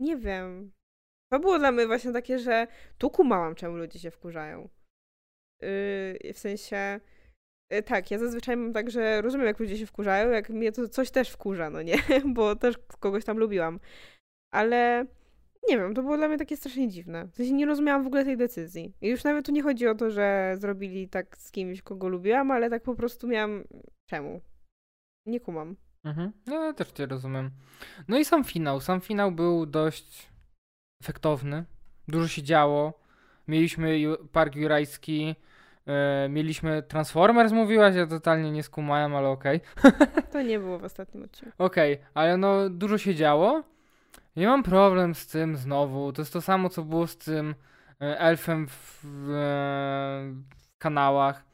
Nie 0.00 0.16
wiem. 0.16 0.72
To 1.32 1.38
było 1.40 1.58
dla 1.58 1.72
mnie 1.72 1.86
właśnie 1.86 2.12
takie, 2.12 2.38
że 2.38 2.66
tu 2.98 3.10
kumałam, 3.10 3.54
czemu 3.54 3.76
ludzie 3.76 3.98
się 3.98 4.10
wkurzają. 4.10 4.68
Yy, 5.62 6.32
w 6.32 6.38
sensie 6.38 7.00
tak, 7.86 8.10
ja 8.10 8.18
zazwyczaj 8.18 8.56
mam 8.56 8.72
tak, 8.72 8.90
że 8.90 9.22
rozumiem, 9.22 9.46
jak 9.46 9.60
ludzie 9.60 9.78
się 9.78 9.86
wkurzają, 9.86 10.30
jak 10.30 10.50
mnie 10.50 10.72
to 10.72 10.88
coś 10.88 11.10
też 11.10 11.30
wkurza, 11.30 11.70
no 11.70 11.82
nie? 11.82 11.96
Bo 12.34 12.56
też 12.56 12.78
kogoś 13.00 13.24
tam 13.24 13.38
lubiłam. 13.38 13.80
Ale 14.54 15.06
nie 15.68 15.78
wiem, 15.78 15.94
to 15.94 16.02
było 16.02 16.16
dla 16.16 16.28
mnie 16.28 16.38
takie 16.38 16.56
strasznie 16.56 16.88
dziwne. 16.88 17.28
W 17.32 17.36
sensie 17.36 17.52
nie 17.52 17.66
rozumiałam 17.66 18.04
w 18.04 18.06
ogóle 18.06 18.24
tej 18.24 18.36
decyzji. 18.36 18.94
I 19.00 19.08
już 19.08 19.24
nawet 19.24 19.46
tu 19.46 19.52
nie 19.52 19.62
chodzi 19.62 19.88
o 19.88 19.94
to, 19.94 20.10
że 20.10 20.54
zrobili 20.58 21.08
tak 21.08 21.38
z 21.38 21.50
kimś, 21.50 21.82
kogo 21.82 22.08
lubiłam, 22.08 22.50
ale 22.50 22.70
tak 22.70 22.82
po 22.82 22.94
prostu 22.94 23.28
miałam... 23.28 23.64
Czemu? 24.10 24.40
Nie 25.26 25.40
kumam. 25.40 25.76
Mhm. 26.04 26.32
No 26.46 26.64
ja 26.64 26.72
też 26.72 26.92
cię 26.92 27.06
rozumiem. 27.06 27.50
No 28.08 28.18
i 28.18 28.24
sam 28.24 28.44
finał. 28.44 28.80
Sam 28.80 29.00
finał 29.00 29.32
był 29.32 29.66
dość 29.66 30.28
efektowny. 31.02 31.64
Dużo 32.08 32.28
się 32.28 32.42
działo. 32.42 33.00
Mieliśmy 33.48 33.98
Park 34.32 34.56
Jurajski, 34.56 35.34
E, 35.34 35.47
mieliśmy 36.28 36.82
Transformers, 36.82 37.52
mówiłaś, 37.52 37.94
ja 37.94 38.06
totalnie 38.06 38.50
nie 38.50 38.62
skumałem, 38.62 39.16
ale 39.16 39.28
okej. 39.28 39.60
Okay. 39.76 39.92
To 40.32 40.42
nie 40.42 40.58
było 40.58 40.78
w 40.78 40.84
ostatnim 40.84 41.24
odcinku. 41.24 41.54
Okej, 41.58 41.94
okay, 41.94 42.06
ale 42.14 42.36
no 42.36 42.70
dużo 42.70 42.98
się 42.98 43.14
działo. 43.14 43.62
Nie 44.36 44.46
mam 44.46 44.62
problem 44.62 45.14
z 45.14 45.26
tym 45.26 45.56
znowu. 45.56 46.12
To 46.12 46.22
jest 46.22 46.32
to 46.32 46.40
samo, 46.40 46.68
co 46.68 46.82
było 46.82 47.06
z 47.06 47.16
tym 47.16 47.54
e, 48.00 48.18
elfem 48.18 48.68
w, 48.68 49.00
w, 49.02 49.26
w 50.74 50.78
kanałach. 50.78 51.44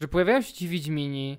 Że 0.00 0.08
pojawiają 0.08 0.42
się 0.42 0.52
ci 0.52 0.68
Wiedźmini 0.68 1.38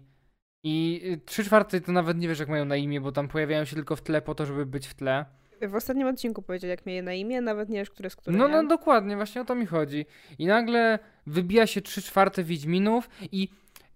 i 0.63 1.01
trzy 1.25 1.43
czwarte 1.43 1.81
to 1.81 1.91
nawet 1.91 2.17
nie 2.17 2.27
wiesz 2.27 2.39
jak 2.39 2.49
mają 2.49 2.65
na 2.65 2.75
imię, 2.75 3.01
bo 3.01 3.11
tam 3.11 3.27
pojawiają 3.27 3.65
się 3.65 3.75
tylko 3.75 3.95
w 3.95 4.01
tle 4.01 4.21
po 4.21 4.35
to, 4.35 4.45
żeby 4.45 4.65
być 4.65 4.87
w 4.87 4.93
tle. 4.93 5.25
W 5.61 5.75
ostatnim 5.75 6.07
odcinku 6.07 6.41
powiedział, 6.41 6.69
jak 6.69 6.85
mieli 6.85 7.03
na 7.03 7.13
imię, 7.13 7.41
nawet 7.41 7.69
nie 7.69 7.79
wiesz, 7.79 7.89
które 7.89 8.09
z 8.09 8.15
którym. 8.15 8.39
No, 8.39 8.47
no 8.47 8.67
dokładnie, 8.67 9.15
właśnie 9.15 9.41
o 9.41 9.45
to 9.45 9.55
mi 9.55 9.65
chodzi. 9.65 10.05
I 10.39 10.45
nagle 10.45 10.99
wybija 11.27 11.67
się 11.67 11.81
3 11.81 12.01
czwarte 12.01 12.43
Wiedźminów 12.43 13.09
i 13.31 13.49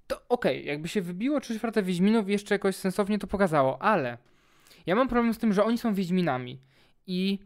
to 0.07 0.21
okej, 0.29 0.57
okay, 0.57 0.67
jakby 0.67 0.87
się 0.87 1.01
wybiło 1.01 1.39
3 1.39 1.55
czwarte 1.55 1.83
Wiedźminów 1.83 2.29
jeszcze 2.29 2.55
jakoś 2.55 2.75
sensownie 2.75 3.19
to 3.19 3.27
pokazało, 3.27 3.81
ale 3.81 4.17
ja 4.85 4.95
mam 4.95 5.07
problem 5.07 5.33
z 5.33 5.37
tym, 5.37 5.53
że 5.53 5.63
oni 5.63 5.77
są 5.77 5.93
Wiedźminami 5.93 6.59
i 7.07 7.39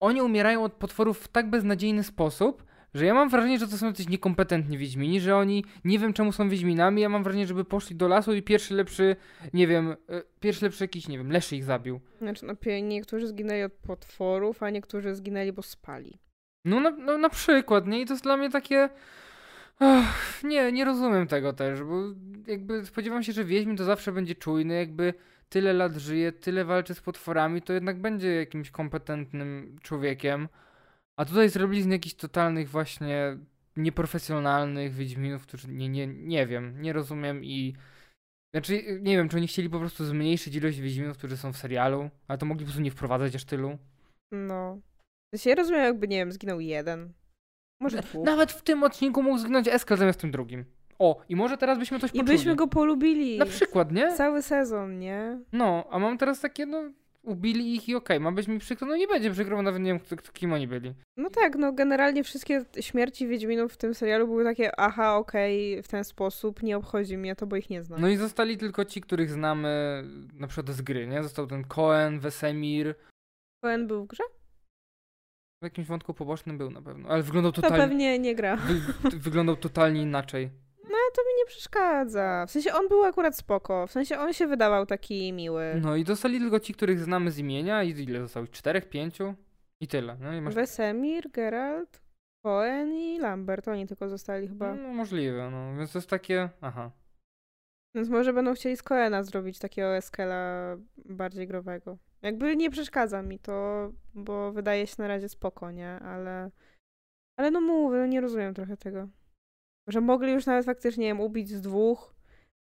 oni 0.00 0.22
umierają 0.22 0.64
od 0.64 0.72
potworów 0.72 1.18
w 1.18 1.28
tak 1.28 1.50
beznadziejny 1.50 2.02
sposób, 2.02 2.64
że 2.94 3.06
ja 3.06 3.14
mam 3.14 3.28
wrażenie, 3.28 3.58
że 3.58 3.68
to 3.68 3.78
są 3.78 3.86
jacyś 3.86 4.08
niekompetentni 4.08 4.78
Wiedźmini, 4.78 5.20
że 5.20 5.36
oni 5.36 5.64
nie 5.84 5.98
wiem 5.98 6.12
czemu 6.12 6.32
są 6.32 6.48
Wiedźminami, 6.48 7.02
ja 7.02 7.08
mam 7.08 7.22
wrażenie, 7.22 7.46
żeby 7.46 7.64
poszli 7.64 7.96
do 7.96 8.08
lasu 8.08 8.34
i 8.34 8.42
pierwszy 8.42 8.74
lepszy, 8.74 9.16
nie 9.52 9.66
wiem, 9.66 9.90
e, 9.90 10.22
pierwszy 10.40 10.64
lepszy 10.64 10.84
jakiś, 10.84 11.08
nie 11.08 11.18
wiem, 11.18 11.32
leszy 11.32 11.56
ich 11.56 11.64
zabił. 11.64 12.00
Znaczy, 12.18 12.46
no, 12.46 12.54
niektórzy 12.82 13.26
zginęli 13.26 13.62
od 13.62 13.72
potworów, 13.72 14.62
a 14.62 14.70
niektórzy 14.70 15.14
zginęli, 15.14 15.52
bo 15.52 15.62
spali. 15.62 16.18
No 16.64 16.80
na, 16.80 16.90
no, 16.90 17.18
na 17.18 17.30
przykład, 17.30 17.86
nie? 17.86 18.00
I 18.00 18.06
to 18.06 18.12
jest 18.12 18.24
dla 18.24 18.36
mnie 18.36 18.50
takie... 18.50 18.88
Ach, 19.78 20.42
nie, 20.44 20.72
nie 20.72 20.84
rozumiem 20.84 21.26
tego 21.26 21.52
też, 21.52 21.82
bo 21.82 22.02
jakby 22.46 22.86
spodziewam 22.86 23.22
się, 23.22 23.32
że 23.32 23.44
Wiedźmin 23.44 23.76
to 23.76 23.84
zawsze 23.84 24.12
będzie 24.12 24.34
czujny, 24.34 24.74
jakby 24.74 25.14
tyle 25.48 25.72
lat 25.72 25.96
żyje, 25.96 26.32
tyle 26.32 26.64
walczy 26.64 26.94
z 26.94 27.00
potworami, 27.00 27.62
to 27.62 27.72
jednak 27.72 28.00
będzie 28.00 28.34
jakimś 28.34 28.70
kompetentnym 28.70 29.78
człowiekiem. 29.82 30.48
A 31.16 31.24
tutaj 31.24 31.48
zrobili 31.48 31.82
z 31.82 31.86
jakichś 31.86 32.14
totalnych 32.14 32.68
właśnie 32.68 33.38
nieprofesjonalnych 33.76 34.94
Wiedźminów, 34.94 35.42
którzy 35.42 35.68
nie, 35.68 35.88
nie, 35.88 36.06
nie 36.06 36.46
wiem, 36.46 36.82
nie 36.82 36.92
rozumiem 36.92 37.44
i 37.44 37.76
znaczy 38.54 39.00
nie 39.00 39.16
wiem, 39.16 39.28
czy 39.28 39.36
oni 39.36 39.46
chcieli 39.46 39.70
po 39.70 39.78
prostu 39.78 40.04
zmniejszyć 40.04 40.54
ilość 40.54 40.80
Wiedźminów, 40.80 41.18
którzy 41.18 41.36
są 41.36 41.52
w 41.52 41.56
serialu, 41.56 42.10
ale 42.28 42.38
to 42.38 42.46
mogli 42.46 42.64
po 42.64 42.66
prostu 42.66 42.82
nie 42.82 42.90
wprowadzać 42.90 43.34
aż 43.34 43.44
tylu. 43.44 43.78
No. 44.32 44.80
Znaczy 45.32 45.48
ja 45.48 45.54
rozumiem, 45.54 45.82
jakby, 45.84 46.08
nie 46.08 46.16
wiem, 46.16 46.32
zginął 46.32 46.60
jeden. 46.60 47.12
Może 47.80 48.00
dwóch. 48.00 48.26
Nawet 48.26 48.52
w 48.52 48.62
tym 48.62 48.82
odcinku 48.82 49.22
mógł 49.22 49.38
zginąć 49.38 49.68
Eskel 49.68 49.98
zamiast 49.98 50.18
w 50.18 50.22
tym 50.22 50.30
drugim. 50.30 50.64
O, 50.98 51.22
i 51.28 51.36
może 51.36 51.56
teraz 51.56 51.78
byśmy 51.78 52.00
coś 52.00 52.10
poczuli. 52.10 52.30
I 52.30 52.36
byśmy 52.36 52.56
go 52.56 52.68
polubili. 52.68 53.38
Na 53.38 53.46
przykład, 53.46 53.92
nie? 53.92 54.12
Cały 54.12 54.42
sezon, 54.42 54.98
nie? 54.98 55.40
No, 55.52 55.84
a 55.90 55.98
mam 55.98 56.18
teraz 56.18 56.40
takie, 56.40 56.66
no, 56.66 56.82
ubili 57.22 57.74
ich 57.74 57.88
i 57.88 57.94
okej, 57.94 58.16
okay, 58.16 58.20
ma 58.20 58.32
być 58.32 58.48
mi 58.48 58.58
przykro, 58.58 58.86
no 58.86 58.96
nie 58.96 59.06
będzie 59.08 59.30
przykro, 59.30 59.56
bo 59.56 59.62
nawet 59.62 59.82
nie 59.82 59.92
wiem, 59.92 60.18
kim 60.32 60.52
oni 60.52 60.68
byli. 60.68 60.94
No 61.16 61.30
tak, 61.30 61.56
no 61.56 61.72
generalnie 61.72 62.24
wszystkie 62.24 62.64
śmierci 62.80 63.26
Wiedźminów 63.26 63.72
w 63.72 63.76
tym 63.76 63.94
serialu 63.94 64.26
były 64.26 64.44
takie, 64.44 64.80
aha, 64.80 65.16
okej, 65.16 65.72
okay, 65.72 65.82
w 65.82 65.88
ten 65.88 66.04
sposób, 66.04 66.62
nie 66.62 66.76
obchodzi 66.76 67.18
mnie 67.18 67.36
to, 67.36 67.46
bo 67.46 67.56
ich 67.56 67.70
nie 67.70 67.82
znam. 67.82 68.00
No 68.00 68.08
i 68.08 68.16
zostali 68.16 68.58
tylko 68.58 68.84
ci, 68.84 69.00
których 69.00 69.30
znamy 69.30 70.02
na 70.34 70.46
przykład 70.46 70.76
z 70.76 70.82
gry, 70.82 71.06
nie? 71.06 71.22
Został 71.22 71.46
ten 71.46 71.64
Cohen, 71.64 72.20
Wesemir. 72.20 72.94
Cohen 73.62 73.86
był 73.86 74.04
w 74.04 74.06
grze? 74.06 74.24
W 75.62 75.64
jakimś 75.64 75.86
wątku 75.86 76.14
pobocznym 76.14 76.58
był 76.58 76.70
na 76.70 76.82
pewno, 76.82 77.08
ale 77.08 77.22
wyglądał 77.22 77.52
totalnie... 77.52 77.76
To 77.76 77.82
pewnie 77.82 78.18
nie 78.18 78.34
gra. 78.34 78.56
Wy, 78.56 79.18
wyglądał 79.18 79.56
totalnie 79.56 80.02
inaczej. 80.02 80.50
No 80.84 80.96
to 81.14 81.22
mi 81.22 81.38
nie 81.38 81.46
przeszkadza. 81.46 82.46
W 82.46 82.50
sensie 82.50 82.72
on 82.72 82.88
był 82.88 83.04
akurat 83.04 83.36
spoko. 83.36 83.86
W 83.86 83.92
sensie 83.92 84.18
on 84.18 84.32
się 84.32 84.46
wydawał 84.46 84.86
taki 84.86 85.32
miły. 85.32 85.80
No 85.80 85.96
i 85.96 86.04
dostali 86.04 86.38
tylko 86.38 86.60
ci, 86.60 86.74
których 86.74 87.00
znamy 87.00 87.30
z 87.30 87.38
imienia 87.38 87.82
i 87.82 87.90
ile 87.90 88.20
zostało? 88.20 88.46
Czterech, 88.46 88.88
pięciu? 88.88 89.34
I 89.80 89.88
tyle. 89.88 90.16
No 90.20 90.34
i 90.34 90.40
masz... 90.40 90.54
Wesemir, 90.54 91.30
Geralt, 91.30 92.02
Cohen 92.44 92.92
i 92.92 93.18
Lambert. 93.18 93.68
Oni 93.68 93.86
tylko 93.86 94.08
zostali 94.08 94.48
chyba. 94.48 94.74
No 94.74 94.88
możliwe, 94.88 95.50
no. 95.50 95.76
Więc 95.78 95.92
to 95.92 95.98
jest 95.98 96.10
takie... 96.10 96.48
Aha. 96.60 96.90
Więc 97.94 98.08
może 98.08 98.32
będą 98.32 98.54
chcieli 98.54 98.76
z 98.76 98.82
Coena 98.82 99.22
zrobić 99.22 99.58
takiego 99.58 99.96
Eskela 99.96 100.76
bardziej 101.04 101.46
growego. 101.46 101.98
Jakby 102.22 102.56
nie 102.56 102.70
przeszkadza 102.70 103.22
mi 103.22 103.38
to, 103.38 103.88
bo 104.14 104.52
wydaje 104.52 104.86
się 104.86 104.94
na 104.98 105.08
razie 105.08 105.28
spoko, 105.28 105.70
nie? 105.70 105.90
Ale... 105.90 106.50
Ale 107.38 107.50
no 107.50 107.60
mówię, 107.60 107.98
no 107.98 108.06
nie 108.06 108.20
rozumiem 108.20 108.54
trochę 108.54 108.76
tego. 108.76 109.08
Że 109.88 110.00
mogli 110.00 110.32
już 110.32 110.46
nawet 110.46 110.66
faktycznie, 110.66 111.04
nie 111.04 111.10
wiem, 111.10 111.20
ubić 111.20 111.48
z 111.48 111.60
dwóch, 111.60 112.14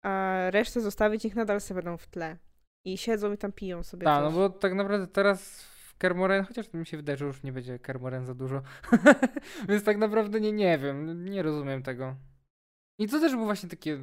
a 0.05 0.37
resztę 0.51 0.81
zostawić, 0.81 1.25
ich 1.25 1.37
nadal 1.37 1.61
sobie 1.61 1.83
będą 1.83 1.97
w 1.97 2.07
tle. 2.07 2.39
I 2.85 2.99
siedzą 2.99 3.33
i 3.33 3.39
tam 3.39 3.53
piją 3.53 3.83
sobie 3.83 4.05
Tak, 4.05 4.25
no 4.25 4.31
bo 4.33 4.51
tak 4.51 4.75
naprawdę 4.75 5.07
teraz 5.07 5.63
w 5.63 5.97
Kermoren, 5.99 6.45
chociaż 6.45 6.73
mi 6.73 6.87
się 6.87 6.97
wydaje, 6.97 7.17
że 7.17 7.25
już 7.25 7.43
nie 7.43 7.53
będzie 7.53 7.79
Kermoren 7.79 8.27
za 8.27 8.35
dużo. 8.35 8.63
Więc 9.69 9.85
tak 9.85 9.97
naprawdę 9.97 10.41
nie, 10.41 10.53
nie 10.53 10.79
wiem, 10.79 11.25
nie 11.25 11.43
rozumiem 11.43 11.83
tego. 11.83 12.17
I 12.99 13.09
to 13.09 13.21
też 13.21 13.33
było 13.33 13.45
właśnie 13.45 13.69
takie, 13.69 13.99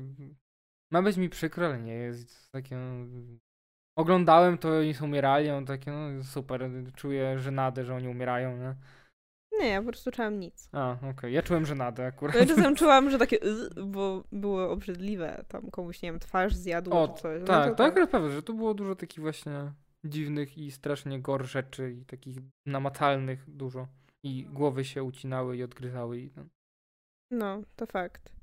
ma 0.91 1.01
być 1.01 1.17
mi 1.17 1.29
przykro, 1.29 1.65
ale 1.65 1.79
nie 1.79 1.93
jest 1.93 2.51
takie, 2.51 2.77
oglądałem 3.99 4.57
to, 4.57 4.77
oni 4.77 4.93
są 4.93 5.05
umierali, 5.05 5.49
on 5.49 5.65
takie, 5.65 5.91
no 5.91 6.23
super, 6.23 6.69
czuję 6.95 7.39
żenadę, 7.39 7.85
że 7.85 7.95
oni 7.95 8.07
umierają, 8.07 8.57
nie? 8.57 8.75
Nie, 9.59 9.67
ja 9.67 9.81
po 9.81 9.87
prostu 9.87 10.11
czułam 10.11 10.39
nic. 10.39 10.69
A, 10.71 10.97
okej, 11.09 11.33
ja 11.33 11.41
czułem 11.41 11.65
żenadę 11.65 12.05
akurat. 12.05 12.35
Ja 12.35 12.45
czasem 12.45 12.75
czułam, 12.79 13.09
że 13.09 13.17
takie 13.17 13.37
bo 13.85 14.23
było 14.31 14.71
obrzydliwe. 14.71 15.45
Tam 15.47 15.71
komuś, 15.71 16.01
nie 16.01 16.11
wiem, 16.11 16.19
twarz 16.19 16.55
zjadło 16.55 17.03
O, 17.03 17.07
czy 17.07 17.21
coś. 17.21 17.41
No 17.41 17.47
Tak, 17.47 17.81
akurat 17.81 18.09
prawda, 18.09 18.29
że 18.29 18.43
tu 18.43 18.53
było 18.53 18.73
dużo 18.73 18.95
takich 18.95 19.19
właśnie 19.19 19.71
dziwnych 20.03 20.57
i 20.57 20.71
strasznie 20.71 21.21
gor 21.21 21.45
rzeczy 21.45 21.91
i 21.91 22.05
takich 22.05 22.37
namacalnych 22.65 23.49
dużo. 23.49 23.87
I 24.23 24.45
głowy 24.45 24.85
się 24.85 25.03
ucinały 25.03 25.57
i 25.57 25.63
odgryzały 25.63 26.19
i 26.19 26.31
no. 26.35 26.45
No, 27.31 27.61
to 27.75 27.85
fakt. 27.85 28.38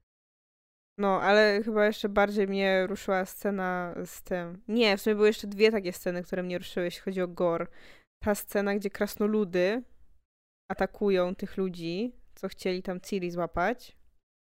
No, 0.99 1.21
ale 1.23 1.63
chyba 1.65 1.87
jeszcze 1.87 2.09
bardziej 2.09 2.49
mnie 2.49 2.87
ruszyła 2.87 3.25
scena 3.25 3.95
z 4.05 4.23
tym. 4.23 4.63
Nie, 4.69 4.97
w 4.97 5.01
sumie 5.01 5.17
były 5.17 5.27
jeszcze 5.27 5.47
dwie 5.47 5.73
takie 5.73 5.93
sceny, 5.93 6.23
które 6.23 6.43
mnie 6.43 6.59
ruszyły, 6.59 6.85
jeśli 6.87 7.03
chodzi 7.03 7.23
o 7.23 7.29
gore. 7.29 7.67
Ta 8.25 8.35
scena, 8.35 8.75
gdzie 8.75 8.91
krasnoludy 8.91 9.83
atakują 10.73 11.35
tych 11.35 11.57
ludzi, 11.57 12.13
co 12.35 12.49
chcieli 12.49 12.83
tam 12.83 13.01
Ciri 13.01 13.31
złapać. 13.31 13.97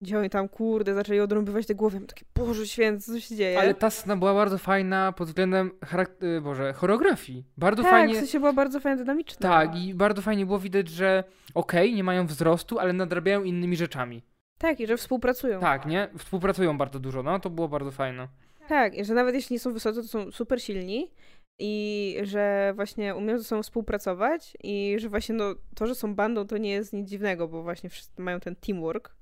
Gdzie 0.04 0.20
oni 0.20 0.30
tam, 0.30 0.50
kurde, 0.50 0.94
zaczęli 0.94 1.20
odrąbywać 1.20 1.66
te 1.68 1.76
głowy. 1.76 2.00
Ja 2.02 2.08
Takie, 2.08 2.26
Boże 2.36 2.68
święty, 2.68 3.04
co 3.04 3.20
się 3.20 3.36
dzieje? 3.36 3.60
Ale 3.60 3.74
ta 3.74 3.90
scena 3.90 4.18
była 4.18 4.34
bardzo 4.34 4.58
fajna 4.58 5.12
pod 5.12 5.28
względem 5.28 5.72
charak- 5.82 6.24
y, 6.24 6.42
Boże, 6.42 6.74
choreografii. 6.74 7.46
Bardzo 7.58 7.84
tak, 7.84 7.92
fajnie. 7.92 8.14
w 8.14 8.18
sensie 8.18 8.40
była 8.40 8.54
bardzo 8.54 8.80
fajna, 8.80 8.98
dynamiczna. 8.98 9.50
Tak, 9.50 9.76
i 9.76 9.94
bardzo 9.94 10.22
fajnie 10.22 10.46
było 10.46 10.60
widać, 10.60 10.88
że 10.90 11.24
okej, 11.54 11.96
nie 11.96 12.04
mają 12.04 12.28
wzrostu, 12.28 12.80
ale 12.80 12.94
nadrabiają 12.94 13.44
innymi 13.44 13.78
rzeczami. 13.78 14.24
Tak, 14.60 14.80
i 14.80 14.88
że 14.88 14.98
współpracują. 14.98 15.60
Tak, 15.60 15.86
nie? 15.86 16.10
Współpracują 16.18 16.78
bardzo 16.78 17.00
dużo, 17.00 17.24
no 17.24 17.40
to 17.40 17.50
było 17.50 17.68
bardzo 17.68 17.92
fajne. 17.92 18.28
Tak, 18.68 18.98
i 18.98 19.06
że 19.06 19.14
nawet 19.14 19.36
jeśli 19.36 19.54
nie 19.54 19.60
są 19.60 19.74
wysocy, 19.74 20.02
to 20.02 20.08
są 20.08 20.32
super 20.32 20.62
silni 20.62 21.12
i 21.60 22.18
że 22.24 22.74
właśnie 22.76 23.16
umieją 23.16 23.38
ze 23.38 23.44
sobą 23.44 23.64
współpracować 23.64 24.58
i 24.64 24.96
że 25.00 25.10
właśnie 25.10 25.36
no, 25.36 25.56
to, 25.76 25.88
że 25.88 25.96
są 25.96 26.16
bandą, 26.16 26.48
to 26.48 26.58
nie 26.58 26.72
jest 26.72 26.94
nic 26.94 27.10
dziwnego, 27.10 27.48
bo 27.48 27.64
właśnie 27.64 27.90
wszyscy 27.90 28.22
mają 28.22 28.40
ten 28.40 28.56
teamwork. 28.56 29.16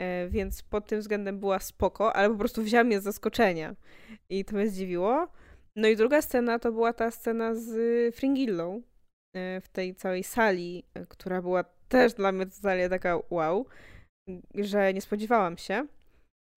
E, 0.00 0.28
więc 0.28 0.62
pod 0.62 0.86
tym 0.86 1.00
względem 1.00 1.40
była 1.40 1.58
spoko, 1.58 2.16
ale 2.16 2.30
po 2.30 2.36
prostu 2.36 2.62
wzięła 2.62 2.84
mnie 2.84 3.00
z 3.00 3.04
zaskoczenia 3.04 3.74
i 4.28 4.44
to 4.44 4.56
mnie 4.56 4.68
zdziwiło. 4.68 5.28
No 5.76 5.88
i 5.88 5.96
druga 5.96 6.22
scena 6.22 6.58
to 6.58 6.72
była 6.72 6.92
ta 6.92 7.10
scena 7.10 7.54
z 7.54 7.70
Fringillą 8.16 8.82
e, 9.34 9.60
w 9.60 9.68
tej 9.68 9.94
całej 9.94 10.24
sali, 10.24 10.84
e, 10.94 11.06
która 11.06 11.42
była 11.42 11.64
też 11.88 12.14
dla 12.14 12.32
mnie 12.32 12.46
totalnie 12.46 12.88
taka 12.88 13.18
wow, 13.30 13.66
że 14.54 14.94
nie 14.94 15.00
spodziewałam 15.00 15.58
się 15.58 15.86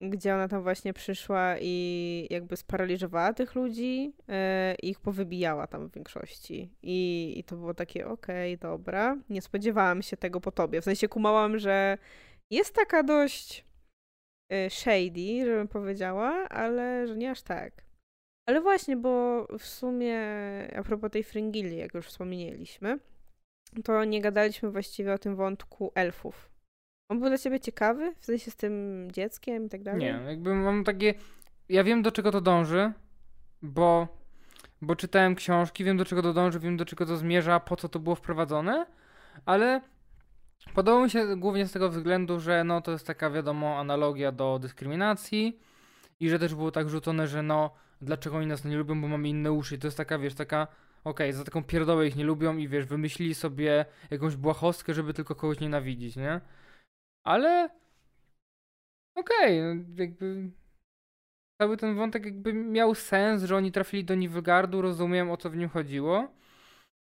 gdzie 0.01 0.33
ona 0.33 0.47
tam 0.47 0.63
właśnie 0.63 0.93
przyszła 0.93 1.55
i 1.61 2.27
jakby 2.29 2.57
sparaliżowała 2.57 3.33
tych 3.33 3.55
ludzi 3.55 4.13
e, 4.29 4.75
i 4.75 4.89
ich 4.89 4.99
powybijała 4.99 5.67
tam 5.67 5.89
w 5.89 5.93
większości. 5.93 6.73
I, 6.83 7.33
i 7.37 7.43
to 7.43 7.55
było 7.55 7.73
takie, 7.73 8.07
okej, 8.07 8.57
dobra, 8.57 9.17
nie 9.29 9.41
spodziewałam 9.41 10.01
się 10.01 10.17
tego 10.17 10.41
po 10.41 10.51
tobie. 10.51 10.81
W 10.81 10.83
sensie 10.83 11.07
kumałam, 11.07 11.59
że 11.59 11.97
jest 12.51 12.75
taka 12.75 13.03
dość 13.03 13.65
e, 14.51 14.69
shady, 14.69 15.45
żebym 15.45 15.67
powiedziała, 15.67 16.49
ale 16.49 17.07
że 17.07 17.17
nie 17.17 17.31
aż 17.31 17.41
tak. 17.41 17.73
Ale 18.49 18.61
właśnie, 18.61 18.97
bo 18.97 19.45
w 19.59 19.65
sumie 19.65 20.19
a 20.75 20.83
propos 20.83 21.11
tej 21.11 21.23
Fringilli, 21.23 21.77
jak 21.77 21.93
już 21.93 22.07
wspomnieliśmy, 22.07 22.99
to 23.83 24.05
nie 24.05 24.21
gadaliśmy 24.21 24.71
właściwie 24.71 25.13
o 25.13 25.17
tym 25.17 25.35
wątku 25.35 25.91
elfów. 25.95 26.49
On 27.09 27.19
był 27.19 27.29
dla 27.29 27.37
ciebie 27.37 27.59
ciekawy? 27.59 28.15
W 28.19 28.25
sensie 28.25 28.51
z 28.51 28.55
tym 28.55 29.07
dzieckiem 29.11 29.65
i 29.65 29.69
tak 29.69 29.83
dalej? 29.83 29.99
Nie, 29.99 30.19
jakby 30.27 30.55
mam 30.55 30.83
takie. 30.83 31.13
Ja 31.69 31.83
wiem 31.83 32.01
do 32.01 32.11
czego 32.11 32.31
to 32.31 32.41
dąży, 32.41 32.91
bo, 33.61 34.07
bo 34.81 34.95
czytałem 34.95 35.35
książki, 35.35 35.83
wiem 35.83 35.97
do 35.97 36.05
czego 36.05 36.21
to 36.21 36.33
dąży, 36.33 36.59
wiem 36.59 36.77
do 36.77 36.85
czego 36.85 37.05
to 37.05 37.17
zmierza, 37.17 37.59
po 37.59 37.75
co 37.75 37.89
to 37.89 37.99
było 37.99 38.15
wprowadzone, 38.15 38.85
ale 39.45 39.81
podoba 40.73 41.03
mi 41.03 41.09
się 41.09 41.35
głównie 41.37 41.67
z 41.67 41.71
tego 41.71 41.89
względu, 41.89 42.39
że 42.39 42.63
no 42.63 42.81
to 42.81 42.91
jest 42.91 43.07
taka 43.07 43.29
wiadomo 43.29 43.79
analogia 43.79 44.31
do 44.31 44.59
dyskryminacji 44.59 45.59
i 46.19 46.29
że 46.29 46.39
też 46.39 46.55
było 46.55 46.71
tak 46.71 46.89
rzucone, 46.89 47.27
że 47.27 47.43
no 47.43 47.71
dlaczego 48.01 48.37
oni 48.37 48.47
nas 48.47 48.65
nie 48.65 48.77
lubią, 48.77 49.01
bo 49.01 49.07
mamy 49.07 49.29
inne 49.29 49.51
uszy. 49.51 49.75
I 49.75 49.79
to 49.79 49.87
jest 49.87 49.97
taka, 49.97 50.19
wiesz, 50.19 50.33
taka 50.35 50.67
okej, 51.03 51.33
za 51.33 51.43
taką 51.43 51.63
pierdołę 51.63 52.07
ich 52.07 52.15
nie 52.15 52.23
lubią 52.23 52.57
i 52.57 52.67
wiesz, 52.67 52.85
wymyślili 52.85 53.35
sobie 53.35 53.85
jakąś 54.11 54.35
błahostkę, 54.35 54.93
żeby 54.93 55.13
tylko 55.13 55.35
kogoś 55.35 55.59
nienawidzić, 55.59 56.15
nie? 56.15 56.41
Ale 57.29 57.69
okej, 59.15 59.61
no 59.61 59.83
jakby 59.97 60.51
cały 61.61 61.77
ten 61.77 61.95
wątek 61.95 62.25
jakby 62.25 62.53
miał 62.53 62.95
sens, 62.95 63.43
że 63.43 63.55
oni 63.55 63.71
trafili 63.71 64.05
do 64.05 64.15
Nilfgaardu, 64.15 64.81
rozumiem 64.81 65.31
o 65.31 65.37
co 65.37 65.49
w 65.49 65.55
nim 65.55 65.69
chodziło. 65.69 66.27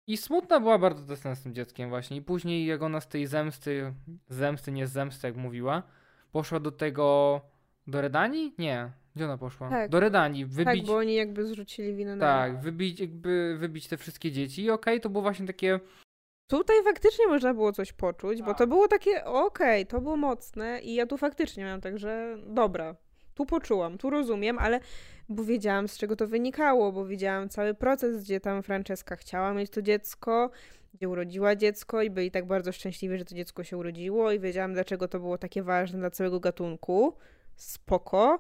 I 0.09 0.17
smutna 0.17 0.61
była 0.61 0.79
bardzo 0.79 1.17
ta 1.17 1.35
z 1.35 1.43
tym 1.43 1.55
dzieckiem 1.55 1.89
właśnie. 1.89 2.17
I 2.17 2.23
później 2.23 2.67
jak 2.67 2.83
ona 2.83 3.01
z 3.01 3.09
tej 3.09 3.27
zemsty, 3.27 3.95
zemsty, 4.29 4.73
nie 4.73 4.87
z 4.87 4.93
zemsty 4.93 5.27
jak 5.27 5.37
mówiła, 5.37 5.83
poszła 6.33 6.61
do 6.61 6.73
tego, 6.73 7.41
do 7.87 8.01
Redanii? 8.01 8.55
Nie, 8.59 8.93
gdzie 9.17 9.25
ona 9.25 9.39
poszła? 9.39 9.71
Tak. 9.71 9.91
Do 9.91 10.01
Redanii, 10.01 10.47
wybić... 10.47 10.65
Tak, 10.65 10.87
bo 10.87 10.97
oni 10.97 11.15
jakby 11.15 11.47
zrzucili 11.47 11.95
winę 11.95 12.17
na 12.17 12.27
Tak, 12.27 12.61
wybić, 12.61 13.01
jakby 13.01 13.57
wybić 13.59 13.89
te 13.89 13.97
wszystkie 13.97 14.33
dzieci. 14.33 14.63
I 14.63 14.71
okej, 14.71 15.01
to 15.01 15.09
było 15.09 15.23
właśnie 15.23 15.47
takie. 15.47 15.81
Tutaj 16.47 16.77
faktycznie 16.85 17.27
można 17.27 17.55
było 17.55 17.73
coś 17.73 17.93
poczuć, 17.93 18.41
bo 18.43 18.47
Tak. 18.47 18.59
to 18.59 18.67
było 18.67 18.89
takie, 18.89 19.25
okej, 19.25 19.87
to 19.87 20.01
było 20.01 20.17
mocne 20.17 20.81
i 20.83 20.95
ja 20.95 21.07
tu 21.07 21.17
faktycznie 21.17 21.65
miałam 21.65 21.81
tak, 21.81 21.99
że 21.99 22.37
dobra, 22.47 22.95
tu 23.35 23.47
poczułam, 23.47 23.99
tu 23.99 24.11
rozumiem, 24.11 24.59
ale 24.59 24.81
bo 25.29 25.45
wiedziałam 25.45 25.89
z 25.89 25.99
czego 25.99 26.17
to 26.17 26.27
wynikało, 26.27 26.93
bo 26.93 27.07
widziałam 27.07 27.49
cały 27.49 27.75
proces, 27.75 28.23
gdzie 28.23 28.41
tam 28.41 28.63
Franceska 28.63 29.17
chciała 29.17 29.55
mieć 29.55 29.71
to 29.71 29.83
dziecko, 29.83 30.51
gdzie 30.95 31.09
urodziła 31.09 31.57
dziecko 31.57 32.03
i 32.03 32.11
byli 32.11 32.31
tak 32.31 32.47
bardzo 32.47 32.73
szczęśliwi, 32.73 33.19
że 33.19 33.25
to 33.25 33.35
dziecko 33.35 33.65
się 33.65 33.77
urodziło 33.77 34.33
i 34.33 34.41
wiedziałam 34.41 34.73
dlaczego 34.75 35.09
to 35.09 35.21
było 35.21 35.39
takie 35.39 35.63
ważne 35.63 35.99
dla 35.99 36.11
całego 36.11 36.41
gatunku. 36.41 37.15
Spoko. 37.57 38.39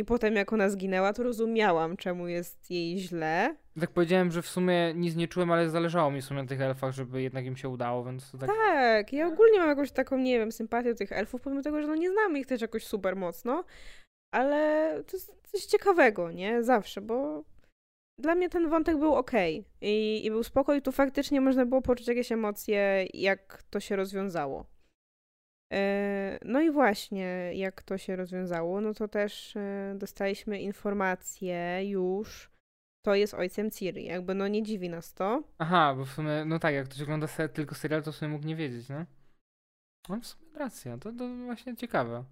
I 0.00 0.04
potem 0.04 0.36
jak 0.36 0.52
ona 0.52 0.68
zginęła, 0.68 1.12
to 1.12 1.22
rozumiałam, 1.22 1.96
czemu 1.96 2.28
jest 2.28 2.70
jej 2.70 2.98
źle. 2.98 3.56
Tak 3.80 3.90
powiedziałem, 3.90 4.32
że 4.32 4.42
w 4.42 4.48
sumie 4.48 4.94
nic 4.94 5.16
nie 5.16 5.28
czułem, 5.28 5.50
ale 5.50 5.70
zależało 5.70 6.10
mi 6.10 6.22
w 6.22 6.24
sumie 6.24 6.42
na 6.42 6.48
tych 6.48 6.60
elfach, 6.60 6.92
żeby 6.92 7.22
jednak 7.22 7.44
im 7.44 7.56
się 7.56 7.68
udało, 7.68 8.04
więc 8.04 8.30
to 8.30 8.38
tak. 8.38 8.50
Tak, 8.50 9.12
ja 9.12 9.26
ogólnie 9.26 9.58
mam 9.58 9.68
jakąś 9.68 9.92
taką, 9.92 10.18
nie 10.18 10.38
wiem, 10.38 10.52
sympatię 10.52 10.88
do 10.88 10.98
tych 10.98 11.12
elfów, 11.12 11.40
pomimo 11.40 11.62
tego, 11.62 11.82
że 11.82 11.88
no 11.88 11.94
nie 11.94 12.10
znamy 12.10 12.38
ich 12.38 12.46
też 12.46 12.60
jakoś 12.60 12.86
super 12.86 13.16
mocno, 13.16 13.64
ale 14.34 14.92
to 15.06 15.16
jest 15.16 15.32
coś 15.42 15.64
ciekawego, 15.64 16.32
nie? 16.32 16.62
Zawsze, 16.62 17.00
bo 17.00 17.44
dla 18.18 18.34
mnie 18.34 18.48
ten 18.48 18.68
wątek 18.68 18.98
był 18.98 19.14
okej 19.14 19.64
I, 19.80 20.26
i 20.26 20.30
był 20.30 20.42
spokój, 20.42 20.82
tu 20.82 20.92
faktycznie 20.92 21.40
można 21.40 21.66
było 21.66 21.82
poczuć 21.82 22.08
jakieś 22.08 22.32
emocje, 22.32 23.06
jak 23.14 23.62
to 23.70 23.80
się 23.80 23.96
rozwiązało. 23.96 24.66
E, 25.72 26.38
No 26.44 26.60
i 26.60 26.70
właśnie, 26.70 27.50
jak 27.54 27.82
to 27.82 27.98
się 27.98 28.16
rozwiązało, 28.16 28.80
no 28.80 28.94
to 28.94 29.08
też 29.08 29.56
e, 29.56 29.94
dostaliśmy 29.98 30.60
informację 30.60 31.80
już, 31.90 32.50
to 33.06 33.14
jest 33.14 33.34
ojcem 33.34 33.70
Ciri. 33.70 34.04
Jakby 34.04 34.34
no 34.34 34.48
nie 34.48 34.62
dziwi 34.62 34.88
nas 34.88 35.14
to. 35.14 35.42
Aha, 35.58 35.94
bo 35.96 36.04
w 36.04 36.10
sumie, 36.12 36.44
no 36.46 36.58
tak, 36.58 36.74
jak 36.74 36.84
ktoś 36.88 37.02
ogląda 37.02 37.26
tylko 37.52 37.74
serial, 37.74 38.02
to 38.02 38.12
w 38.12 38.16
sumie 38.16 38.30
mógł 38.30 38.46
nie 38.46 38.56
wiedzieć, 38.56 38.88
no. 38.88 39.04
No 40.08 40.20
w 40.20 40.26
sumie 40.26 40.46
racja, 40.58 40.98
to, 40.98 41.12
to 41.12 41.28
właśnie 41.44 41.76
ciekawe. 41.76 42.24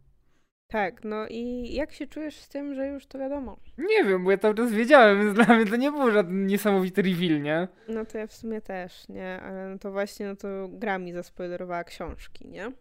Tak, 0.71 1.05
no 1.05 1.27
i 1.29 1.73
jak 1.75 1.93
się 1.93 2.07
czujesz 2.07 2.37
z 2.37 2.49
tym, 2.49 2.75
że 2.75 2.87
już 2.87 3.07
to 3.07 3.19
wiadomo? 3.19 3.57
Nie 3.79 4.05
wiem, 4.05 4.25
bo 4.25 4.31
ja 4.31 4.39
cały 4.39 4.55
czas 4.55 4.73
wiedziałem, 4.73 5.19
więc 5.21 5.35
dla 5.35 5.55
mnie 5.57 5.67
to 5.67 5.77
nie 5.77 5.91
był 5.93 6.11
żaden 6.11 6.47
niesamowity 6.47 7.03
reveal, 7.03 7.43
nie? 7.43 7.69
No 7.89 8.05
to 8.05 8.19
ja 8.19 8.27
w 8.27 8.33
sumie 8.33 8.61
też, 8.61 9.09
nie? 9.09 9.41
Ale 9.41 9.69
no 9.69 9.79
to 9.79 9.93
właśnie, 9.93 10.27
no 10.27 10.37
to 10.37 10.69
gra 10.69 10.99
mi 10.99 11.13
zaspoilerowała 11.13 11.85
książki, 11.85 12.49
nie? 12.49 12.73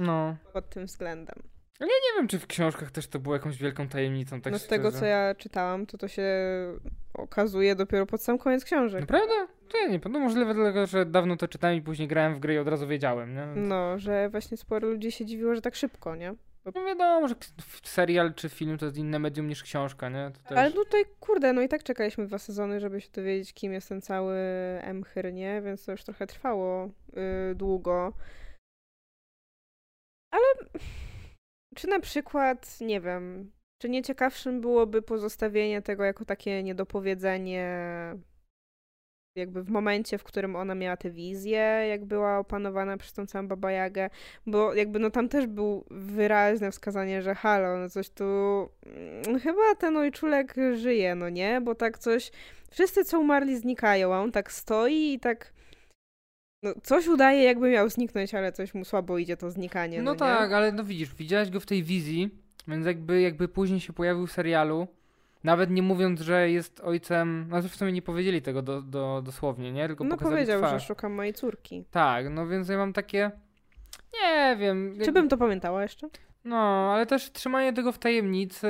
No. 0.00 0.36
Pod 0.52 0.68
tym 0.68 0.86
względem. 0.86 1.36
Nie 1.80 2.16
wiem, 2.16 2.28
czy 2.28 2.38
w 2.38 2.46
książkach 2.46 2.90
też 2.90 3.06
to 3.06 3.18
było 3.18 3.34
jakąś 3.34 3.58
wielką 3.58 3.88
tajemnicą, 3.88 4.40
tak 4.40 4.52
no 4.52 4.58
z 4.58 4.66
tego, 4.66 4.92
co 4.92 5.04
ja 5.04 5.34
czytałam, 5.34 5.86
to 5.86 5.98
to 5.98 6.08
się 6.08 6.24
okazuje 7.14 7.74
dopiero 7.74 8.06
pod 8.06 8.22
sam 8.22 8.38
koniec 8.38 8.64
książek. 8.64 9.00
Naprawdę? 9.00 9.34
To 9.68 9.78
ja 9.78 9.88
nie. 9.88 10.00
No 10.10 10.18
możliwe 10.18 10.54
dlatego, 10.54 10.86
że 10.86 11.06
dawno 11.06 11.36
to 11.36 11.48
czytałem 11.48 11.76
i 11.76 11.82
później 11.82 12.08
grałem 12.08 12.34
w 12.34 12.38
gry 12.38 12.54
i 12.54 12.58
od 12.58 12.68
razu 12.68 12.86
wiedziałem, 12.86 13.34
nie? 13.34 13.46
No, 13.56 13.98
że 13.98 14.28
właśnie 14.28 14.56
sporo 14.56 14.88
ludzi 14.88 15.12
się 15.12 15.26
dziwiło, 15.26 15.54
że 15.54 15.60
tak 15.60 15.74
szybko, 15.74 16.16
nie? 16.16 16.34
No 16.64 16.84
wiadomo, 16.84 17.28
że 17.28 17.34
serial 17.82 18.34
czy 18.34 18.48
film 18.48 18.78
to 18.78 18.84
jest 18.84 18.98
inne 18.98 19.18
medium 19.18 19.48
niż 19.48 19.62
książka, 19.62 20.08
nie? 20.08 20.30
To 20.34 20.48
też... 20.48 20.58
Ale 20.58 20.72
tutaj, 20.72 21.04
kurde, 21.20 21.52
no 21.52 21.62
i 21.62 21.68
tak 21.68 21.82
czekaliśmy 21.82 22.26
dwa 22.26 22.38
sezony, 22.38 22.80
żeby 22.80 23.00
się 23.00 23.08
dowiedzieć, 23.12 23.52
kim 23.52 23.72
jest 23.72 23.88
ten 23.88 24.00
cały 24.00 24.36
Emhyr, 24.80 25.32
nie? 25.32 25.62
Więc 25.62 25.84
to 25.84 25.92
już 25.92 26.04
trochę 26.04 26.26
trwało 26.26 26.86
y, 26.86 27.54
długo. 27.54 28.12
Ale 30.30 30.44
czy 31.76 31.86
na 31.86 32.00
przykład, 32.00 32.80
nie 32.80 33.00
wiem, 33.00 33.52
czy 33.82 33.88
nie 33.88 34.02
ciekawszym 34.02 34.60
byłoby 34.60 35.02
pozostawienie 35.02 35.82
tego 35.82 36.04
jako 36.04 36.24
takie 36.24 36.62
niedopowiedzenie 36.62 37.66
jakby 39.36 39.62
w 39.62 39.70
momencie, 39.70 40.18
w 40.18 40.24
którym 40.24 40.56
ona 40.56 40.74
miała 40.74 40.96
tę 40.96 41.10
wizję, 41.10 41.86
jak 41.88 42.04
była 42.04 42.38
opanowana 42.38 42.96
przez 42.96 43.12
tą 43.12 43.26
całą 43.26 43.48
Baba 43.48 43.72
Jagę, 43.72 44.10
bo 44.46 44.74
jakby 44.74 44.98
no 44.98 45.10
tam 45.10 45.28
też 45.28 45.46
był 45.46 45.84
wyraźne 45.90 46.70
wskazanie, 46.70 47.22
że 47.22 47.34
halo, 47.34 47.78
no 47.78 47.88
coś 47.88 48.10
tu, 48.10 48.24
mm, 48.86 49.40
chyba 49.40 49.74
ten 49.78 49.96
ojczulek 49.96 50.54
żyje, 50.74 51.14
no 51.14 51.28
nie, 51.28 51.60
bo 51.60 51.74
tak 51.74 51.98
coś, 51.98 52.30
wszyscy 52.70 53.04
co 53.04 53.20
umarli 53.20 53.56
znikają, 53.56 54.14
a 54.14 54.20
on 54.20 54.32
tak 54.32 54.52
stoi 54.52 55.12
i 55.12 55.20
tak 55.20 55.52
no, 56.62 56.74
coś 56.82 57.06
udaje, 57.08 57.42
jakby 57.42 57.70
miał 57.70 57.88
zniknąć, 57.88 58.34
ale 58.34 58.52
coś 58.52 58.74
mu 58.74 58.84
słabo 58.84 59.18
idzie 59.18 59.36
to 59.36 59.50
znikanie. 59.50 59.98
No, 59.98 60.04
No 60.04 60.12
nie? 60.12 60.18
tak, 60.18 60.52
ale 60.52 60.72
no 60.72 60.84
widzisz, 60.84 61.14
widziałeś 61.14 61.50
go 61.50 61.60
w 61.60 61.66
tej 61.66 61.82
wizji, 61.82 62.30
więc 62.68 62.86
jakby, 62.86 63.20
jakby 63.20 63.48
później 63.48 63.80
się 63.80 63.92
pojawił 63.92 64.26
w 64.26 64.32
serialu, 64.32 64.88
nawet 65.44 65.70
nie 65.70 65.82
mówiąc, 65.82 66.20
że 66.20 66.50
jest 66.50 66.80
ojcem, 66.80 67.46
no 67.50 67.62
w 67.62 67.74
sumie 67.76 67.92
nie 67.92 68.02
powiedzieli 68.02 68.42
tego 68.42 68.62
do, 68.62 68.82
do, 68.82 69.22
dosłownie, 69.24 69.72
nie? 69.72 69.86
Tylko 69.88 70.04
No 70.04 70.16
powiedział, 70.16 70.58
twarz. 70.60 70.82
że 70.82 70.86
szukam 70.88 71.12
mojej 71.12 71.34
córki. 71.34 71.84
Tak, 71.90 72.30
no 72.30 72.46
więc 72.46 72.68
ja 72.68 72.76
mam 72.78 72.92
takie, 72.92 73.30
nie 74.22 74.56
wiem. 74.60 74.94
Czy 74.98 75.04
jak- 75.04 75.14
bym 75.14 75.28
to 75.28 75.36
pamiętała 75.36 75.82
jeszcze? 75.82 76.08
No, 76.44 76.56
ale 76.94 77.06
też 77.06 77.32
trzymanie 77.32 77.72
tego 77.72 77.92
w 77.92 77.98
tajemnicy, 77.98 78.68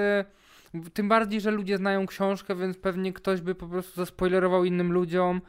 tym 0.94 1.08
bardziej, 1.08 1.40
że 1.40 1.50
ludzie 1.50 1.76
znają 1.76 2.06
książkę, 2.06 2.54
więc 2.56 2.76
pewnie 2.78 3.12
ktoś 3.12 3.40
by 3.40 3.54
po 3.54 3.66
prostu 3.66 3.96
zaspoilerował 3.96 4.64
innym 4.64 4.92
ludziom. 4.92 5.40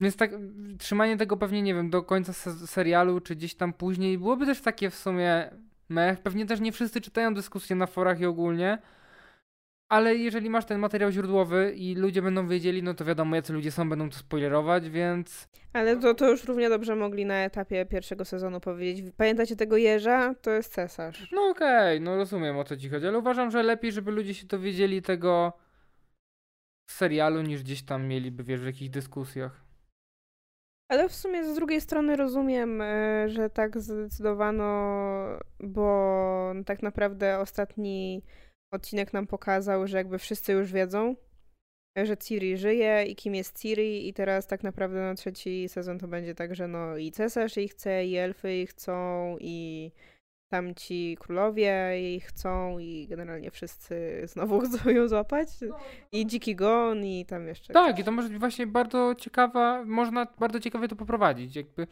Więc 0.00 0.16
tak, 0.16 0.30
trzymanie 0.78 1.16
tego 1.16 1.36
pewnie, 1.36 1.62
nie 1.62 1.74
wiem, 1.74 1.90
do 1.90 2.02
końca 2.02 2.32
se- 2.32 2.66
serialu, 2.66 3.20
czy 3.20 3.36
gdzieś 3.36 3.54
tam 3.54 3.72
później, 3.72 4.18
byłoby 4.18 4.46
też 4.46 4.60
takie 4.60 4.90
w 4.90 4.94
sumie 4.94 5.50
mech. 5.88 6.20
Pewnie 6.20 6.46
też 6.46 6.60
nie 6.60 6.72
wszyscy 6.72 7.00
czytają 7.00 7.34
dyskusje 7.34 7.76
na 7.76 7.86
forach 7.86 8.20
i 8.20 8.26
ogólnie, 8.26 8.78
ale 9.88 10.14
jeżeli 10.16 10.50
masz 10.50 10.64
ten 10.64 10.78
materiał 10.80 11.10
źródłowy 11.10 11.72
i 11.76 11.94
ludzie 11.94 12.22
będą 12.22 12.48
wiedzieli, 12.48 12.82
no 12.82 12.94
to 12.94 13.04
wiadomo, 13.04 13.36
jacy 13.36 13.52
ludzie 13.52 13.70
są, 13.70 13.88
będą 13.88 14.10
to 14.10 14.16
spoilerować, 14.16 14.90
więc 14.90 15.48
Ale 15.72 15.96
to, 15.96 16.14
to 16.14 16.30
już 16.30 16.44
równie 16.44 16.68
dobrze 16.68 16.96
mogli 16.96 17.26
na 17.26 17.34
etapie 17.34 17.86
pierwszego 17.86 18.24
sezonu 18.24 18.60
powiedzieć. 18.60 19.06
Pamiętacie 19.16 19.56
tego 19.56 19.76
jeża? 19.76 20.34
To 20.34 20.50
jest 20.50 20.72
cesarz. 20.74 21.28
no 21.32 21.48
okej, 21.48 22.00
no 22.00 22.16
rozumiem 22.16 22.58
o 22.58 22.64
co 22.64 22.76
ci 22.76 22.88
chodzi, 22.88 23.06
ale 23.06 23.18
uważam, 23.18 23.50
że 23.50 23.62
lepiej, 23.62 23.92
żeby 23.92 24.10
ludzie 24.10 24.34
się 24.34 24.46
dowiedzieli 24.46 25.02
tego 25.02 25.52
w 26.90 26.92
serialu, 26.92 27.42
niż 27.42 27.62
gdzieś 27.62 27.82
tam 27.82 28.06
mieliby, 28.06 28.44
wiesz, 28.44 28.60
w 28.60 28.66
jakichś 28.66 28.90
dyskusjach. 28.90 29.67
Ale 30.90 31.08
w 31.08 31.14
sumie 31.14 31.44
z 31.44 31.54
drugiej 31.54 31.80
strony 31.80 32.16
rozumiem, 32.16 32.80
e, 32.80 33.28
że 33.28 33.50
tak 33.50 33.80
zdecydowano, 33.80 34.64
bo 35.60 36.52
tak 36.66 36.82
naprawdę 36.82 37.38
ostatni 37.38 38.22
odcinek 38.72 39.12
nam 39.12 39.26
pokazał, 39.26 39.86
że 39.86 39.98
jakby 39.98 40.18
wszyscy 40.18 40.52
już 40.52 40.72
wiedzą, 40.72 41.16
e, 41.98 42.06
że 42.06 42.16
Ciri 42.16 42.56
żyje 42.56 43.04
i 43.04 43.16
kim 43.16 43.34
jest 43.34 43.58
Ciri 43.58 44.08
i 44.08 44.14
teraz 44.14 44.46
tak 44.46 44.62
naprawdę 44.62 45.00
na 45.00 45.14
trzeci 45.14 45.68
sezon 45.68 45.98
to 45.98 46.08
będzie 46.08 46.34
tak, 46.34 46.54
że 46.54 46.68
no 46.68 46.96
i 46.96 47.12
cesarz 47.12 47.56
jej 47.56 47.68
chce, 47.68 48.06
i 48.06 48.16
elfy 48.16 48.52
jej 48.52 48.66
chcą, 48.66 49.36
i 49.40 49.92
tamci 50.48 51.16
królowie 51.20 51.64
jej 51.92 52.20
chcą 52.20 52.78
i 52.78 53.06
generalnie 53.08 53.50
wszyscy 53.50 54.22
znowu 54.24 54.60
chcą 54.66 54.90
ją 54.90 55.08
złapać. 55.08 55.48
I 56.12 56.26
Dziki 56.26 56.56
Gon 56.56 57.04
i 57.04 57.26
tam 57.26 57.46
jeszcze 57.48 57.72
Tak, 57.72 57.88
ktoś. 57.92 58.00
i 58.00 58.04
to 58.04 58.12
może 58.12 58.28
być 58.28 58.38
właśnie 58.38 58.66
bardzo 58.66 59.14
ciekawa, 59.18 59.84
można 59.84 60.26
bardzo 60.38 60.60
ciekawie 60.60 60.88
to 60.88 60.96
poprowadzić, 60.96 61.56
jakby 61.56 61.86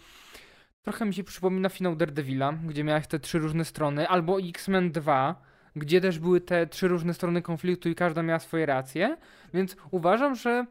trochę 0.83 1.05
mi 1.07 1.15
się 1.15 1.25
przypomina 1.25 1.69
finał 1.69 1.97
Daredevila, 1.97 2.53
gdzie 2.53 2.85
miałeś 2.85 3.07
te 3.07 3.19
trzy 3.19 3.39
różne 3.39 3.65
strony, 3.65 4.09
albo 4.09 4.39
X-Men 4.41 4.93
2, 4.93 5.43
gdzie 5.77 6.01
też 6.01 6.19
były 6.19 6.41
te 6.41 6.67
trzy 6.67 6.89
różne 6.89 7.15
strony 7.15 7.43
konfliktu 7.43 7.89
i 7.89 7.95
każda 7.95 8.23
miała 8.23 8.39
swoje 8.39 8.67
racje, 8.67 9.17
więc 9.55 9.77
uważam, 9.91 10.35
że 10.35 10.67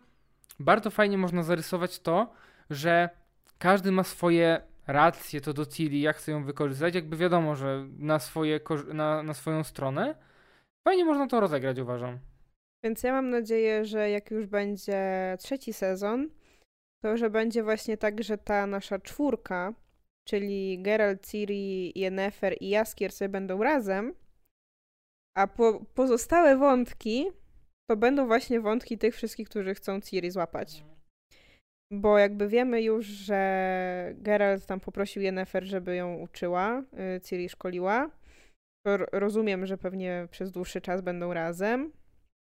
bardzo 0.59 0.89
fajnie 0.89 1.17
można 1.17 1.43
zarysować 1.43 1.99
to, 1.99 2.33
że 2.69 3.09
każdy 3.59 3.91
ma 3.91 4.03
swoje 4.03 4.61
racje 4.87 5.41
to 5.41 5.53
do 5.53 5.65
Ciri, 5.65 6.01
jak 6.01 6.17
chce 6.17 6.31
ją 6.31 6.43
wykorzystać, 6.43 6.95
jakby 6.95 7.17
wiadomo, 7.17 7.55
że 7.55 7.87
na, 7.97 8.19
swoje, 8.19 8.59
na, 8.93 9.23
na 9.23 9.33
swoją 9.33 9.63
stronę. 9.63 10.15
Fajnie 10.87 11.05
można 11.05 11.27
to 11.27 11.39
rozegrać, 11.39 11.79
uważam. 11.79 12.19
Więc 12.83 13.03
ja 13.03 13.11
mam 13.13 13.29
nadzieję, 13.29 13.85
że 13.85 14.09
jak 14.09 14.31
już 14.31 14.45
będzie 14.45 15.01
trzeci 15.39 15.73
sezon, 15.73 16.29
to 17.03 17.17
że 17.17 17.29
będzie 17.29 17.63
właśnie 17.63 17.97
tak, 17.97 18.23
że 18.23 18.37
ta 18.37 18.67
nasza 18.67 18.99
czwórka, 18.99 19.73
czyli 20.27 20.81
Geralt, 20.81 21.27
Ciri, 21.27 21.99
Yennefer 21.99 22.55
i 22.59 22.69
Jaskier 22.69 23.11
sobie 23.11 23.29
będą 23.29 23.63
razem, 23.63 24.13
a 25.37 25.47
po, 25.47 25.85
pozostałe 25.95 26.57
wątki 26.57 27.31
to 27.89 27.97
będą 27.97 28.27
właśnie 28.27 28.61
wątki 28.61 28.97
tych 28.97 29.15
wszystkich, 29.15 29.49
którzy 29.49 29.75
chcą 29.75 30.01
Ciri 30.01 30.31
złapać. 30.31 30.83
Bo 31.91 32.17
jakby 32.17 32.47
wiemy 32.47 32.81
już, 32.81 33.05
że 33.05 34.13
Geralt 34.17 34.65
tam 34.65 34.79
poprosił 34.79 35.21
Yennefer, 35.21 35.63
żeby 35.63 35.95
ją 35.95 36.15
uczyła, 36.15 36.83
y, 37.17 37.21
Ciri 37.21 37.49
szkoliła. 37.49 38.09
Rozumiem, 39.11 39.65
że 39.65 39.77
pewnie 39.77 40.27
przez 40.31 40.51
dłuższy 40.51 40.81
czas 40.81 41.01
będą 41.01 41.33
razem. 41.33 41.91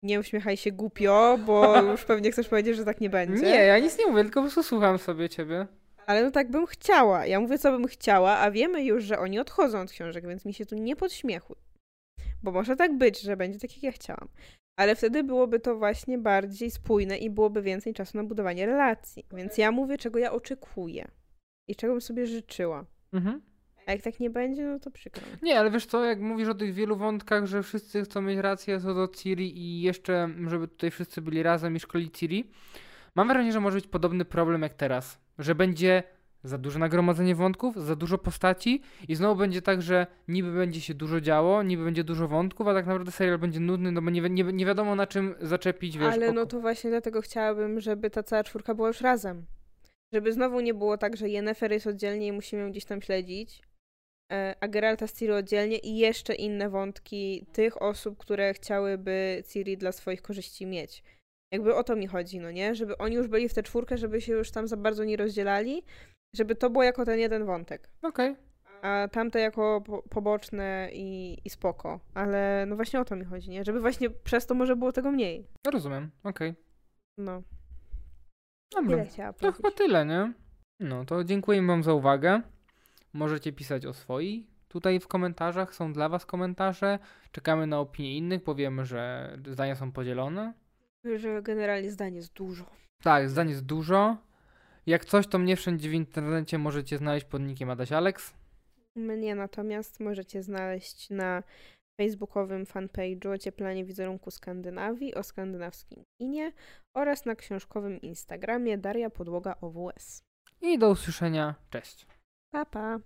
Nie 0.03 0.21
uśmiechaj 0.21 0.57
się 0.57 0.73
głupio, 0.73 1.39
bo 1.47 1.77
już 1.93 2.05
pewnie 2.05 2.33
chcesz 2.33 2.49
powiedzieć, 2.49 2.77
że 2.77 2.85
tak 2.85 3.01
nie 3.01 3.11
będzie. 3.11 3.43
Nie, 3.43 3.55
ja 3.55 3.79
nic 3.79 3.99
nie 3.99 4.07
mówię, 4.07 4.23
tylko 4.23 4.41
po 4.41 4.45
prostu 4.45 4.63
słucham 4.63 4.99
sobie 4.99 5.29
ciebie. 5.29 5.67
Ale 6.07 6.25
no 6.25 6.31
tak 6.31 6.51
bym 6.51 6.67
chciała. 6.67 7.27
Ja 7.27 7.41
mówię, 7.41 7.59
co 7.59 7.73
bym 7.73 7.87
chciała, 7.87 8.39
a 8.39 8.51
wiemy 8.51 8.85
już, 8.85 9.05
że 9.05 9.19
oni 9.19 9.39
odchodzą 9.39 9.81
od 9.81 9.91
książek, 9.91 10.27
więc 10.27 10.45
mi 10.45 10.55
się 10.55 10.67
tu 10.67 10.75
nie 10.75 10.97
podśmiechuj. 10.97 11.57
Bo 12.43 12.53
może 12.53 12.77
tak 12.77 12.99
być, 12.99 13.21
że 13.21 13.37
będzie 13.37 13.59
tak, 13.59 13.75
jak 13.75 13.83
ja 13.83 13.93
chciałam. 13.93 14.29
Ale 14.77 14.97
wtedy 14.97 15.25
byłoby 15.25 15.61
to 15.61 15.77
właśnie 15.77 16.19
bardziej 16.19 16.71
spójne 16.71 17.19
i 17.19 17.31
byłoby 17.31 17.63
więcej 17.63 17.95
czasu 17.95 18.17
na 18.17 18.25
budowanie 18.25 18.67
relacji. 18.67 19.27
Więc 19.33 19.59
ja 19.59 19.73
mówię, 19.73 19.99
czego 19.99 20.19
ja 20.19 20.33
oczekuję 20.33 21.09
i 21.69 21.77
czego 21.77 21.93
bym 21.93 22.01
sobie 22.01 22.27
życzyła. 22.27 22.85
Mhm. 23.13 23.43
A 23.87 23.93
jak 23.93 24.03
tak 24.03 24.21
nie 24.21 24.31
będzie, 24.31 24.65
no 24.65 24.79
to 24.79 24.91
przykro. 24.91 25.23
Nie, 25.43 25.61
ale 25.61 25.71
wiesz 25.71 25.87
co, 25.87 26.05
jak 26.05 26.21
mówisz 26.21 26.49
o 26.49 26.55
tych 26.55 26.75
wielu 26.75 26.97
wątkach, 26.97 27.47
że 27.47 27.63
wszyscy 27.63 28.03
chcą 28.03 28.23
mieć 28.23 28.39
rację 28.39 28.81
co 28.81 28.95
do 28.95 29.09
Ciri 29.09 29.59
i 29.59 29.83
jeszcze, 29.83 30.29
żeby 30.49 30.69
tutaj 30.69 30.91
wszyscy 30.91 31.23
byli 31.23 31.43
razem 31.43 31.77
i 31.77 31.81
szkoli 31.81 32.11
Ciri, 32.11 32.51
mam 33.15 33.29
wrażenie, 33.29 33.53
że 33.53 33.61
może 33.61 33.77
być 33.77 33.87
podobny 33.87 34.25
problem 34.25 34.63
jak 34.63 34.75
teraz, 34.75 35.21
że 35.39 35.55
będzie 35.55 36.03
za 36.49 36.59
duże 36.59 36.79
nagromadzenie 36.79 37.35
wątków, 37.35 37.77
za 37.77 37.97
dużo 37.97 38.19
postaci 38.19 38.83
i 39.09 39.15
znowu 39.15 39.37
będzie 39.41 39.63
tak, 39.63 39.83
że 39.83 40.07
niby 40.29 40.53
będzie 40.53 40.81
się 40.81 40.95
dużo 40.95 41.21
działo, 41.21 41.63
niby 41.63 41.85
będzie 41.85 42.05
dużo 42.05 42.29
wątków, 42.29 42.67
a 42.67 42.75
tak 42.75 42.87
naprawdę 42.87 43.11
serial 43.13 43.39
będzie 43.39 43.61
nudny, 43.61 43.93
no 43.93 44.03
bo 44.03 44.11
nie, 44.11 44.23
wi- 44.23 44.31
nie, 44.31 44.45
wi- 44.45 44.55
nie 44.55 44.67
wiadomo 44.67 44.95
na 44.95 45.07
czym 45.07 45.35
zaczepić, 45.41 45.99
wiesz. 45.99 46.13
Ale 46.15 46.33
no 46.33 46.47
to 46.47 46.61
właśnie 46.61 46.91
dlatego 46.91 47.21
chciałabym, 47.21 47.81
żeby 47.81 48.11
ta 48.11 48.23
cała 48.23 48.45
czwórka 48.45 48.75
była 48.75 48.89
już 48.89 49.01
razem. 49.01 49.47
Żeby 50.15 50.33
znowu 50.33 50.61
nie 50.61 50.75
było 50.75 50.99
tak, 50.99 51.17
że 51.17 51.29
Yennefer 51.29 51.73
jest 51.73 51.87
oddzielnie 51.87 52.27
i 52.27 52.33
musimy 52.33 52.63
ją 52.63 52.71
gdzieś 52.71 52.85
tam 52.85 53.03
śledzić, 53.03 53.63
e, 54.33 54.55
a 54.61 54.69
Geralta 54.69 55.07
z 55.07 55.13
Ciri 55.13 55.33
oddzielnie 55.33 55.79
i 55.79 55.97
jeszcze 55.99 56.35
inne 56.35 56.71
wątki 56.71 57.47
tych 57.53 57.83
osób, 57.83 58.19
które 58.19 58.55
chciałyby 58.55 59.43
Ciri 59.53 59.77
dla 59.77 59.93
swoich 59.93 60.23
korzyści 60.23 60.67
mieć. 60.67 61.03
Jakby 61.53 61.75
o 61.75 61.85
to 61.85 61.97
mi 61.97 62.07
chodzi, 62.07 62.39
no 62.41 62.51
nie? 62.51 62.75
Żeby 62.75 62.99
oni 62.99 63.17
już 63.17 63.29
byli 63.29 63.49
w 63.49 63.55
tę 63.55 63.63
czwórkę, 63.63 63.99
żeby 63.99 64.21
się 64.21 64.33
już 64.33 64.51
tam 64.51 64.69
za 64.69 64.77
bardzo 64.77 65.05
nie 65.05 65.17
rozdzielali, 65.17 65.83
żeby 66.37 66.55
to 66.55 66.71
było 66.71 66.85
jako 66.85 67.05
ten 67.05 67.19
jeden 67.19 67.47
wątek. 67.47 67.91
Okej, 68.03 68.37
A 68.83 69.09
tamte 69.13 69.41
jako 69.41 69.81
po 69.81 70.03
poboczne 70.03 70.89
i, 70.93 71.39
i 71.45 71.51
spoko. 71.51 72.01
Ale 72.15 72.65
no 72.69 72.77
właśnie 72.77 73.01
o 73.01 73.05
to 73.05 73.17
mi 73.17 73.25
chodzi, 73.25 73.51
nie? 73.51 73.65
Żeby 73.65 73.81
właśnie 73.81 74.11
przez 74.11 74.47
to 74.47 74.55
może 74.55 74.77
było 74.77 74.93
tego 74.93 75.11
mniej. 75.13 75.47
no 75.65 75.71
rozumiem, 75.71 76.11
okej. 76.25 76.55
No. 77.19 77.43
Dobra. 78.75 79.05
Tyle 79.05 79.33
To 79.33 79.53
chyba 79.53 79.71
tyle, 79.71 80.07
nie? 80.07 80.33
No 80.81 81.05
to 81.05 81.25
dziękuję 81.25 81.67
Wam 81.67 81.83
za 81.83 81.93
uwagę. 81.93 82.43
Możecie 83.13 83.53
pisać 83.53 83.87
o 83.87 83.93
swoich. 83.93 84.47
Tutaj 84.69 85.01
w 85.01 85.09
komentarzach 85.09 85.75
są 85.75 85.93
dla 85.93 86.09
Was 86.09 86.27
komentarze. 86.27 86.99
Czekamy 87.33 87.67
na 87.67 87.81
opinie 87.81 88.17
innych, 88.17 88.45
powiemy, 88.45 88.85
że 88.85 89.31
zdania 89.47 89.75
są 89.75 89.93
podzielone. 89.93 90.55
Że 91.17 91.43
generalnie 91.43 91.91
zdań 91.91 92.15
jest 92.15 92.33
dużo. 92.33 92.65
Tak, 93.03 93.31
zdań 93.31 93.49
jest 93.49 93.65
dużo. 93.67 94.17
Jak 94.87 95.05
coś, 95.05 95.27
to 95.27 95.39
mnie 95.39 95.57
wszędzie 95.57 95.89
w 95.89 95.93
internecie 95.93 96.59
możecie 96.59 96.99
znaleźć 96.99 97.27
pod 97.27 97.43
nickiem 97.43 97.71
Adaś 97.71 97.93
Alex. 97.93 98.35
Mnie 98.97 99.35
natomiast 99.35 100.01
możecie 100.01 100.43
znaleźć 100.43 101.11
na 101.11 101.43
facebookowym 102.01 102.65
fanpage'u 102.65 103.29
Ocieplanie 103.35 103.85
wizerunku 103.85 104.31
Skandynawii 104.31 105.15
o 105.15 105.23
skandynawskim 105.23 106.05
kinie 106.19 106.53
oraz 106.95 107.25
na 107.25 107.35
książkowym 107.35 108.01
Instagramie 108.01 108.79
Daria 108.79 109.11
Podłoga 109.11 109.57
OWS. 109.61 110.23
I 110.63 110.79
do 110.79 110.91
usłyszenia. 110.91 111.55
Cześć. 111.71 112.07
Pa, 112.51 112.65
pa! 112.65 112.99